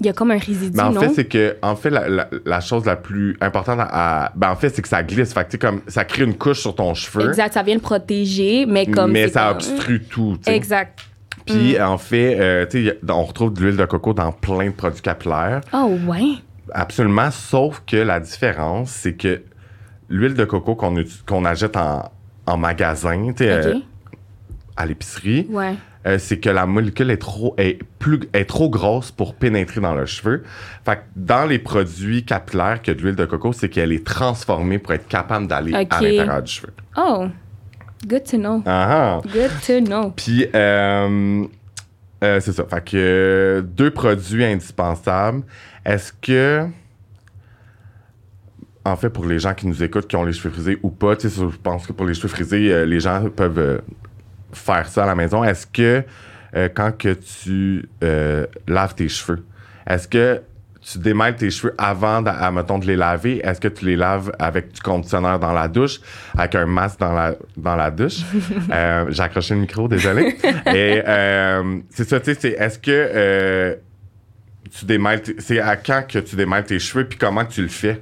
Il 0.00 0.06
y 0.06 0.08
a 0.08 0.12
comme 0.12 0.30
un 0.30 0.38
résidu, 0.38 0.72
mais 0.76 0.82
en 0.82 0.92
non? 0.92 1.00
fait, 1.00 1.08
c'est 1.14 1.24
que, 1.24 1.56
en 1.62 1.74
fait, 1.76 1.88
la, 1.90 2.08
la- 2.08 2.28
la 2.44 2.60
chose 2.60 2.84
la 2.84 2.96
plus 2.96 3.36
importante 3.40 3.78
à. 3.80 4.30
ben, 4.34 4.50
en 4.50 4.56
fait, 4.56 4.68
c'est 4.70 4.82
que 4.82 4.88
ça 4.88 5.02
glisse. 5.02 5.32
Fait 5.32 5.40
que, 5.44 5.46
tu 5.46 5.52
sais, 5.52 5.58
comme, 5.58 5.80
ça 5.86 6.04
crée 6.04 6.24
une 6.24 6.36
couche 6.36 6.60
sur 6.60 6.74
ton 6.74 6.92
cheveu. 6.94 7.28
Exact, 7.28 7.54
ça 7.54 7.62
vient 7.62 7.74
le 7.76 7.80
protéger, 7.80 8.66
mais 8.66 8.86
comme. 8.86 9.12
mais 9.12 9.28
ça 9.28 9.48
comme- 9.48 9.56
obstrue 9.56 10.02
tout, 10.02 10.36
tu 10.38 10.44
sais. 10.50 10.56
Exact. 10.56 11.00
Puis, 11.46 11.80
en 11.80 11.96
fait, 11.96 12.38
euh, 12.40 12.66
tu 12.66 12.86
sais, 12.86 12.98
on 13.08 13.22
retrouve 13.24 13.52
de 13.54 13.60
l'huile 13.62 13.76
de 13.76 13.84
coco 13.84 14.12
dans 14.12 14.32
plein 14.32 14.66
de 14.66 14.74
produits 14.74 15.00
capillaires. 15.00 15.60
Oh, 15.72 15.96
ouais. 16.06 16.34
Absolument, 16.72 17.30
sauf 17.30 17.82
que 17.86 17.96
la 17.96 18.18
différence, 18.18 18.90
c'est 18.90 19.14
que 19.14 19.42
l'huile 20.08 20.34
de 20.34 20.44
coco 20.44 20.74
qu'on 20.74 20.94
qu'on 21.26 21.44
achète 21.44 21.76
en, 21.76 22.10
en 22.46 22.56
magasin, 22.56 23.32
sais, 23.36 23.50
euh, 23.50 23.74
à 24.76 24.86
l'épicerie, 24.86 25.46
Ouais. 25.50 25.74
euh, 26.06 26.18
c'est 26.18 26.38
que 26.38 26.48
la 26.50 26.66
molécule 26.66 27.10
est 27.10 27.16
trop, 27.16 27.54
est, 27.58 27.82
plus, 27.98 28.20
est 28.32 28.44
trop 28.44 28.68
grosse 28.70 29.10
pour 29.10 29.34
pénétrer 29.34 29.80
dans 29.80 29.94
le 29.94 30.06
cheveu. 30.06 30.42
Fait 30.84 30.96
que 30.96 31.00
dans 31.16 31.46
les 31.46 31.58
produits 31.58 32.24
capillaires 32.24 32.82
que 32.82 32.92
de 32.92 33.00
l'huile 33.02 33.16
de 33.16 33.24
coco, 33.24 33.52
c'est 33.52 33.68
qu'elle 33.68 33.92
est 33.92 34.06
transformée 34.06 34.78
pour 34.78 34.92
être 34.92 35.08
capable 35.08 35.46
d'aller 35.46 35.72
à 35.74 35.78
l'intérieur 35.78 36.42
du 36.42 36.52
cheveu. 36.52 36.72
Oh, 36.96 37.26
good 38.06 38.24
to 38.24 38.36
know. 38.36 38.62
Ah. 38.66 39.20
Good 39.24 39.50
to 39.66 39.80
know. 39.84 40.10
Puis, 40.14 40.46
euh, 40.54 41.44
c'est 42.20 42.52
ça. 42.52 42.64
Fait 42.64 42.84
que 42.84 43.64
deux 43.66 43.90
produits 43.90 44.44
indispensables. 44.44 45.42
Est-ce 45.84 46.12
que, 46.20 46.66
en 48.86 48.96
fait, 48.96 49.10
pour 49.10 49.26
les 49.26 49.38
gens 49.38 49.54
qui 49.54 49.66
nous 49.66 49.82
écoutent, 49.82 50.06
qui 50.06 50.16
ont 50.16 50.24
les 50.24 50.32
cheveux 50.32 50.50
frisés 50.50 50.78
ou 50.82 50.90
pas, 50.90 51.14
je 51.18 51.56
pense 51.62 51.86
que 51.86 51.92
pour 51.92 52.06
les 52.06 52.14
cheveux 52.14 52.28
frisés, 52.28 52.72
euh, 52.72 52.86
les 52.86 53.00
gens 53.00 53.28
peuvent 53.28 53.58
euh, 53.58 53.78
faire 54.52 54.86
ça 54.88 55.02
à 55.02 55.06
la 55.06 55.14
maison. 55.14 55.42
Est-ce 55.42 55.66
que, 55.66 56.04
euh, 56.54 56.68
quand 56.72 56.96
que 56.96 57.14
tu 57.14 57.88
laves 58.66 58.94
tes 58.94 59.08
cheveux, 59.08 59.44
est-ce 59.88 60.06
que 60.06 60.40
tu 60.80 60.98
démêles 60.98 61.34
tes 61.34 61.50
cheveux 61.50 61.74
avant, 61.78 62.24
à, 62.24 62.50
mettons, 62.52 62.78
de 62.78 62.86
les 62.86 62.94
laver? 62.94 63.40
Est-ce 63.44 63.60
que 63.60 63.66
tu 63.66 63.86
les 63.86 63.96
laves 63.96 64.30
avec 64.38 64.72
du 64.72 64.80
conditionneur 64.80 65.40
dans 65.40 65.52
la 65.52 65.66
douche, 65.66 66.00
avec 66.38 66.54
un 66.54 66.66
masque 66.66 67.00
dans 67.00 67.12
la, 67.12 67.34
dans 67.56 67.74
la 67.74 67.90
douche? 67.90 68.20
J'ai 69.08 69.22
accroché 69.22 69.54
le 69.54 69.60
micro, 69.62 69.88
désolé. 69.88 70.36
Et 70.72 71.02
c'est 71.90 72.08
ça, 72.08 72.20
tu 72.20 72.26
sais, 72.26 72.38
c'est 72.40 72.50
est-ce 72.50 72.78
que 72.78 73.78
tu 74.70 74.84
démêles, 74.84 75.22
c'est 75.38 75.60
à 75.60 75.76
quand 75.76 76.04
que 76.08 76.20
tu 76.20 76.36
démêles 76.36 76.64
tes 76.64 76.78
cheveux, 76.78 77.04
puis 77.04 77.18
comment 77.18 77.44
tu 77.44 77.62
le 77.62 77.68
fais? 77.68 78.00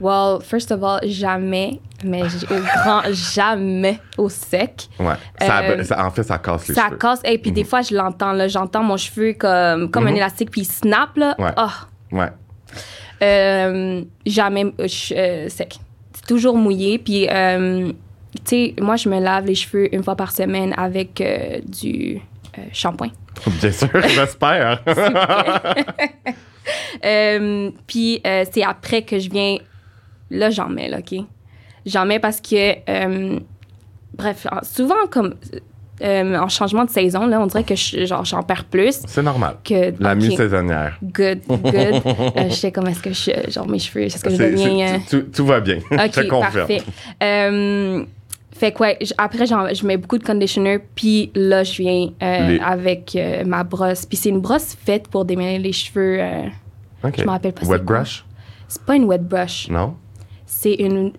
Well, 0.00 0.40
first 0.42 0.72
of 0.72 0.82
all, 0.82 1.00
jamais, 1.04 1.78
mais 2.04 2.22
au 2.22 2.60
grand 2.82 3.02
jamais 3.12 3.98
au 4.16 4.28
sec. 4.30 4.88
Ouais. 4.98 5.14
Ça, 5.40 5.60
Euh, 5.62 5.84
ça- 5.84 6.04
en 6.06 6.10
fait, 6.10 6.22
ça 6.22 6.38
casse 6.38 6.68
les 6.68 6.74
Ça 6.74 6.86
cheveux. 6.86 6.96
casse. 6.96 7.20
Et 7.24 7.36
puis 7.38 7.52
des 7.52 7.64
fois, 7.64 7.82
je 7.82 7.94
l'entends, 7.94 8.32
là. 8.32 8.48
J'entends 8.48 8.82
mon 8.82 8.96
cheveu 8.96 9.34
comme, 9.34 9.90
comme 9.90 10.06
un 10.06 10.10
Mhm. 10.12 10.16
élastique, 10.16 10.50
puis 10.50 10.62
il 10.62 10.64
snap, 10.64 11.16
là. 11.16 11.34
Ouais. 11.38 11.50
Ah. 11.56 11.72
Ouais. 12.12 12.28
Euh, 13.22 14.02
jamais 14.24 14.64
euh, 14.80 14.86
euh, 15.12 15.48
sec. 15.50 15.78
C'est 16.14 16.26
toujours 16.26 16.56
mouillé. 16.56 16.98
Puis, 16.98 17.26
tu 17.28 17.94
sais, 18.44 18.74
moi, 18.80 18.96
je 18.96 19.08
me 19.08 19.20
lave 19.20 19.44
les 19.44 19.54
cheveux 19.54 19.94
une 19.94 20.02
fois 20.02 20.16
par 20.16 20.32
semaine 20.32 20.74
avec 20.78 21.22
du 21.66 22.20
shampoing. 22.72 23.10
Bien 23.60 23.72
sûr, 23.72 23.88
j'espère. 24.08 24.82
Euh, 27.04 27.70
puis, 27.86 28.20
euh, 28.26 28.44
c'est 28.52 28.62
après 28.62 29.02
que 29.02 29.18
je 29.18 29.30
viens. 29.30 29.56
Là, 30.30 30.50
j'en 30.50 30.68
mets, 30.68 30.88
là, 30.88 30.98
OK? 30.98 31.18
J'en 31.86 32.06
mets 32.06 32.18
parce 32.20 32.40
que. 32.40 32.74
euh, 32.88 33.38
bref, 34.16 34.46
souvent, 34.62 35.06
comme. 35.10 35.34
euh, 36.02 36.36
en 36.38 36.48
changement 36.48 36.84
de 36.84 36.90
saison, 36.90 37.26
là, 37.26 37.40
on 37.40 37.46
dirait 37.46 37.64
que 37.64 37.74
je- 37.74 38.04
genre, 38.06 38.24
j'en 38.24 38.42
perds 38.42 38.64
plus 38.64 39.00
c'est 39.06 39.22
normal. 39.22 39.56
que. 39.64 39.92
La 40.02 40.12
OK, 40.12 40.18
mue 40.22 40.32
saisonnière. 40.32 40.98
Good, 41.02 41.40
good. 41.48 41.62
euh, 41.76 42.48
je 42.48 42.54
sais 42.54 42.72
comment 42.72 42.88
est-ce 42.88 43.02
que 43.02 43.12
je. 43.12 43.50
Genre, 43.50 43.68
mes 43.68 43.78
cheveux, 43.78 44.04
est-ce 44.04 44.22
que 44.22 44.30
je 44.30 44.36
C'est- 44.36 44.50
deviens. 44.52 45.00
tout, 45.10 45.22
tout 45.34 45.44
va 45.46 45.60
bien. 45.60 45.78
je 45.90 45.96
te 45.96 46.28
confirme. 46.28 46.40
parfait. 46.68 46.82
Euh, 47.22 48.04
fait 48.52 48.72
que, 48.72 48.78
ouais, 48.82 48.98
après, 49.18 49.46
je 49.46 49.86
mets 49.86 49.96
beaucoup 49.96 50.18
de 50.18 50.24
conditioner, 50.24 50.78
puis 50.94 51.30
là, 51.34 51.64
je 51.64 51.76
viens 51.82 52.10
Les- 52.20 52.60
avec 52.60 53.16
ma 53.46 53.64
brosse. 53.64 54.04
Puis 54.06 54.16
c'est 54.18 54.28
une 54.28 54.40
brosse 54.40 54.76
faite 54.84 55.08
pour 55.08 55.24
démêler 55.24 55.58
les 55.58 55.72
cheveux. 55.72 56.18
euh, 56.20 56.42
OK. 57.04 57.14
Je 57.18 57.24
me 57.24 57.28
rappelle 57.30 57.52
pas 57.52 57.62
c'est 57.62 57.70
Wet 57.70 57.78
brush? 57.82 58.24
c'est 58.68 58.82
pas 58.82 58.96
une 58.96 59.04
wet 59.04 59.18
brush. 59.18 59.68
Non? 59.70 59.94
C'est 60.52 60.74
une. 60.74 61.12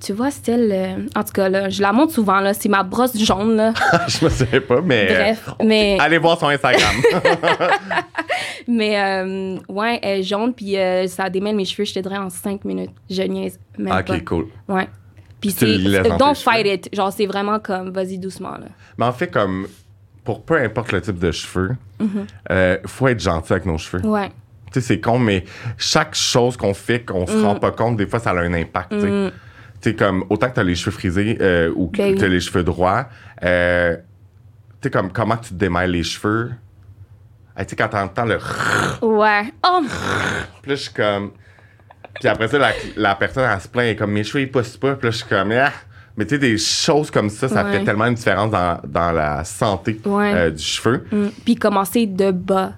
Tu 0.00 0.12
vois, 0.12 0.30
style. 0.30 0.68
euh, 0.72 1.06
en 1.16 1.22
tout 1.22 1.32
cas, 1.32 1.48
là, 1.48 1.68
je 1.70 1.80
la 1.80 1.92
montre 1.92 2.12
souvent, 2.12 2.40
là. 2.40 2.52
C'est 2.52 2.68
ma 2.68 2.82
brosse 2.82 3.16
jaune, 3.16 3.56
là. 3.56 3.72
je 4.08 4.24
me 4.24 4.28
souviens 4.30 4.60
pas, 4.60 4.80
mais. 4.82 5.06
Bref, 5.06 5.48
mais. 5.64 5.96
Allez 6.00 6.18
voir 6.18 6.38
son 6.38 6.48
Instagram. 6.48 6.94
Mais, 8.66 8.98
euh, 8.98 9.58
ouais, 9.68 9.98
elle 10.02 10.20
est 10.20 10.22
jaune, 10.22 10.54
puis 10.54 10.78
euh, 10.78 11.06
ça 11.06 11.28
démêle 11.28 11.54
mes 11.54 11.66
cheveux, 11.66 11.84
je 11.84 11.92
te 11.94 11.98
dirais, 12.00 12.16
en 12.16 12.30
5 12.30 12.64
minutes. 12.64 12.92
Je 13.10 13.22
niaise 13.22 13.58
même 13.76 14.04
pas. 14.04 14.14
ok, 14.14 14.24
cool. 14.24 14.46
Ouais. 14.68 14.88
Puis 15.40 15.50
c'est. 15.50 15.66
Don't 16.18 16.34
cheveux? 16.34 16.34
fight 16.34 16.66
it. 16.66 16.88
Genre, 16.94 17.12
c'est 17.12 17.26
vraiment 17.26 17.58
comme, 17.58 17.90
vas-y 17.90 18.18
doucement, 18.18 18.52
là. 18.52 18.66
Mais 18.96 19.04
en 19.04 19.12
fait, 19.12 19.28
comme 19.28 19.66
pour 20.24 20.42
peu 20.42 20.54
importe 20.60 20.92
le 20.92 21.00
type 21.02 21.18
de 21.18 21.30
cheveux, 21.30 21.76
Mm-hmm. 22.00 22.26
euh, 22.50 22.78
faut 22.86 23.06
être 23.06 23.20
gentil 23.20 23.52
avec 23.52 23.66
nos 23.66 23.78
cheveux. 23.78 24.04
Ouais. 24.04 24.30
Tu 24.74 24.80
sais, 24.80 24.86
c'est 24.88 25.00
con, 25.00 25.20
mais 25.20 25.44
chaque 25.78 26.16
chose 26.16 26.56
qu'on 26.56 26.74
fait, 26.74 27.04
qu'on 27.04 27.28
se 27.28 27.36
Mm. 27.36 27.44
rend 27.44 27.54
pas 27.60 27.70
compte, 27.70 27.96
des 27.96 28.06
fois, 28.08 28.18
ça 28.18 28.30
a 28.30 28.34
un 28.40 28.52
impact. 28.54 28.90
tu 28.90 29.00
sais. 29.00 29.32
Sais, 29.80 29.94
comme 29.94 30.24
autant 30.30 30.48
que 30.48 30.54
tu 30.54 30.60
as 30.60 30.64
les 30.64 30.74
cheveux 30.74 30.90
frisés 30.90 31.38
euh, 31.40 31.70
ou 31.76 31.88
que 31.88 31.98
Ben 31.98 32.16
tu 32.16 32.24
as 32.24 32.26
oui. 32.26 32.32
les 32.32 32.40
cheveux 32.40 32.64
droits, 32.64 33.06
euh, 33.44 33.96
tu 33.96 34.02
sais, 34.82 34.90
comme 34.90 35.12
comment 35.12 35.36
tu 35.36 35.50
te 35.50 35.54
démêles 35.54 35.90
les 35.92 36.02
cheveux? 36.02 36.52
Hey, 37.56 37.66
tu 37.66 37.70
sais, 37.70 37.76
quand 37.76 37.88
t'entends 37.88 38.24
le. 38.24 38.38
Ouais. 39.02 39.44
Oh, 39.64 39.80
Puis 40.62 40.70
là, 40.70 40.74
je 40.76 40.80
suis 40.82 40.92
comme. 40.92 41.30
Puis 42.18 42.28
après 42.28 42.48
ça, 42.48 42.58
la, 42.58 42.72
la 42.96 43.14
personne, 43.14 43.48
elle 43.48 43.60
se 43.60 43.68
plaint, 43.68 43.84
elle 43.84 43.90
est 43.92 43.96
comme 43.96 44.10
mes 44.12 44.24
cheveux, 44.24 44.42
ils 44.42 44.50
poussent 44.50 44.76
pas. 44.76 44.94
Puis 44.96 45.06
là, 45.06 45.10
je 45.12 45.16
suis 45.18 45.28
comme. 45.28 45.52
Ah! 45.52 45.70
Mais 46.16 46.24
tu 46.24 46.30
sais, 46.30 46.38
des 46.38 46.58
choses 46.58 47.10
comme 47.12 47.28
ça, 47.30 47.48
ça 47.48 47.64
Ouais. 47.64 47.78
fait 47.78 47.84
tellement 47.84 48.06
une 48.06 48.14
différence 48.14 48.50
dans, 48.50 48.80
dans 48.84 49.12
la 49.12 49.44
santé 49.44 50.00
Ouais. 50.04 50.32
euh, 50.34 50.50
du 50.50 50.62
cheveu. 50.62 51.04
Mm. 51.12 51.26
Puis 51.44 51.54
commencer 51.56 52.06
de 52.06 52.30
bas, 52.32 52.72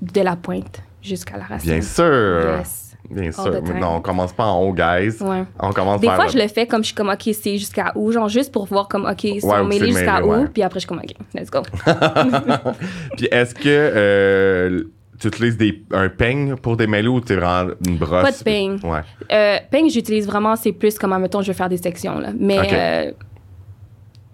de 0.00 0.20
la 0.22 0.36
pointe 0.36 0.82
jusqu'à 1.08 1.36
la 1.38 1.44
racine. 1.44 1.70
Bien 1.72 1.80
sûr. 1.82 2.58
Yes. 2.58 2.84
Bien 3.10 3.32
sûr. 3.32 3.62
Non, 3.80 3.96
on 3.96 4.00
commence 4.02 4.32
pas 4.34 4.44
en 4.44 4.60
haut, 4.62 4.74
guys. 4.74 5.16
Ouais. 5.22 5.44
On 5.58 5.72
commence 5.72 6.00
Des 6.02 6.06
par 6.08 6.16
fois, 6.16 6.24
le- 6.26 6.30
je 6.32 6.38
le 6.38 6.46
fais 6.48 6.66
comme 6.66 6.82
je 6.82 6.88
suis 6.88 6.94
comme, 6.94 7.08
OK, 7.08 7.22
c'est 7.32 7.56
jusqu'à 7.56 7.90
où? 7.94 8.12
Genre, 8.12 8.28
juste 8.28 8.52
pour 8.52 8.66
voir 8.66 8.86
comme, 8.86 9.06
OK, 9.06 9.20
sont 9.40 9.48
Ouais, 9.48 9.78
c'est 9.78 9.86
jusqu'à 9.86 10.22
où? 10.22 10.30
ouais. 10.30 10.46
Puis 10.52 10.62
après, 10.62 10.78
je 10.78 10.86
suis 10.86 10.88
comme, 10.88 10.98
OK, 10.98 11.14
let's 11.34 11.50
go. 11.50 11.62
Puis 13.16 13.26
est-ce 13.30 13.54
que 13.54 13.62
euh, 13.66 14.82
tu 15.18 15.28
utilises 15.28 15.56
des, 15.56 15.82
un 15.92 16.08
peigne 16.10 16.56
pour 16.56 16.76
démêler 16.76 17.08
ou 17.08 17.20
tu 17.20 17.34
vraiment 17.34 17.72
une 17.86 17.96
brosse? 17.96 18.22
Pas 18.22 18.30
de 18.32 18.42
peigne. 18.44 18.78
Ouais. 18.84 19.00
Euh, 19.32 19.56
peigne, 19.70 19.88
j'utilise 19.88 20.26
vraiment, 20.26 20.54
c'est 20.56 20.72
plus 20.72 20.98
comme, 20.98 21.16
mettons, 21.18 21.40
je 21.40 21.48
veux 21.48 21.56
faire 21.56 21.68
des 21.70 21.78
sections, 21.78 22.18
là. 22.18 22.28
Mais 22.38 22.58
euh, 22.58 23.12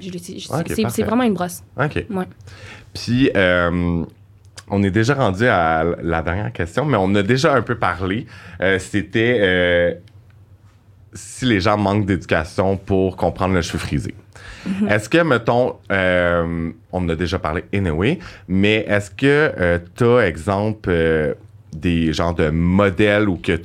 je 0.00 0.10
l'utilise- 0.10 0.48
c'est- 0.90 1.02
vraiment 1.04 1.22
une 1.22 1.34
brosse. 1.34 1.62
OK. 1.80 2.06
Ouais. 2.10 2.24
Puis, 2.92 3.30
euh, 3.36 4.04
on 4.68 4.82
est 4.82 4.90
déjà 4.90 5.14
rendu 5.14 5.46
à 5.46 5.84
la 6.02 6.22
dernière 6.22 6.52
question, 6.52 6.84
mais 6.84 6.96
on 6.98 7.14
a 7.14 7.22
déjà 7.22 7.54
un 7.54 7.62
peu 7.62 7.74
parlé. 7.76 8.26
Euh, 8.60 8.78
C'était 8.78 9.38
euh, 9.40 9.94
si 11.12 11.44
les 11.44 11.60
gens 11.60 11.76
manquent 11.76 12.06
d'éducation 12.06 12.76
pour 12.76 13.16
comprendre 13.16 13.54
le 13.54 13.62
cheveu 13.62 13.78
frisé. 13.78 14.14
Mhm. 14.66 14.88
Est-ce 14.88 15.08
que, 15.08 15.18
mettons, 15.18 15.76
euh, 15.92 16.70
on 16.90 17.04
en 17.04 17.08
a 17.08 17.14
déjà 17.14 17.38
parlé 17.38 17.64
anyway, 17.72 18.18
mais 18.48 18.84
est-ce 18.88 19.10
que 19.10 19.80
tu 19.96 20.04
as, 20.04 20.26
exemple, 20.26 21.36
des 21.74 22.12
genres 22.12 22.34
de 22.34 22.50
modèles 22.50 23.28
ou 23.28 23.36
que 23.36 23.56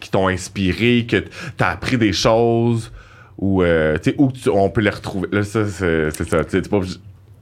qui 0.00 0.10
t'ont 0.10 0.28
inspiré, 0.28 1.04
que 1.08 1.16
tu 1.18 1.28
as 1.60 1.70
appris 1.70 1.98
des 1.98 2.12
choses 2.12 2.92
ou 3.38 3.62
sais, 4.02 4.14
où 4.18 4.30
tu- 4.32 4.48
on 4.48 4.70
peut 4.70 4.80
les 4.80 4.90
retrouver? 4.90 5.28
Là, 5.32 5.42
ça, 5.42 5.66
c'est 5.66 6.10
ça. 6.24 6.44
pas 6.44 6.80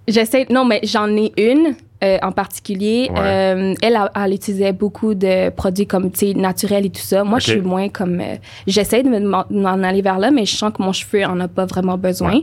J'essaie, 0.09 0.47
non, 0.51 0.65
mais 0.65 0.81
j'en 0.83 1.09
ai 1.17 1.33
une 1.41 1.75
euh, 2.03 2.19
en 2.23 2.33
particulier. 2.33 3.09
Ouais. 3.13 3.21
Euh, 3.21 3.75
elle, 3.83 3.95
elle, 3.95 4.11
elle 4.25 4.35
utilisait 4.35 4.73
beaucoup 4.73 5.15
de 5.15 5.51
produits 5.51 5.87
comme, 5.87 6.11
tu 6.11 6.19
sais, 6.33 6.35
naturels 6.35 6.87
et 6.87 6.91
tout 6.91 7.01
ça. 7.03 7.23
Moi, 7.23 7.39
je 7.39 7.51
suis 7.53 7.61
moins 7.61 7.89
comme. 7.89 8.21
euh, 8.21 8.37
J'essaie 8.67 9.03
de 9.05 9.09
me- 9.09 9.21
m'en 9.21 9.83
aller 9.85 10.03
vers 10.03 10.19
là, 10.19 10.31
mais 10.33 10.45
je 10.45 10.57
sens 10.57 10.73
que 10.77 10.83
mon 10.83 10.93
cheveu 10.93 11.25
en 11.25 11.39
a 11.39 11.47
pas 11.49 11.67
vraiment 11.67 11.97
besoin. 11.97 12.41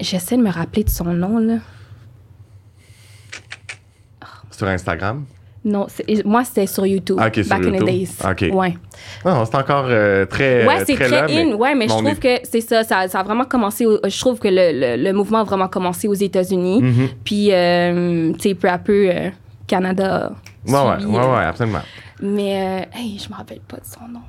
J'essaie 0.00 0.36
de 0.38 0.42
me 0.42 0.50
rappeler 0.50 0.84
de 0.84 0.88
son 0.90 1.04
nom, 1.04 1.38
là. 1.38 1.56
Sur 4.50 4.66
Instagram? 4.68 5.24
Non, 5.64 5.86
moi, 6.24 6.42
c'était 6.44 6.66
sur 6.66 6.84
YouTube. 6.86 7.18
Ah, 7.20 7.28
ok, 7.28 7.34
sur 7.36 7.46
back 7.48 7.60
in 7.60 7.64
YouTube. 7.74 7.80
the 7.80 7.84
days. 7.84 8.08
Ok. 8.28 8.44
Ouais. 8.52 8.74
Non, 9.24 9.44
c'est 9.44 9.54
encore 9.56 9.84
euh, 9.88 10.26
très. 10.26 10.66
Ouais, 10.66 10.84
c'est 10.84 10.94
très, 10.94 11.08
là, 11.08 11.24
in. 11.24 11.28
mais- 11.28 11.54
ouais, 11.54 11.74
mais 11.76 11.84
je 11.84 11.90
trouve 11.94 12.08
est- 12.08 12.20
que 12.20 12.46
c'est 12.48 12.60
ça, 12.60 12.82
ça. 12.82 13.06
Ça 13.06 13.20
a 13.20 13.22
vraiment 13.22 13.44
commencé. 13.44 13.86
au- 13.86 14.00
je 14.04 14.20
trouve 14.20 14.40
que 14.40 14.48
le, 14.48 14.96
le, 14.96 15.02
le 15.02 15.12
mouvement 15.12 15.38
a 15.38 15.44
vraiment 15.44 15.68
commencé 15.68 16.08
aux 16.08 16.14
États-Unis. 16.14 16.82
Mhm. 16.82 17.08
Puis, 17.24 17.52
euh, 17.52 18.32
tu 18.34 18.40
sais, 18.40 18.54
peu 18.54 18.68
à 18.68 18.78
peu, 18.78 19.08
euh, 19.08 19.30
Canada. 19.68 20.32
Ouais, 20.66 20.72
ouais, 20.74 20.80
suivi, 20.98 21.06
ouais, 21.16 21.18
euh, 21.22 21.36
ouais, 21.36 21.44
absolument. 21.44 21.80
Mais, 22.20 22.84
euh, 22.94 22.98
hey, 22.98 23.18
je 23.18 23.28
me 23.30 23.34
rappelle 23.36 23.60
pas 23.60 23.76
de 23.76 23.84
son 23.84 24.08
nom. 24.12 24.20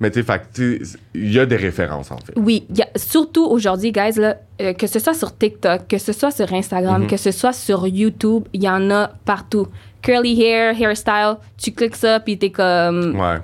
Mais 0.00 0.10
tu 0.10 0.22
sais, 0.24 0.80
il 1.14 1.32
y 1.32 1.38
a 1.38 1.46
des 1.46 1.56
références, 1.56 2.10
en 2.10 2.18
fait. 2.18 2.32
Oui, 2.36 2.66
il 2.68 2.78
y 2.78 2.82
a- 2.82 2.88
surtout 2.96 3.46
aujourd'hui, 3.46 3.92
guys, 3.92 4.18
là, 4.18 4.36
euh, 4.60 4.72
que 4.72 4.86
ce 4.88 4.98
soit 4.98 5.14
sur 5.14 5.36
TikTok, 5.36 5.86
que 5.88 5.98
ce 5.98 6.12
soit 6.12 6.32
sur 6.32 6.52
Instagram, 6.52 7.02
Mhm. 7.02 7.08
que 7.08 7.16
ce 7.16 7.30
soit 7.30 7.52
sur 7.52 7.86
YouTube, 7.86 8.44
il 8.52 8.62
y 8.64 8.68
en 8.68 8.90
a 8.90 9.08
partout. 9.24 9.68
Curly 10.02 10.42
hair, 10.42 10.74
hairstyle, 10.78 11.36
tu 11.56 11.70
cliques 11.72 11.96
ça, 11.96 12.18
puis 12.20 12.36
t'es 12.38 12.50
comme. 12.50 13.18
Ouais. 13.18 13.38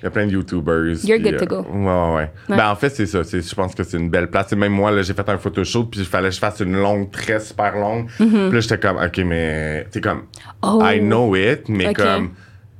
Il 0.00 0.06
y 0.06 0.08
a 0.08 0.10
plein 0.10 0.26
de 0.26 0.32
YouTubers. 0.32 1.04
You're 1.04 1.20
good 1.20 1.36
to 1.36 1.44
euh, 1.44 1.62
go. 1.62 1.66
Ouais, 1.70 1.78
ouais, 1.78 2.14
ouais. 2.16 2.30
Ouais. 2.48 2.56
Ben, 2.56 2.70
en 2.72 2.74
fait, 2.74 2.90
c'est 2.90 3.06
ça. 3.06 3.22
c'est- 3.22 3.48
Je 3.48 3.54
pense 3.54 3.72
que 3.72 3.84
c'est 3.84 3.96
une 3.98 4.10
belle 4.10 4.28
place. 4.28 4.52
Et 4.52 4.56
même 4.56 4.72
moi, 4.72 4.90
là, 4.90 5.00
j'ai 5.02 5.14
fait 5.14 5.28
un 5.28 5.38
photoshoot, 5.38 5.84
puis 5.88 6.00
il 6.00 6.06
fallait 6.06 6.30
que 6.30 6.34
je 6.34 6.40
fasse 6.40 6.58
une 6.58 6.76
longue 6.76 7.12
tresse 7.12 7.48
super 7.48 7.76
longue. 7.78 8.08
Puis 8.16 8.26
là, 8.28 8.58
j'étais 8.60 8.78
comme, 8.80 8.96
OK, 8.96 9.18
mais. 9.18 9.86
Tu 9.92 10.00
comme. 10.00 10.22
Oh. 10.60 10.82
I 10.84 10.98
know 10.98 11.36
it, 11.36 11.68
mais 11.68 11.94
comme. 11.94 12.30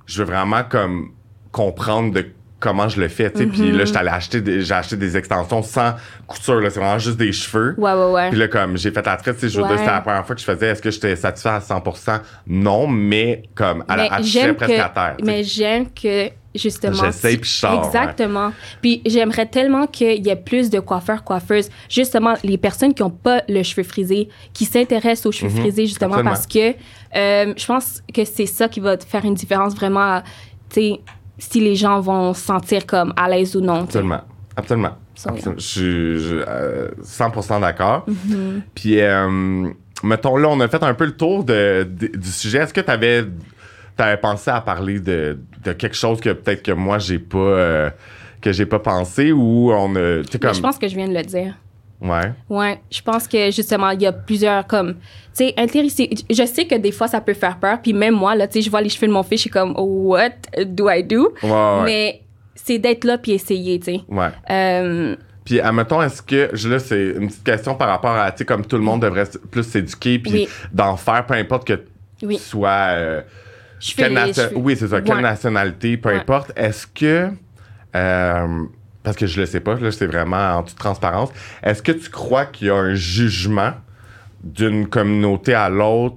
Je 0.04 0.18
veux 0.18 0.28
vraiment, 0.28 0.62
comme. 0.68 1.10
Comprendre 1.52 2.12
de 2.12 2.26
comment 2.62 2.88
je 2.88 3.00
le 3.00 3.08
fais, 3.08 3.30
tu 3.30 3.40
sais. 3.40 3.46
Puis 3.46 3.72
là, 3.72 3.84
j'étais 3.84 3.98
allé 3.98 4.08
acheter 4.10 4.40
des, 4.40 4.62
j'ai 4.62 4.72
acheté 4.74 4.96
des 4.96 5.16
extensions 5.16 5.62
sans 5.62 5.94
couture, 6.26 6.60
là. 6.60 6.70
C'est 6.70 6.80
vraiment 6.80 6.98
juste 6.98 7.16
des 7.18 7.32
cheveux. 7.32 7.74
Ouais, 7.76 7.92
ouais, 7.92 8.10
ouais. 8.12 8.30
Puis 8.30 8.38
là, 8.38 8.48
comme 8.48 8.76
j'ai 8.78 8.90
fait 8.92 9.04
la 9.04 9.16
traite, 9.16 9.38
tu 9.38 9.50
sais, 9.50 9.58
Ouais. 9.60 9.68
c'était 9.76 9.86
la 9.90 10.00
première 10.00 10.24
fois 10.24 10.34
que 10.34 10.40
je 10.40 10.46
faisais, 10.46 10.68
est-ce 10.68 10.80
que 10.80 10.90
j'étais 10.90 11.16
satisfait 11.16 11.48
à 11.50 11.60
100%? 11.60 12.20
Non, 12.46 12.86
mais 12.86 13.42
comme, 13.54 13.84
à 13.88 13.96
la, 13.96 14.02
mais 14.04 14.08
elle 14.12 14.22
touchait 14.22 14.40
j'aime 14.40 14.54
presque 14.54 14.72
que, 14.74 14.80
à 14.80 14.88
terre. 14.88 15.16
mais 15.24 15.44
j'aime 15.44 15.86
que 15.90 16.28
justement. 16.54 16.92
J'essaie, 17.04 17.36
puis 17.38 17.48
je 17.50 17.54
sors, 17.56 17.86
Exactement. 17.86 18.52
Puis 18.82 19.00
j'aimerais 19.06 19.46
tellement 19.46 19.86
qu'il 19.86 20.24
y 20.24 20.28
ait 20.28 20.36
plus 20.36 20.68
de 20.70 20.80
coiffeurs, 20.80 21.24
coiffeuses, 21.24 21.68
justement 21.88 22.34
les 22.44 22.58
personnes 22.58 22.92
qui 22.94 23.02
n'ont 23.02 23.08
pas 23.10 23.42
le 23.48 23.62
cheveu 23.62 23.82
frisé, 23.82 24.28
qui 24.52 24.66
s'intéressent 24.66 25.26
aux 25.26 25.32
cheveux 25.32 25.50
Mhm. 25.52 25.60
frisés 25.60 25.86
justement 25.86 26.12
Absolument. 26.14 26.30
parce 26.30 26.46
que 26.46 26.74
euh, 27.16 27.54
je 27.56 27.66
pense 27.66 28.02
que 28.14 28.24
c'est 28.24 28.46
ça 28.46 28.68
qui 28.68 28.80
va 28.80 28.96
faire 28.98 29.24
une 29.24 29.34
différence 29.34 29.74
vraiment. 29.74 30.00
à, 30.00 30.22
Tu 30.68 30.80
sais, 30.80 31.00
si 31.38 31.60
les 31.60 31.74
gens 31.76 32.00
vont 32.00 32.34
se 32.34 32.40
sentir 32.42 32.86
comme 32.86 33.12
à 33.16 33.28
l'aise 33.28 33.56
ou 33.56 33.60
non. 33.60 33.80
Absolument. 33.84 34.20
Absolument. 34.56 34.96
So, 35.14 35.30
yeah. 35.30 35.36
Absolument. 35.36 35.60
Je 35.60 35.66
suis 35.66 36.42
euh, 36.46 36.88
100% 37.02 37.60
d'accord. 37.60 38.06
Mm-hmm. 38.08 38.60
Puis, 38.74 39.00
euh, 39.00 39.70
mettons, 40.02 40.36
là, 40.36 40.48
on 40.48 40.60
a 40.60 40.68
fait 40.68 40.82
un 40.82 40.94
peu 40.94 41.06
le 41.06 41.16
tour 41.16 41.44
de, 41.44 41.84
de- 41.88 42.16
du 42.16 42.28
sujet. 42.28 42.58
Est-ce 42.58 42.74
que 42.74 42.80
tu 42.80 42.90
avais, 42.90 43.24
pensé 44.20 44.50
à 44.50 44.60
parler 44.60 45.00
de, 45.00 45.38
de 45.64 45.72
quelque 45.72 45.96
chose 45.96 46.20
que 46.20 46.30
peut-être 46.30 46.62
que 46.62 46.72
moi, 46.72 46.98
j'ai 46.98 47.18
pas, 47.18 47.38
euh, 47.38 47.90
que 48.40 48.52
j'ai 48.52 48.66
pas 48.66 48.78
pensé 48.80 49.32
ou 49.32 49.72
on 49.72 49.94
a. 49.96 50.22
Mais 50.32 50.38
comme. 50.38 50.54
Je 50.54 50.60
pense 50.60 50.78
que 50.78 50.88
je 50.88 50.96
viens 50.96 51.08
de 51.08 51.14
le 51.14 51.22
dire. 51.22 51.54
Ouais. 52.02 52.32
Ouais, 52.50 52.80
je 52.90 53.00
pense 53.00 53.28
que 53.28 53.50
justement, 53.52 53.90
il 53.90 54.02
y 54.02 54.06
a 54.06 54.12
plusieurs 54.12 54.66
comme. 54.66 54.94
Tu 55.34 55.46
sais, 55.46 55.54
intéressé. 55.56 56.10
Je 56.28 56.44
sais 56.44 56.66
que 56.66 56.74
des 56.74 56.92
fois, 56.92 57.06
ça 57.08 57.20
peut 57.20 57.32
faire 57.34 57.58
peur. 57.58 57.80
Puis 57.80 57.92
même 57.92 58.14
moi, 58.14 58.34
là, 58.34 58.46
tu 58.48 58.54
sais, 58.54 58.62
je 58.62 58.70
vois 58.70 58.80
les 58.82 58.88
cheveux 58.88 59.06
de 59.06 59.12
mon 59.12 59.22
fils, 59.22 59.36
je 59.38 59.42
suis 59.42 59.50
comme, 59.50 59.72
what 59.76 60.30
do 60.66 60.90
I 60.90 61.02
do? 61.04 61.32
Ouais, 61.42 61.50
ouais. 61.50 61.82
Mais 61.84 62.22
c'est 62.54 62.78
d'être 62.78 63.04
là 63.04 63.18
puis 63.18 63.32
essayer, 63.32 63.78
tu 63.78 63.94
sais. 63.94 64.00
Ouais. 64.08 64.28
Euh, 64.50 65.16
Puis, 65.44 65.60
admettons, 65.60 66.02
est-ce 66.02 66.22
que, 66.22 66.50
je- 66.52 66.68
là, 66.68 66.78
c'est 66.78 67.10
une 67.16 67.28
petite 67.28 67.44
question 67.44 67.74
par 67.74 67.88
rapport 67.88 68.14
à, 68.16 68.30
tu 68.32 68.38
sais, 68.38 68.44
comme 68.44 68.64
tout 68.66 68.76
le 68.76 68.82
monde 68.82 69.02
devrait 69.02 69.24
plus 69.50 69.62
s'éduquer, 69.64 70.18
puis 70.18 70.32
Oui. 70.32 70.48
d'en 70.72 70.96
faire, 70.96 71.24
peu 71.26 71.34
importe 71.34 71.66
que 71.66 71.80
Oui. 72.22 72.36
tu 72.36 72.42
sois. 72.42 72.68
euh, 72.90 73.22
je 73.80 73.94
quelle 73.96 74.16
fais 74.16 74.32
cheveux. 74.32 74.56
Oui, 74.56 74.76
c'est 74.76 74.86
ça, 74.88 75.00
quelle 75.00 75.18
nationalité, 75.20 75.96
peu 75.96 76.10
Ouais. 76.10 76.16
importe. 76.16 76.52
Est-ce 76.56 76.86
que. 76.86 77.30
euh, 77.96 78.64
parce 79.02 79.16
que 79.16 79.26
je 79.26 79.40
le 79.40 79.46
sais 79.46 79.60
pas, 79.60 79.74
là, 79.74 79.90
c'est 79.92 80.06
vraiment 80.06 80.56
en 80.56 80.62
toute 80.62 80.78
transparence. 80.78 81.30
Est-ce 81.62 81.82
que 81.82 81.92
tu 81.92 82.08
crois 82.10 82.46
qu'il 82.46 82.68
y 82.68 82.70
a 82.70 82.74
un 82.74 82.94
jugement 82.94 83.72
d'une 84.44 84.88
communauté 84.88 85.54
à 85.54 85.68
l'autre? 85.68 86.16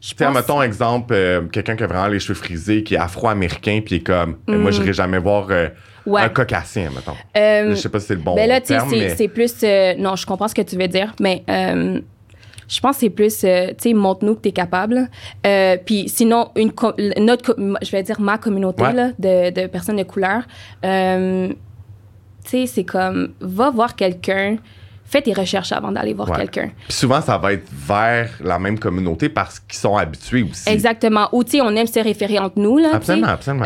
Je 0.00 0.12
pense- 0.14 0.34
mettons 0.34 0.60
exemple, 0.60 1.14
euh, 1.14 1.42
quelqu'un 1.42 1.76
qui 1.76 1.82
a 1.82 1.86
vraiment 1.86 2.08
les 2.08 2.20
cheveux 2.20 2.34
frisés, 2.34 2.82
qui 2.82 2.94
est 2.94 2.98
afro-américain, 2.98 3.80
puis 3.84 3.96
est 3.96 4.00
comme, 4.00 4.36
euh, 4.50 4.58
moi, 4.58 4.70
j'irai 4.70 4.92
jamais 4.92 5.18
voir 5.18 5.46
euh, 5.50 5.68
Mm. 6.06 6.10
Ouais. 6.10 6.20
un 6.20 6.28
caucasien, 6.28 6.90
mettons. 6.94 7.16
Euh, 7.34 7.70
je 7.70 7.76
sais 7.76 7.88
pas 7.88 7.98
si 7.98 8.08
c'est 8.08 8.14
le 8.16 8.20
bon 8.20 8.34
ben 8.34 8.46
là, 8.46 8.60
tu 8.60 8.66
sais, 8.66 8.74
terme, 8.76 8.90
c'est 8.90 8.98
mais... 8.98 9.16
c'est 9.16 9.28
plus. 9.28 9.54
euh, 9.62 9.94
non, 9.96 10.16
je 10.16 10.26
comprends 10.26 10.48
ce 10.48 10.54
que 10.54 10.60
tu 10.60 10.76
veux 10.76 10.86
dire, 10.86 11.14
mais 11.18 11.42
je 12.68 12.80
pense 12.80 12.96
que 12.96 13.00
c'est 13.00 13.10
plus. 13.10 13.44
euh, 13.44 13.68
tu 13.68 13.74
sais, 13.90 13.94
montre-nous 13.94 14.34
que 14.36 14.40
tu 14.42 14.48
es 14.48 14.52
capable. 14.52 15.08
Euh, 15.46 15.76
Puis 15.84 16.08
sinon, 16.08 16.50
une 16.56 16.72
notre, 17.18 17.56
je 17.82 17.90
vais 17.90 18.02
dire 18.02 18.20
ma 18.20 18.38
communauté 18.38 18.82
Ouais. 18.82 18.92
là, 18.92 19.10
de, 19.18 19.50
de 19.62 19.66
personnes 19.66 19.96
de 19.96 20.02
couleur, 20.02 20.42
euh, 20.84 21.48
tu 22.44 22.50
sais, 22.50 22.66
c'est 22.66 22.84
comme, 22.84 23.32
va 23.40 23.70
voir 23.70 23.96
quelqu'un, 23.96 24.56
fais 25.04 25.22
tes 25.22 25.32
recherches 25.32 25.72
avant 25.72 25.92
d'aller 25.92 26.12
voir 26.14 26.30
Ouais. 26.30 26.36
quelqu'un. 26.38 26.70
Puis 26.88 26.92
souvent, 26.92 27.20
ça 27.20 27.38
va 27.38 27.52
être 27.52 27.68
vers 27.72 28.30
la 28.42 28.58
même 28.58 28.78
communauté 28.78 29.28
parce 29.28 29.60
qu'ils 29.60 29.78
sont 29.78 29.96
habitués 29.96 30.42
aussi. 30.42 30.68
Exactement. 30.68 31.28
Ou, 31.32 31.44
tu 31.44 31.52
sais, 31.52 31.60
on 31.60 31.70
aime 31.76 31.86
se 31.86 32.00
référer 32.00 32.38
entre 32.38 32.58
nous, 32.58 32.78
là. 32.78 32.90
Absolument, 32.94 33.28
absolument. 33.28 33.64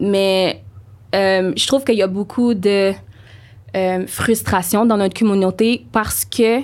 Mais 0.00 0.62
je 1.12 1.66
trouve 1.66 1.84
qu'il 1.84 1.96
y 1.96 2.02
a 2.02 2.06
beaucoup 2.06 2.54
de 2.54 2.92
frustration 4.06 4.86
dans 4.86 4.96
notre 4.96 5.18
communauté 5.18 5.84
parce 5.92 6.24
que 6.24 6.60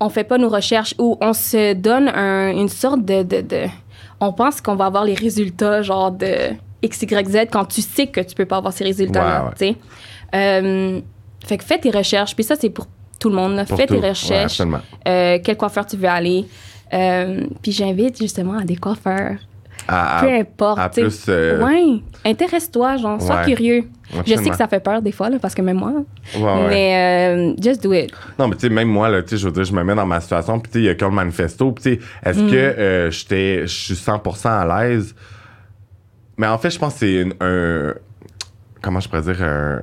on 0.00 0.08
fait 0.08 0.24
pas 0.24 0.38
nos 0.38 0.48
recherches 0.48 0.94
ou 0.98 1.16
on 1.20 1.32
se 1.32 1.74
donne 1.74 2.08
un- 2.08 2.50
une 2.50 2.68
sorte 2.68 3.04
de, 3.04 3.22
de, 3.22 3.40
de- 3.42 3.66
On 4.20 4.32
pense 4.32 4.60
qu'on 4.60 4.74
va 4.76 4.86
avoir 4.86 5.04
les 5.04 5.14
résultats, 5.14 5.82
genre 5.82 6.10
de 6.10 6.34
X, 6.82 7.02
Y, 7.02 7.28
Z, 7.28 7.36
quand 7.50 7.64
tu 7.66 7.80
sais 7.82 8.06
que 8.06 8.20
tu 8.20 8.34
peux 8.34 8.46
pas 8.46 8.56
avoir 8.58 8.72
ces 8.72 8.84
résultats-là, 8.84 9.42
Ouais, 9.44 9.48
ouais. 9.48 9.54
tu 9.58 9.66
sais. 9.66 9.76
Euh, 10.34 11.00
fait 11.46 11.56
que 11.58 11.64
fais 11.64 11.78
tes 11.78 11.90
recherches. 11.90 12.34
Puis 12.34 12.44
ça, 12.44 12.54
c'est 12.58 12.70
pour 12.70 12.86
tout 13.18 13.28
le 13.30 13.34
monde. 13.36 13.64
Pour 13.66 13.76
fais 13.78 13.86
tout. 13.86 13.96
tes 14.00 14.08
recherches. 14.08 14.60
Euh, 15.08 15.38
quel 15.42 15.56
coiffeur 15.56 15.86
tu 15.86 15.96
veux 15.96 16.08
aller? 16.08 16.44
Euh, 16.92 17.46
puis 17.62 17.72
j'invite 17.72 18.18
justement 18.18 18.58
à 18.58 18.64
des 18.64 18.76
coiffeurs. 18.76 19.36
À- 19.92 20.20
Peu 20.22 20.28
importe. 20.32 20.78
à 20.78 20.88
plus, 20.88 21.24
euh, 21.28 21.64
Ouais, 21.64 22.00
intéresse-toi, 22.24 22.96
genre, 22.98 23.20
sois 23.20 23.44
curieux. 23.44 23.84
Je 24.26 24.34
sais 24.36 24.50
que 24.50 24.56
ça 24.56 24.68
fait 24.68 24.80
peur 24.80 25.02
des 25.02 25.12
fois, 25.12 25.30
là, 25.30 25.38
parce 25.40 25.54
que 25.54 25.62
même 25.62 25.78
moi. 25.78 25.92
Ouais. 26.36 26.68
Mais 26.68 27.54
euh, 27.54 27.54
just 27.62 27.82
do 27.82 27.92
it. 27.92 28.10
Non, 28.38 28.48
mais 28.48 28.54
tu 28.56 28.62
sais, 28.62 28.68
même 28.68 28.88
moi, 28.88 29.08
là, 29.08 29.22
tu 29.22 29.30
sais, 29.30 29.36
je 29.36 29.46
veux 29.46 29.52
dire, 29.52 29.64
je 29.64 29.72
me 29.72 29.82
mets 29.84 29.94
dans 29.94 30.06
ma 30.06 30.20
situation, 30.20 30.58
puis 30.60 30.70
tu 30.72 30.78
sais, 30.78 30.84
il 30.84 30.86
y 30.86 30.88
a 30.90 31.08
le 31.08 31.14
manifesto, 31.14 31.72
puis 31.72 31.82
tu 31.82 31.90
sais, 31.94 32.00
est-ce 32.28 32.40
Mm. 32.40 32.50
que 32.50 32.56
euh, 32.56 33.10
j'étais, 33.10 33.60
je 33.62 33.66
suis 33.66 33.94
100% 33.94 34.48
à 34.48 34.84
l'aise? 34.84 35.14
Mais 36.36 36.46
en 36.46 36.58
fait, 36.58 36.70
je 36.70 36.78
pense 36.78 36.94
que 36.94 36.98
c'est 37.00 37.26
un. 37.40 37.94
Comment 38.82 39.00
je 39.00 39.08
pourrais 39.08 39.22
dire? 39.22 39.42
un- 39.42 39.82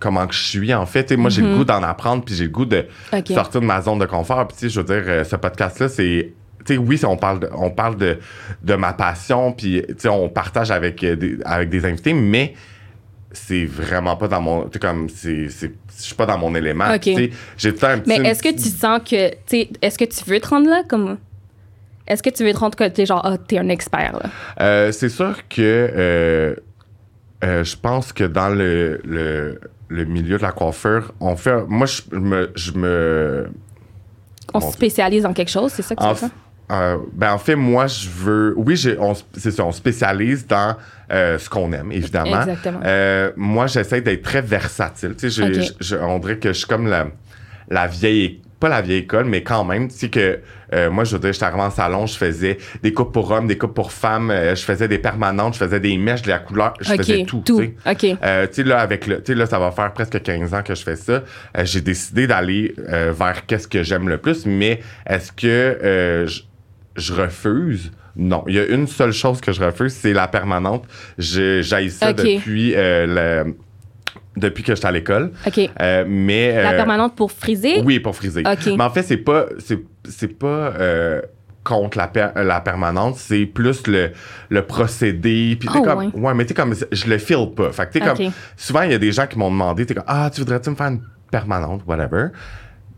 comment 0.00 0.26
que 0.26 0.34
je 0.34 0.42
suis, 0.42 0.74
en 0.74 0.84
fait. 0.84 1.08
Sais, 1.08 1.16
moi, 1.16 1.30
j'ai 1.30 1.42
le 1.42 1.56
goût 1.56 1.64
d'en 1.64 1.82
apprendre, 1.82 2.24
puis 2.24 2.34
j'ai 2.34 2.44
le 2.44 2.50
goût 2.50 2.64
de 2.64 2.84
Mm-hmm. 3.12 3.34
Sortir 3.34 3.60
de 3.60 3.66
ma 3.66 3.80
zone 3.80 3.98
de 4.00 4.06
confort. 4.06 4.46
Puis, 4.48 4.56
tu 4.58 4.68
sais, 4.68 4.68
je 4.74 4.80
veux 4.80 4.86
dire, 4.86 5.02
euh, 5.06 5.22
ce 5.24 5.36
podcast-là, 5.36 5.88
c'est 5.88 6.32
tu 6.64 6.74
sais, 6.74 6.78
oui, 6.78 7.00
on 7.04 7.16
parle 7.16 7.40
de, 7.40 7.48
on 7.52 7.70
parle 7.70 7.96
de, 7.96 8.18
de 8.62 8.74
ma 8.74 8.92
passion, 8.92 9.52
puis 9.52 9.82
on 10.08 10.28
partage 10.28 10.70
avec 10.70 11.02
euh, 11.04 11.16
des, 11.16 11.38
avec 11.44 11.68
des 11.68 11.84
invités, 11.84 12.12
mais 12.12 12.54
c'est 13.32 13.64
vraiment 13.64 14.16
pas 14.16 14.28
dans 14.28 14.40
mon, 14.40 14.68
tu 14.68 14.78
comme, 14.78 15.08
je 15.08 15.48
suis 15.48 16.14
pas 16.14 16.26
dans 16.26 16.38
mon 16.38 16.54
élément. 16.54 16.84
J'ai 17.02 17.74
tout 17.74 17.86
un 17.86 17.98
petit. 17.98 18.20
Mais 18.20 18.28
est-ce 18.28 18.42
que 18.42 18.52
tu 18.52 18.68
sens 18.68 19.00
que, 19.08 19.30
est-ce 19.54 19.98
que 19.98 20.04
tu 20.04 20.24
veux 20.28 20.40
te 20.40 20.48
rendre 20.48 20.68
là 20.68 20.82
comme. 20.88 21.18
Est-ce 22.06 22.22
que 22.22 22.30
tu 22.30 22.44
veux 22.44 22.52
te 22.52 22.58
rendre 22.58 22.76
que 22.76 22.88
t'es 22.88 23.06
genre, 23.06 23.22
ah, 23.24 23.38
t'es 23.38 23.58
un 23.58 23.68
expert 23.68 24.18
là? 24.22 24.30
Euh, 24.60 24.92
c'est 24.92 25.08
sûr 25.08 25.48
que 25.48 25.60
euh, 25.60 26.54
euh, 27.44 27.64
je 27.64 27.76
pense 27.76 28.12
que 28.12 28.24
dans 28.24 28.48
le, 28.48 29.00
le, 29.04 29.60
le 29.88 30.04
milieu 30.04 30.36
de 30.36 30.42
la 30.42 30.50
coiffure, 30.52 31.12
on 31.20 31.36
fait. 31.36 31.62
Moi, 31.68 31.86
je 31.86 32.02
me. 32.18 32.50
Je 32.56 32.72
me 32.72 33.50
On 34.52 34.60
se 34.60 34.72
spécialise 34.72 35.22
dans 35.22 35.32
quelque 35.32 35.50
chose, 35.50 35.72
c'est 35.72 35.82
ça 35.82 35.94
que 35.94 36.00
tu 36.00 36.06
en, 36.06 36.12
veux 36.12 36.18
dire? 36.18 36.30
Euh, 36.70 36.96
ben, 37.12 37.32
en 37.32 37.38
fait, 37.38 37.56
moi, 37.56 37.86
je 37.86 38.08
veux. 38.08 38.54
Oui, 38.56 38.76
c'est 38.78 39.50
ça, 39.50 39.64
on 39.64 39.72
spécialise 39.72 40.46
dans 40.46 40.76
euh, 41.12 41.38
ce 41.38 41.50
qu'on 41.50 41.72
aime, 41.72 41.92
évidemment. 41.92 42.40
Exactement. 42.42 42.80
Euh, 42.84 43.30
moi, 43.36 43.66
j'essaie 43.66 44.00
d'être 44.00 44.22
très 44.22 44.40
versatile. 44.42 45.14
Tu 45.18 45.30
sais, 45.30 45.42
je- 45.52 45.60
je- 45.80 45.96
on 45.96 46.18
dirait 46.18 46.38
que 46.38 46.48
je 46.52 46.58
suis 46.58 46.66
comme 46.66 46.86
la, 46.86 47.08
la 47.68 47.86
vieille. 47.86 48.40
Pas 48.60 48.68
la 48.68 48.80
vieille 48.80 48.98
école, 49.00 49.24
mais 49.24 49.42
quand 49.42 49.64
même. 49.64 49.88
Tu 49.88 49.96
sais, 49.98 50.08
que 50.08 50.38
euh, 50.72 50.88
moi, 50.88 51.02
je 51.02 51.14
veux 51.16 51.18
dire, 51.18 51.32
j'étais 51.32 51.44
arrivé 51.46 51.62
en 51.62 51.70
salon, 51.70 52.06
je 52.06 52.16
faisais 52.16 52.58
des 52.80 52.92
coupes 52.92 53.12
pour 53.12 53.28
hommes, 53.32 53.48
des 53.48 53.58
coupes 53.58 53.74
pour 53.74 53.90
femmes, 53.90 54.30
euh, 54.30 54.54
je 54.54 54.62
faisais 54.62 54.86
des 54.86 54.98
permanentes, 54.98 55.54
je 55.54 55.58
faisais 55.58 55.80
des 55.80 55.98
mèches, 55.98 56.22
de 56.22 56.28
la 56.28 56.38
couleur, 56.38 56.72
je 56.80 56.88
faisais 57.02 57.24
tout. 57.24 57.42
tu 57.44 57.52
sais. 57.56 57.74
Euh, 58.22 58.46
tu 58.46 58.54
sais, 58.54 58.62
là, 58.62 58.78
avec 58.78 59.08
le, 59.08 59.16
tu 59.20 59.32
sais, 59.32 59.34
là, 59.34 59.46
ça 59.46 59.58
va 59.58 59.72
faire 59.72 59.92
presque 59.92 60.22
15 60.22 60.54
ans 60.54 60.62
que 60.62 60.76
je 60.76 60.82
fais 60.84 60.94
ça. 60.94 61.12
Euh, 61.12 61.64
j'ai 61.64 61.80
décidé 61.80 62.28
d'aller 62.28 62.72
euh, 62.88 63.12
vers 63.14 63.46
qu'est-ce 63.46 63.66
que 63.66 63.82
j'aime 63.82 64.08
le 64.08 64.18
plus, 64.18 64.46
mais 64.46 64.80
est-ce 65.06 65.32
que 65.32 65.46
euh, 65.48 66.26
je- 66.28 66.42
je 66.96 67.12
refuse? 67.14 67.92
Non. 68.16 68.44
Il 68.46 68.54
y 68.54 68.58
a 68.58 68.66
une 68.66 68.86
seule 68.86 69.12
chose 69.12 69.40
que 69.40 69.52
je 69.52 69.62
refuse, 69.62 69.92
c'est 69.94 70.12
la 70.12 70.28
permanente. 70.28 70.84
J'ai 71.18 71.62
ça 71.88 72.12
depuis, 72.12 72.74
euh, 72.74 73.44
le- 73.44 73.54
depuis 74.36 74.62
que 74.62 74.74
j'étais 74.74 74.86
à 74.86 74.92
l'école. 74.92 75.32
OK. 75.46 75.58
Euh, 75.80 76.04
mais. 76.06 76.62
La 76.62 76.72
euh, 76.72 76.76
permanente 76.76 77.16
pour 77.16 77.32
friser? 77.32 77.80
Oui, 77.84 78.00
pour 78.00 78.14
friser. 78.16 78.42
Mais 78.42 78.84
en 78.84 78.90
fait, 78.90 79.02
c'est 79.02 79.16
pas, 79.18 79.46
c'est, 79.58 79.80
c'est 80.08 80.28
pas 80.38 80.72
contre 81.64 81.96
la, 81.96 82.08
per- 82.08 82.30
la 82.36 82.60
permanente, 82.60 83.14
c'est 83.16 83.46
plus 83.46 83.86
le, 83.86 84.10
le 84.48 84.62
procédé. 84.62 85.56
Puis 85.58 85.68
Oh, 85.72 85.80
comme, 85.82 86.10
ouais. 86.14 86.34
mais 86.34 86.44
t'es 86.44 86.54
comme, 86.54 86.74
je 86.90 87.06
le 87.06 87.18
file 87.18 87.50
pas. 87.56 87.70
Fait 87.72 87.86
que 87.86 87.92
t'es 87.92 88.00
comme, 88.00 88.18
souvent, 88.56 88.82
il 88.82 88.90
y 88.90 88.94
a 88.94 88.98
des 88.98 89.12
gens 89.12 89.26
qui 89.26 89.38
m'ont 89.38 89.50
demandé, 89.50 89.86
t'es 89.86 89.94
comme, 89.94 90.04
ah, 90.08 90.28
tu 90.32 90.40
voudrais-tu 90.40 90.70
me 90.70 90.74
faire 90.74 90.88
une 90.88 91.02
permanente, 91.30 91.82
whatever? 91.86 92.26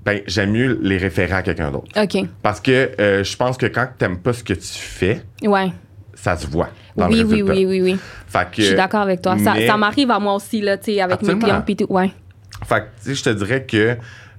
Ben, 0.04 0.20
j'aime 0.26 0.52
mieux 0.52 0.78
les 0.82 0.98
référer 0.98 1.32
à 1.32 1.42
quelqu'un 1.42 1.70
d'autre. 1.70 1.88
OK. 1.96 2.24
Parce 2.42 2.60
que 2.60 2.90
euh, 3.00 3.24
je 3.24 3.36
pense 3.36 3.56
que 3.56 3.66
quand 3.66 3.88
t'aimes 3.98 4.18
pas 4.18 4.32
ce 4.34 4.44
que 4.44 4.52
tu 4.52 4.60
fais, 4.78 5.22
Ouais. 5.42 5.72
ça 6.14 6.36
se 6.36 6.46
voit 6.46 6.68
dans 6.96 7.08
Oui, 7.08 7.20
le 7.20 7.24
oui, 7.24 7.42
oui, 7.42 7.64
oui, 7.66 7.80
oui. 7.82 7.98
Fait 8.28 8.46
que, 8.50 8.60
Je 8.62 8.66
suis 8.68 8.74
d'accord 8.76 9.00
avec 9.00 9.22
toi. 9.22 9.38
Ça, 9.38 9.54
mais- 9.54 9.66
ça 9.66 9.76
m'arrive 9.78 10.10
à 10.10 10.18
moi 10.18 10.34
aussi, 10.34 10.60
là, 10.60 10.76
tu 10.76 10.98
avec 11.00 11.14
Absolument. 11.14 11.38
mes 11.38 11.44
clients 11.44 11.62
puis 11.62 11.76
tout. 11.76 11.86
Ouais. 11.88 12.10
Fait 12.66 12.80
que, 12.80 12.86
tu 13.02 13.08
sais, 13.10 13.14
je 13.14 13.22
te 13.24 13.30
dirais 13.30 13.64
que 13.64 13.96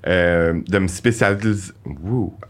euh, 0.08 0.54
de 0.68 0.78
me 0.78 0.88
spécialiser, 0.88 1.72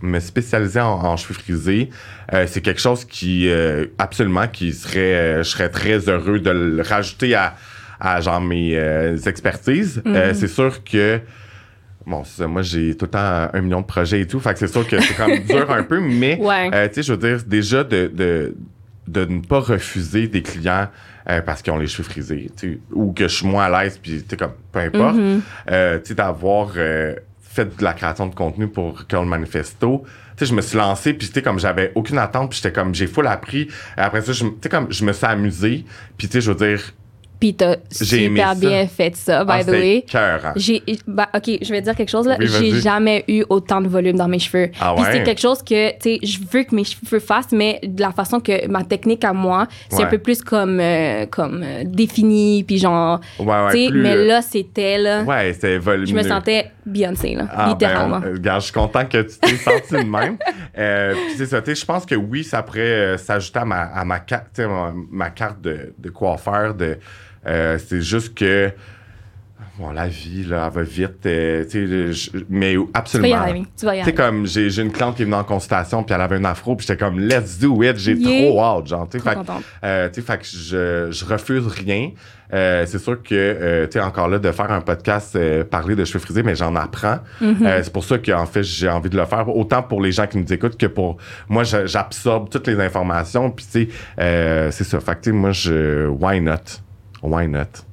me 0.01 0.19
spécialiser 0.19 0.81
en, 0.81 1.05
en 1.05 1.15
cheveux 1.15 1.33
frisés, 1.35 1.89
euh, 2.33 2.45
c'est 2.47 2.59
quelque 2.59 2.81
chose 2.81 3.05
qui, 3.05 3.49
absolument, 3.97 4.47
qui 4.49 4.73
serait, 4.73 5.37
je 5.37 5.43
serais 5.49 5.69
très 5.69 6.09
heureux 6.09 6.39
de 6.39 6.49
le 6.51 6.81
rajouter 6.81 7.33
à, 7.33 7.55
à 7.99 8.19
genre 8.19 8.41
mes 8.41 8.75
expertises. 9.25 10.01
Euh, 10.05 10.33
c'est 10.33 10.49
sûr 10.49 10.83
que, 10.83 11.21
bon, 12.05 12.23
ça, 12.23 12.47
moi, 12.47 12.61
j'ai 12.61 12.95
tout 12.95 13.05
le 13.05 13.11
temps 13.11 13.47
un 13.53 13.61
million 13.61 13.81
de 13.81 13.85
projets 13.85 14.21
et 14.21 14.27
tout, 14.27 14.39
fait 14.39 14.53
que 14.53 14.59
c'est 14.59 14.67
sûr 14.67 14.87
que 14.87 14.99
c'est 15.01 15.15
comme 15.15 15.37
dur 15.47 15.69
un 15.71 15.83
peu, 15.83 15.99
mais, 15.99 16.37
Ouais. 16.39 16.69
euh, 16.73 16.87
tu 16.87 16.95
sais, 16.95 17.03
je 17.03 17.13
veux 17.13 17.17
dire, 17.19 17.43
déjà 17.45 17.83
de, 17.83 18.11
de, 18.13 18.55
de 19.07 19.25
ne 19.25 19.39
pas 19.41 19.59
refuser 19.59 20.27
des 20.27 20.41
clients 20.41 20.87
euh, 21.29 21.41
parce 21.41 21.61
qu'ils 21.61 21.73
ont 21.73 21.77
les 21.79 21.87
cheveux 21.87 22.03
frisés, 22.07 22.51
tu 22.57 22.73
sais, 22.73 22.79
ou 22.91 23.11
que 23.13 23.27
je 23.27 23.35
suis 23.35 23.47
moins 23.47 23.65
à 23.65 23.83
l'aise, 23.83 23.97
puis 24.01 24.21
tu 24.21 24.29
sais, 24.29 24.37
comme, 24.37 24.51
peu 24.71 24.79
importe, 24.79 25.17
euh, 25.71 25.97
tu 25.99 26.05
sais, 26.09 26.13
d'avoir 26.15 26.69
fait 27.41 27.77
de 27.77 27.83
la 27.83 27.93
création 27.93 28.27
de 28.27 28.35
contenu 28.35 28.67
pour 28.67 29.07
Curl 29.07 29.25
Manifesto. 29.25 30.03
Tu 30.37 30.43
sais, 30.45 30.51
je 30.51 30.53
me 30.55 30.61
suis 30.61 30.77
lancé, 30.77 31.13
puis 31.13 31.27
tu 31.27 31.33
sais, 31.33 31.41
comme 31.41 31.57
j'avais 31.59 31.93
aucune 31.95 32.17
attente, 32.17 32.49
puis 32.49 32.59
j'étais 32.61 32.73
comme, 32.73 32.93
j'ai 32.93 33.07
full 33.07 33.25
appris. 33.27 33.69
Après 33.95 34.21
ça, 34.21 34.33
tu 34.33 34.45
sais, 34.61 34.69
comme, 34.69 34.87
je 34.91 35.05
me 35.05 35.13
suis 35.13 35.25
amusé, 35.25 35.85
puis 36.17 36.27
tu 36.27 36.33
sais, 36.33 36.41
je 36.41 36.51
veux 36.51 36.57
dire, 36.57 36.81
Puis 37.39 37.53
t'as 37.53 37.75
super 37.91 38.55
bien 38.55 38.87
fait 38.87 39.15
ça, 39.15 39.43
by 39.43 39.51
ah, 39.59 39.63
the 39.63 39.69
way. 39.69 40.05
cœur, 40.09 40.53
J'ai, 40.55 40.81
bah, 41.05 41.27
ok, 41.35 41.57
je 41.61 41.69
vais 41.71 41.81
dire 41.81 41.95
quelque 41.95 42.09
chose 42.09 42.27
là. 42.27 42.37
Oui, 42.39 42.47
J'ai 42.47 42.79
jamais 42.79 43.23
eu 43.27 43.43
autant 43.49 43.81
de 43.81 43.87
volume 43.87 44.15
dans 44.17 44.27
mes 44.27 44.39
cheveux. 44.39 44.69
Ah 44.79 44.93
Puis 44.95 45.05
c'est 45.11 45.23
quelque 45.23 45.41
chose 45.41 45.61
que, 45.61 45.91
tu 45.91 45.97
sais, 46.01 46.19
je 46.23 46.39
veux 46.51 46.63
que 46.63 46.73
mes 46.75 46.83
cheveux 46.83 47.19
fassent, 47.19 47.51
mais 47.51 47.79
de 47.83 48.01
la 48.01 48.11
façon 48.11 48.39
que 48.39 48.67
ma 48.67 48.83
technique 48.83 49.23
à 49.25 49.33
moi, 49.33 49.67
c'est 49.89 49.97
Ouais. 49.97 50.03
un 50.03 50.07
peu 50.07 50.17
plus 50.17 50.41
comme, 50.41 50.79
euh, 50.79 51.25
comme 51.25 51.61
euh, 51.63 51.83
défini, 51.85 52.63
puis 52.63 52.77
genre, 52.77 53.19
Ouais, 53.39 53.45
ouais, 53.45 53.71
tu 53.71 53.85
sais, 53.87 53.91
mais 53.93 54.15
euh, 54.15 54.27
là 54.27 54.41
c'était 54.41 54.97
là, 54.97 55.23
Ouais, 55.23 55.51
c'était 55.53 55.77
volumineux. 55.77 56.21
je 56.21 56.23
me 56.25 56.29
sentais 56.29 56.71
Beyoncé 56.85 57.33
là, 57.35 57.47
Ah, 57.51 57.67
littéralement. 57.69 58.19
Ben, 58.19 58.29
on- 58.29 58.33
regarde, 58.33 58.61
je 58.61 58.65
suis 58.65 58.73
content 58.73 59.05
que 59.05 59.21
tu 59.23 59.37
t'es 59.39 59.57
senti 59.57 59.93
de 59.93 60.09
même. 60.09 60.37
Puis 60.73 61.35
c'est 61.37 61.45
ça, 61.47 61.61
tu 61.61 61.73
sais, 61.73 61.81
je 61.81 61.85
pense 61.85 62.05
que 62.05 62.15
oui, 62.15 62.43
ça 62.43 62.61
pourrait 62.63 63.17
s'ajouter 63.17 63.59
à 63.59 63.65
ma, 63.65 63.81
à 63.81 64.05
ma, 64.05 64.19
carte, 64.19 64.45
tu 64.53 64.61
sais, 64.61 64.67
ma, 64.67 64.93
ma 65.11 65.29
carte 65.31 65.61
de, 65.61 65.93
de 65.97 66.09
coiffeur. 66.09 66.73
De, 66.75 66.97
euh, 67.47 67.77
c'est 67.77 68.01
juste 68.01 68.33
que, 68.35 68.71
bon, 69.79 69.91
la 69.91 70.07
vie, 70.07 70.43
là, 70.45 70.65
elle 70.67 70.73
va 70.73 70.83
vite. 70.83 71.25
euh, 71.25 71.63
tu 71.65 71.87
sais, 71.87 72.13
je- 72.13 72.43
mais 72.49 72.71
Tu 72.73 72.77
vas 72.77 72.83
y 72.83 72.87
absolument. 72.93 73.35
arriver, 73.37 73.63
tu 73.77 73.85
vas 73.85 73.95
y 73.95 73.99
arriver. 74.01 74.15
comme 74.15 74.45
j'ai 74.47 74.69
j'ai 74.69 74.81
une 74.81 74.91
cliente 74.91 75.15
qui 75.15 75.21
est 75.23 75.25
venue 75.25 75.35
en 75.37 75.43
consultation, 75.43 76.03
puis 76.03 76.15
elle 76.15 76.21
avait 76.21 76.37
un 76.37 76.45
afro, 76.45 76.75
puis 76.75 76.85
j'étais 76.87 76.99
comme, 77.03 77.19
let's 77.19 77.59
do 77.59 77.83
it, 77.83 77.97
j'ai 77.97 78.13
Yeah. 78.13 78.49
trop 78.49 78.61
hâte, 78.63 78.87
genre, 78.87 79.07
tu 79.09 79.19
sais. 79.19 79.23
Trop 79.33 79.43
Fait 79.43 79.51
euh, 79.83 80.09
tu 80.09 80.21
sais, 80.21 80.27
fait 80.27 80.37
que 80.39 80.45
je, 80.45 81.07
je 81.11 81.25
refuse 81.25 81.67
rien. 81.67 82.11
Euh, 82.53 82.85
c'est 82.85 82.99
sûr 82.99 83.23
que, 83.23 83.33
euh, 83.33 83.85
tu 83.87 83.93
sais, 83.93 83.99
encore 83.99 84.27
là, 84.27 84.37
de 84.37 84.51
faire 84.51 84.71
un 84.71 84.79
podcast, 84.79 85.35
euh, 85.35 85.63
parler 85.63 85.95
de 85.95 86.05
cheveux 86.05 86.19
frisés, 86.19 86.43
mais 86.43 86.55
j'en 86.55 86.75
apprends. 86.75 87.17
Mm-hmm. 87.41 87.81
C'est 87.83 87.91
pour 87.91 88.03
ça 88.03 88.19
qu'en 88.19 88.45
fait, 88.45 88.61
j'ai 88.61 88.87
envie 88.87 89.09
de 89.09 89.17
le 89.17 89.25
faire, 89.25 89.49
autant 89.49 89.81
pour 89.81 89.99
les 89.99 90.11
gens 90.11 90.27
qui 90.27 90.37
nous 90.37 90.53
écoutent 90.53 90.77
que 90.77 90.85
pour 90.85 91.17
moi, 91.49 91.63
je- 91.63 91.87
j'absorbe 91.87 92.49
toutes 92.49 92.67
les 92.67 92.79
informations, 92.79 93.49
puis 93.49 93.65
tu 93.65 93.89
sais, 94.17 94.69
c'est 94.71 94.83
ça. 94.83 94.99
Fait 94.99 95.15
que, 95.15 95.21
tu 95.21 95.29
sais, 95.31 95.35
moi, 95.35 95.51
je, 95.51 96.05
why 96.07 96.39
not? 96.39 96.53
Why 97.25 97.47
not? 97.47 97.83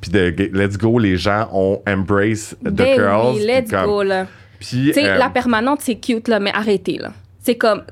Puis 0.00 0.10
de 0.10 0.32
let's 0.52 0.76
go, 0.78 0.98
les 0.98 1.16
gens 1.16 1.48
ont 1.52 1.82
embrace 1.88 2.54
the 2.64 2.70
Ben 2.70 2.96
curls. 2.96 3.34
oui, 3.36 3.46
let's 3.46 3.70
comme- 3.70 3.84
go 3.86 4.02
là. 4.02 4.26
Puis, 4.60 4.92
sais, 4.92 5.08
euh, 5.08 5.18
la 5.18 5.30
permanente, 5.30 5.80
c'est 5.82 5.96
cute, 5.96 6.26
là, 6.28 6.40
mais 6.40 6.50
arrêtez, 6.52 6.98
là. 6.98 7.12
C'est 7.40 7.56
comme. 7.56 7.82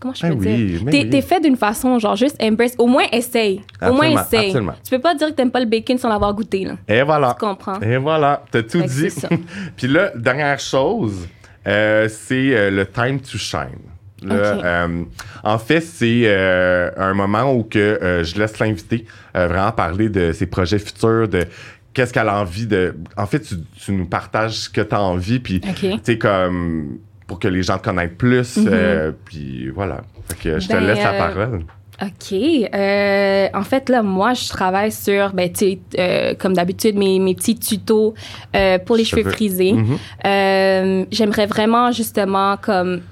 Comment 0.00 0.14
je 0.14 0.22
Ben 0.22 0.30
peux 0.38 0.44
oui, 0.44 0.66
dire? 0.66 0.84
ben 0.84 0.90
T'es 0.90 0.98
oui. 1.04 1.10
t'es 1.10 1.20
fait 1.22 1.40
d'une 1.40 1.56
façon, 1.56 1.98
genre, 2.00 2.16
juste 2.16 2.40
embrace. 2.42 2.74
Au 2.78 2.86
moins, 2.86 3.04
essaye. 3.12 3.62
Au 3.80 3.92
moins, 3.92 4.08
essaye. 4.10 4.46
absolument. 4.46 4.74
Tu 4.84 4.90
peux 4.90 5.00
pas 5.00 5.14
dire 5.14 5.28
que 5.28 5.32
t'aimes 5.34 5.50
pas 5.52 5.60
le 5.60 5.66
bacon 5.66 5.96
sans 5.98 6.08
l'avoir 6.08 6.34
goûté, 6.34 6.64
là. 6.64 6.74
Et 6.88 7.02
voilà. 7.02 7.36
Tu 7.38 7.46
comprends? 7.46 7.80
Et 7.80 7.96
voilà, 7.98 8.42
t'as 8.50 8.62
tout 8.62 8.80
Fait 8.80 8.86
dit. 9.08 9.14
Puis 9.76 9.86
là, 9.86 10.10
dernière 10.16 10.58
chose, 10.58 11.28
euh, 11.68 12.08
c'est 12.08 12.56
euh, 12.56 12.70
le 12.70 12.84
time 12.86 13.20
to 13.20 13.38
shine. 13.38 13.78
Là, 14.24 14.34
euh, 14.34 15.04
en 15.42 15.58
fait, 15.58 15.80
c'est 15.80 16.22
euh, 16.24 16.90
un 16.96 17.14
moment 17.14 17.52
où 17.52 17.62
que 17.64 17.78
euh, 17.78 18.24
je 18.24 18.38
laisse 18.38 18.58
l'invité 18.58 19.06
vraiment 19.34 19.72
parler 19.72 20.08
de 20.08 20.32
ses 20.32 20.46
projets 20.46 20.78
futurs, 20.78 21.28
de 21.28 21.46
qu'est-ce 21.94 22.12
qu'elle 22.12 22.28
a 22.28 22.38
envie 22.40 22.66
de. 22.66 22.94
En 23.16 23.26
fait, 23.26 23.40
tu, 23.40 23.54
tu 23.78 23.92
nous 23.92 24.06
partages 24.06 24.52
ce 24.52 24.68
que 24.68 24.80
tu 24.80 24.94
as 24.94 25.00
envie, 25.00 25.38
puis 25.38 25.60
tu 25.60 25.98
sais, 26.02 26.18
comme 26.18 26.98
pour 27.26 27.38
que 27.38 27.48
les 27.48 27.62
gens 27.62 27.78
te 27.78 27.84
connaissent 27.84 28.10
plus, 28.16 28.58
euh, 28.58 29.12
puis 29.24 29.70
voilà. 29.70 30.02
Fait 30.28 30.50
que 30.50 30.60
je 30.60 30.68
te. 30.68 30.72
Ben, 30.74 30.80
laisse 30.86 31.02
la 31.02 31.12
parole. 31.12 31.64
OK. 32.02 32.32
Euh, 32.74 33.48
en 33.54 33.62
fait, 33.62 33.88
là, 33.88 34.02
moi, 34.02 34.34
je 34.34 34.48
travaille 34.48 34.90
sur, 34.90 35.32
ben, 35.32 35.52
tu 35.52 35.58
sais, 35.58 35.78
euh, 35.98 36.34
comme 36.34 36.54
d'habitude, 36.54 36.96
mes, 36.96 37.18
mes 37.20 37.34
petits 37.34 37.56
tutos 37.56 38.14
euh, 38.56 38.78
pour 38.78 38.96
les 38.96 39.04
cheveux, 39.04 39.22
Cheveux. 39.22 39.32
frisés. 39.32 39.72
Mhm. 39.72 41.06
J'aimerais 41.12 41.46
vraiment, 41.46 41.92
justement, 41.92 42.56
comme, 42.56 43.02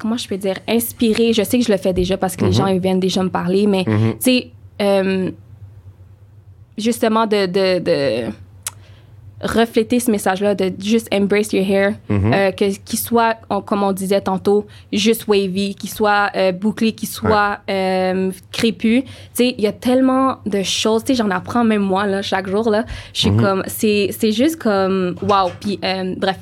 comment 0.00 0.16
je 0.16 0.26
peux 0.28 0.36
dire, 0.38 0.56
inspirer. 0.68 1.32
Je 1.32 1.42
sais 1.42 1.58
que 1.58 1.64
je 1.64 1.70
le 1.72 1.78
fais 1.78 1.92
déjà 1.92 2.16
parce 2.16 2.34
que 2.36 2.42
les 2.44 2.50
Mhm. 2.50 2.56
gens, 2.56 2.66
ils 2.66 2.80
viennent 2.80 3.00
déjà 3.00 3.22
me 3.22 3.28
parler, 3.30 3.66
mais, 3.66 3.84
Mhm. 3.86 4.12
tu 4.12 4.16
sais, 4.20 4.50
euh, 4.80 5.30
justement, 6.78 7.26
de, 7.26 7.46
de, 7.46 7.78
de 7.78 8.32
refléter 9.42 10.00
ce 10.00 10.10
message-là, 10.10 10.54
de 10.54 10.70
juste 10.82 11.08
embrace 11.14 11.52
your 11.54 11.64
hair, 11.66 11.94
Mhm. 12.10 12.32
euh, 12.34 12.50
que 12.52 12.64
qu'il 12.84 12.98
soit, 12.98 13.36
on- 13.48 13.62
comme 13.62 13.82
on 13.82 13.92
disait 13.92 14.20
tantôt, 14.20 14.66
juste 14.92 15.26
wavy, 15.28 15.74
qu'il 15.74 15.88
soit 15.88 16.30
euh, 16.36 16.52
bouclé, 16.52 16.92
qu'il 16.92 17.08
soit 17.08 17.60
euh, 17.70 18.30
crépu. 18.52 19.02
Tu 19.04 19.08
sais, 19.32 19.54
il 19.56 19.64
y 19.64 19.66
a 19.66 19.72
tellement 19.72 20.36
de 20.44 20.62
choses. 20.62 21.04
Tu 21.04 21.14
sais, 21.14 21.22
j'en 21.22 21.30
apprends 21.30 21.64
même 21.64 21.80
moi 21.82 22.06
là 22.06 22.20
chaque 22.20 22.48
jour 22.48 22.68
là. 22.70 22.84
Je 23.14 23.20
suis 23.20 23.30
Mhm. 23.30 23.40
comme, 23.40 23.62
c'est 23.66 24.10
c'est 24.18 24.32
juste 24.32 24.56
comme, 24.56 25.14
wow. 25.22 25.50
Puis 25.58 25.78
bref. 26.18 26.38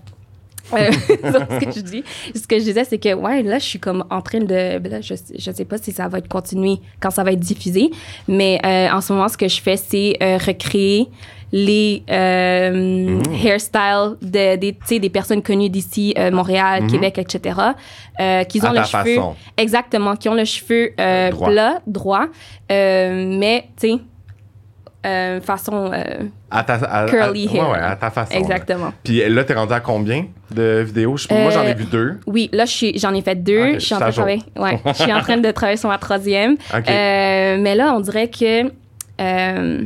Euh, 0.74 0.90
ce 1.08 1.64
que 1.64 1.72
je 1.72 1.80
dis, 1.80 2.04
ce 2.34 2.46
que 2.46 2.58
je 2.58 2.64
disais, 2.64 2.84
c'est 2.84 2.98
que 2.98 3.14
ouais, 3.14 3.42
là, 3.42 3.58
je 3.58 3.64
suis 3.64 3.78
comme 3.78 4.04
en 4.10 4.20
train 4.22 4.40
de, 4.40 4.78
ben 4.78 4.90
là, 4.90 5.00
je, 5.00 5.14
je 5.38 5.50
sais 5.50 5.64
pas 5.64 5.78
si 5.78 5.92
ça 5.92 6.08
va 6.08 6.18
être 6.18 6.28
continué 6.28 6.76
quand 7.00 7.10
ça 7.10 7.24
va 7.24 7.32
être 7.32 7.40
diffusé, 7.40 7.90
mais 8.26 8.60
euh, 8.64 8.88
en 8.90 9.00
ce 9.00 9.12
moment, 9.12 9.28
ce 9.28 9.36
que 9.36 9.48
je 9.48 9.60
fais, 9.60 9.76
c'est 9.76 10.16
euh, 10.22 10.36
recréer 10.38 11.08
les 11.50 12.02
euh, 12.10 12.70
Mm. 12.70 13.22
hairstyles 13.46 14.16
de, 14.20 14.56
des, 14.56 14.98
des 14.98 15.08
personnes 15.10 15.42
connues 15.42 15.70
d'ici, 15.70 16.12
euh, 16.18 16.30
Montréal, 16.30 16.86
Québec, 16.86 17.16
etc., 17.18 17.58
euh, 18.20 18.44
qui 18.44 18.58
Mm-hmm. 18.58 18.64
À 18.66 18.70
ont 18.70 18.72
le 18.74 18.84
cheveu. 18.84 19.14
façon. 19.14 19.34
Exactement, 19.56 20.16
qui 20.16 20.28
ont 20.28 20.34
le 20.34 20.44
cheveu 20.44 20.92
Droit. 21.30 21.48
plat, 21.50 21.80
droit, 21.86 22.26
mais, 22.68 23.64
tu 23.80 23.88
sais, 23.88 23.98
euh, 25.06 25.40
façon. 25.40 25.90
euh, 25.92 26.02
À 26.50 26.62
ta, 26.64 26.74
à- 26.74 27.06
Curly 27.06 27.48
à- 27.48 27.52
hair. 27.54 27.64
Ouais, 27.68 27.72
ouais, 27.74 27.78
à 27.78 27.96
ta 27.96 28.10
façon. 28.10 28.34
là. 28.34 28.40
exactement. 28.40 28.92
Puis 29.04 29.26
là, 29.28 29.44
t'es 29.44 29.54
rendu 29.54 29.72
à 29.72 29.80
combien 29.80 30.26
de 30.50 30.82
vidéos? 30.84 31.16
Je- 31.16 31.28
Moi, 31.32 31.50
j'en 31.50 31.62
ai 31.62 31.70
Euh, 31.70 31.74
vu 31.74 31.84
deux. 31.84 32.18
Oui, 32.26 32.48
là, 32.52 32.64
j'en 32.96 33.14
ai 33.14 33.22
fait 33.22 33.36
deux. 33.36 33.74
Je, 33.74 33.78
suis 33.80 33.94
en 33.94 33.98
train 33.98 34.08
de 34.08 34.12
travailler, 34.14 34.42
ouais, 34.56 34.80
je 34.86 34.92
suis 35.02 35.12
en 35.12 35.20
train 35.20 35.36
de 35.36 35.50
travailler 35.50 35.76
sur 35.78 35.88
ma 35.88 35.98
troisième. 35.98 36.56
Euh, 36.74 37.56
mais 37.60 37.74
là, 37.74 37.94
on 37.94 38.00
dirait 38.00 38.28
que. 38.28 38.70
euh, 39.20 39.82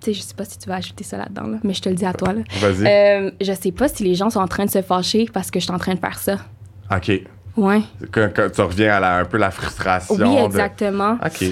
tu 0.00 0.12
sais, 0.12 0.12
je 0.14 0.20
sais 0.22 0.34
pas 0.34 0.44
si 0.44 0.58
tu 0.58 0.68
vas 0.68 0.76
ajouter 0.76 1.02
ça 1.04 1.16
là-dedans, 1.16 1.46
là, 1.48 1.56
mais 1.64 1.72
je 1.74 1.82
te 1.82 1.88
le 1.88 1.94
dis 1.94 2.04
à 2.06 2.12
toi. 2.12 2.28
Vas-y. 2.60 2.86
Euh, 2.86 3.30
je 3.40 3.52
sais 3.52 3.72
pas 3.72 3.88
si 3.88 4.04
les 4.04 4.14
gens 4.14 4.30
sont 4.30 4.40
en 4.40 4.46
train 4.46 4.64
de 4.64 4.70
se 4.70 4.82
fâcher 4.82 5.26
parce 5.32 5.50
que 5.50 5.58
je 5.58 5.64
suis 5.64 5.74
en 5.74 5.78
train 5.78 5.94
de 5.94 5.98
faire 6.00 6.18
ça. 6.18 6.36
OK. 6.94 7.10
Ouais. 7.56 7.80
Quand, 8.12 8.28
quand 8.36 8.48
tu 8.54 8.60
reviens 8.60 8.94
à 8.96 9.00
la- 9.00 9.16
un 9.16 9.24
peu 9.24 9.38
la 9.38 9.50
frustration. 9.50 10.14
Oui, 10.16 10.36
de- 10.36 10.44
exactement. 10.44 11.14
OK. 11.24 11.44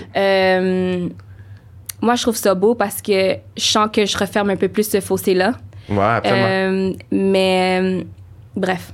Moi, 2.04 2.16
je 2.16 2.22
trouve 2.22 2.36
ça 2.36 2.54
beau 2.54 2.74
parce 2.74 3.00
que 3.00 3.36
je 3.56 3.64
sens 3.64 3.88
que 3.90 4.04
je 4.04 4.18
referme 4.18 4.50
un 4.50 4.56
peu 4.56 4.68
plus 4.68 4.88
ce 4.88 5.00
fossé-là. 5.00 5.54
Ouais, 5.88 5.98
absolument. 5.98 6.46
Euh, 6.46 6.92
mais 7.10 8.06
bref, 8.54 8.92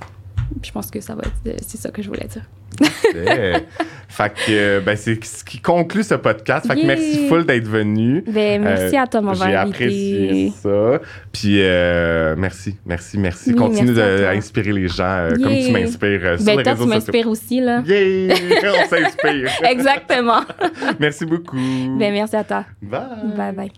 je 0.62 0.70
pense 0.70 0.90
que 0.92 1.00
ça 1.00 1.16
va 1.16 1.22
être, 1.22 1.58
c'est 1.66 1.76
ça 1.76 1.90
que 1.90 2.02
je 2.02 2.08
voulais 2.08 2.28
dire. 2.28 2.44
Fait 4.08 4.28
que, 4.34 4.50
euh, 4.50 4.80
ben, 4.80 4.96
c'est 4.96 5.22
ce 5.24 5.44
qui 5.44 5.60
conclut 5.60 6.02
ce 6.02 6.14
podcast. 6.14 6.66
Fait 6.66 6.74
que 6.74 6.78
Yeah. 6.80 6.86
merci 6.88 7.28
full 7.28 7.46
d'être 7.46 7.66
venu. 7.68 8.24
Ben, 8.26 8.60
merci 8.60 8.96
Euh, 8.96 9.02
à 9.02 9.06
toi 9.06 9.20
m'avoir 9.20 9.48
J'ai 9.48 9.54
apprécié 9.54 10.52
ça. 10.60 11.00
Puis, 11.32 11.62
euh, 11.62 12.34
merci, 12.36 12.76
merci, 12.84 13.18
merci. 13.18 13.50
Oui, 13.50 13.56
Continue 13.56 13.92
merci 13.92 14.22
d'inspirer 14.22 14.72
les 14.72 14.88
gens 14.88 15.04
euh, 15.04 15.30
comme 15.40 15.56
tu 15.56 15.70
m'inspires 15.70 16.36
sur 16.38 16.44
Ben, 16.44 16.56
les 16.56 16.62
toi, 16.64 16.72
réseaux 16.72 16.84
tu 16.84 16.90
m'inspires 16.90 17.28
aussi, 17.28 17.60
là. 17.60 17.82
Yeah! 17.86 18.34
On 18.84 18.88
s'inspire. 18.88 19.50
Exactement. 19.70 20.40
merci 20.98 21.24
beaucoup. 21.24 21.56
ben, 21.56 22.12
merci 22.12 22.34
à 22.36 22.42
toi. 22.44 22.64
Bye. 22.82 23.00
Bye 23.36 23.52
bye. 23.54 23.70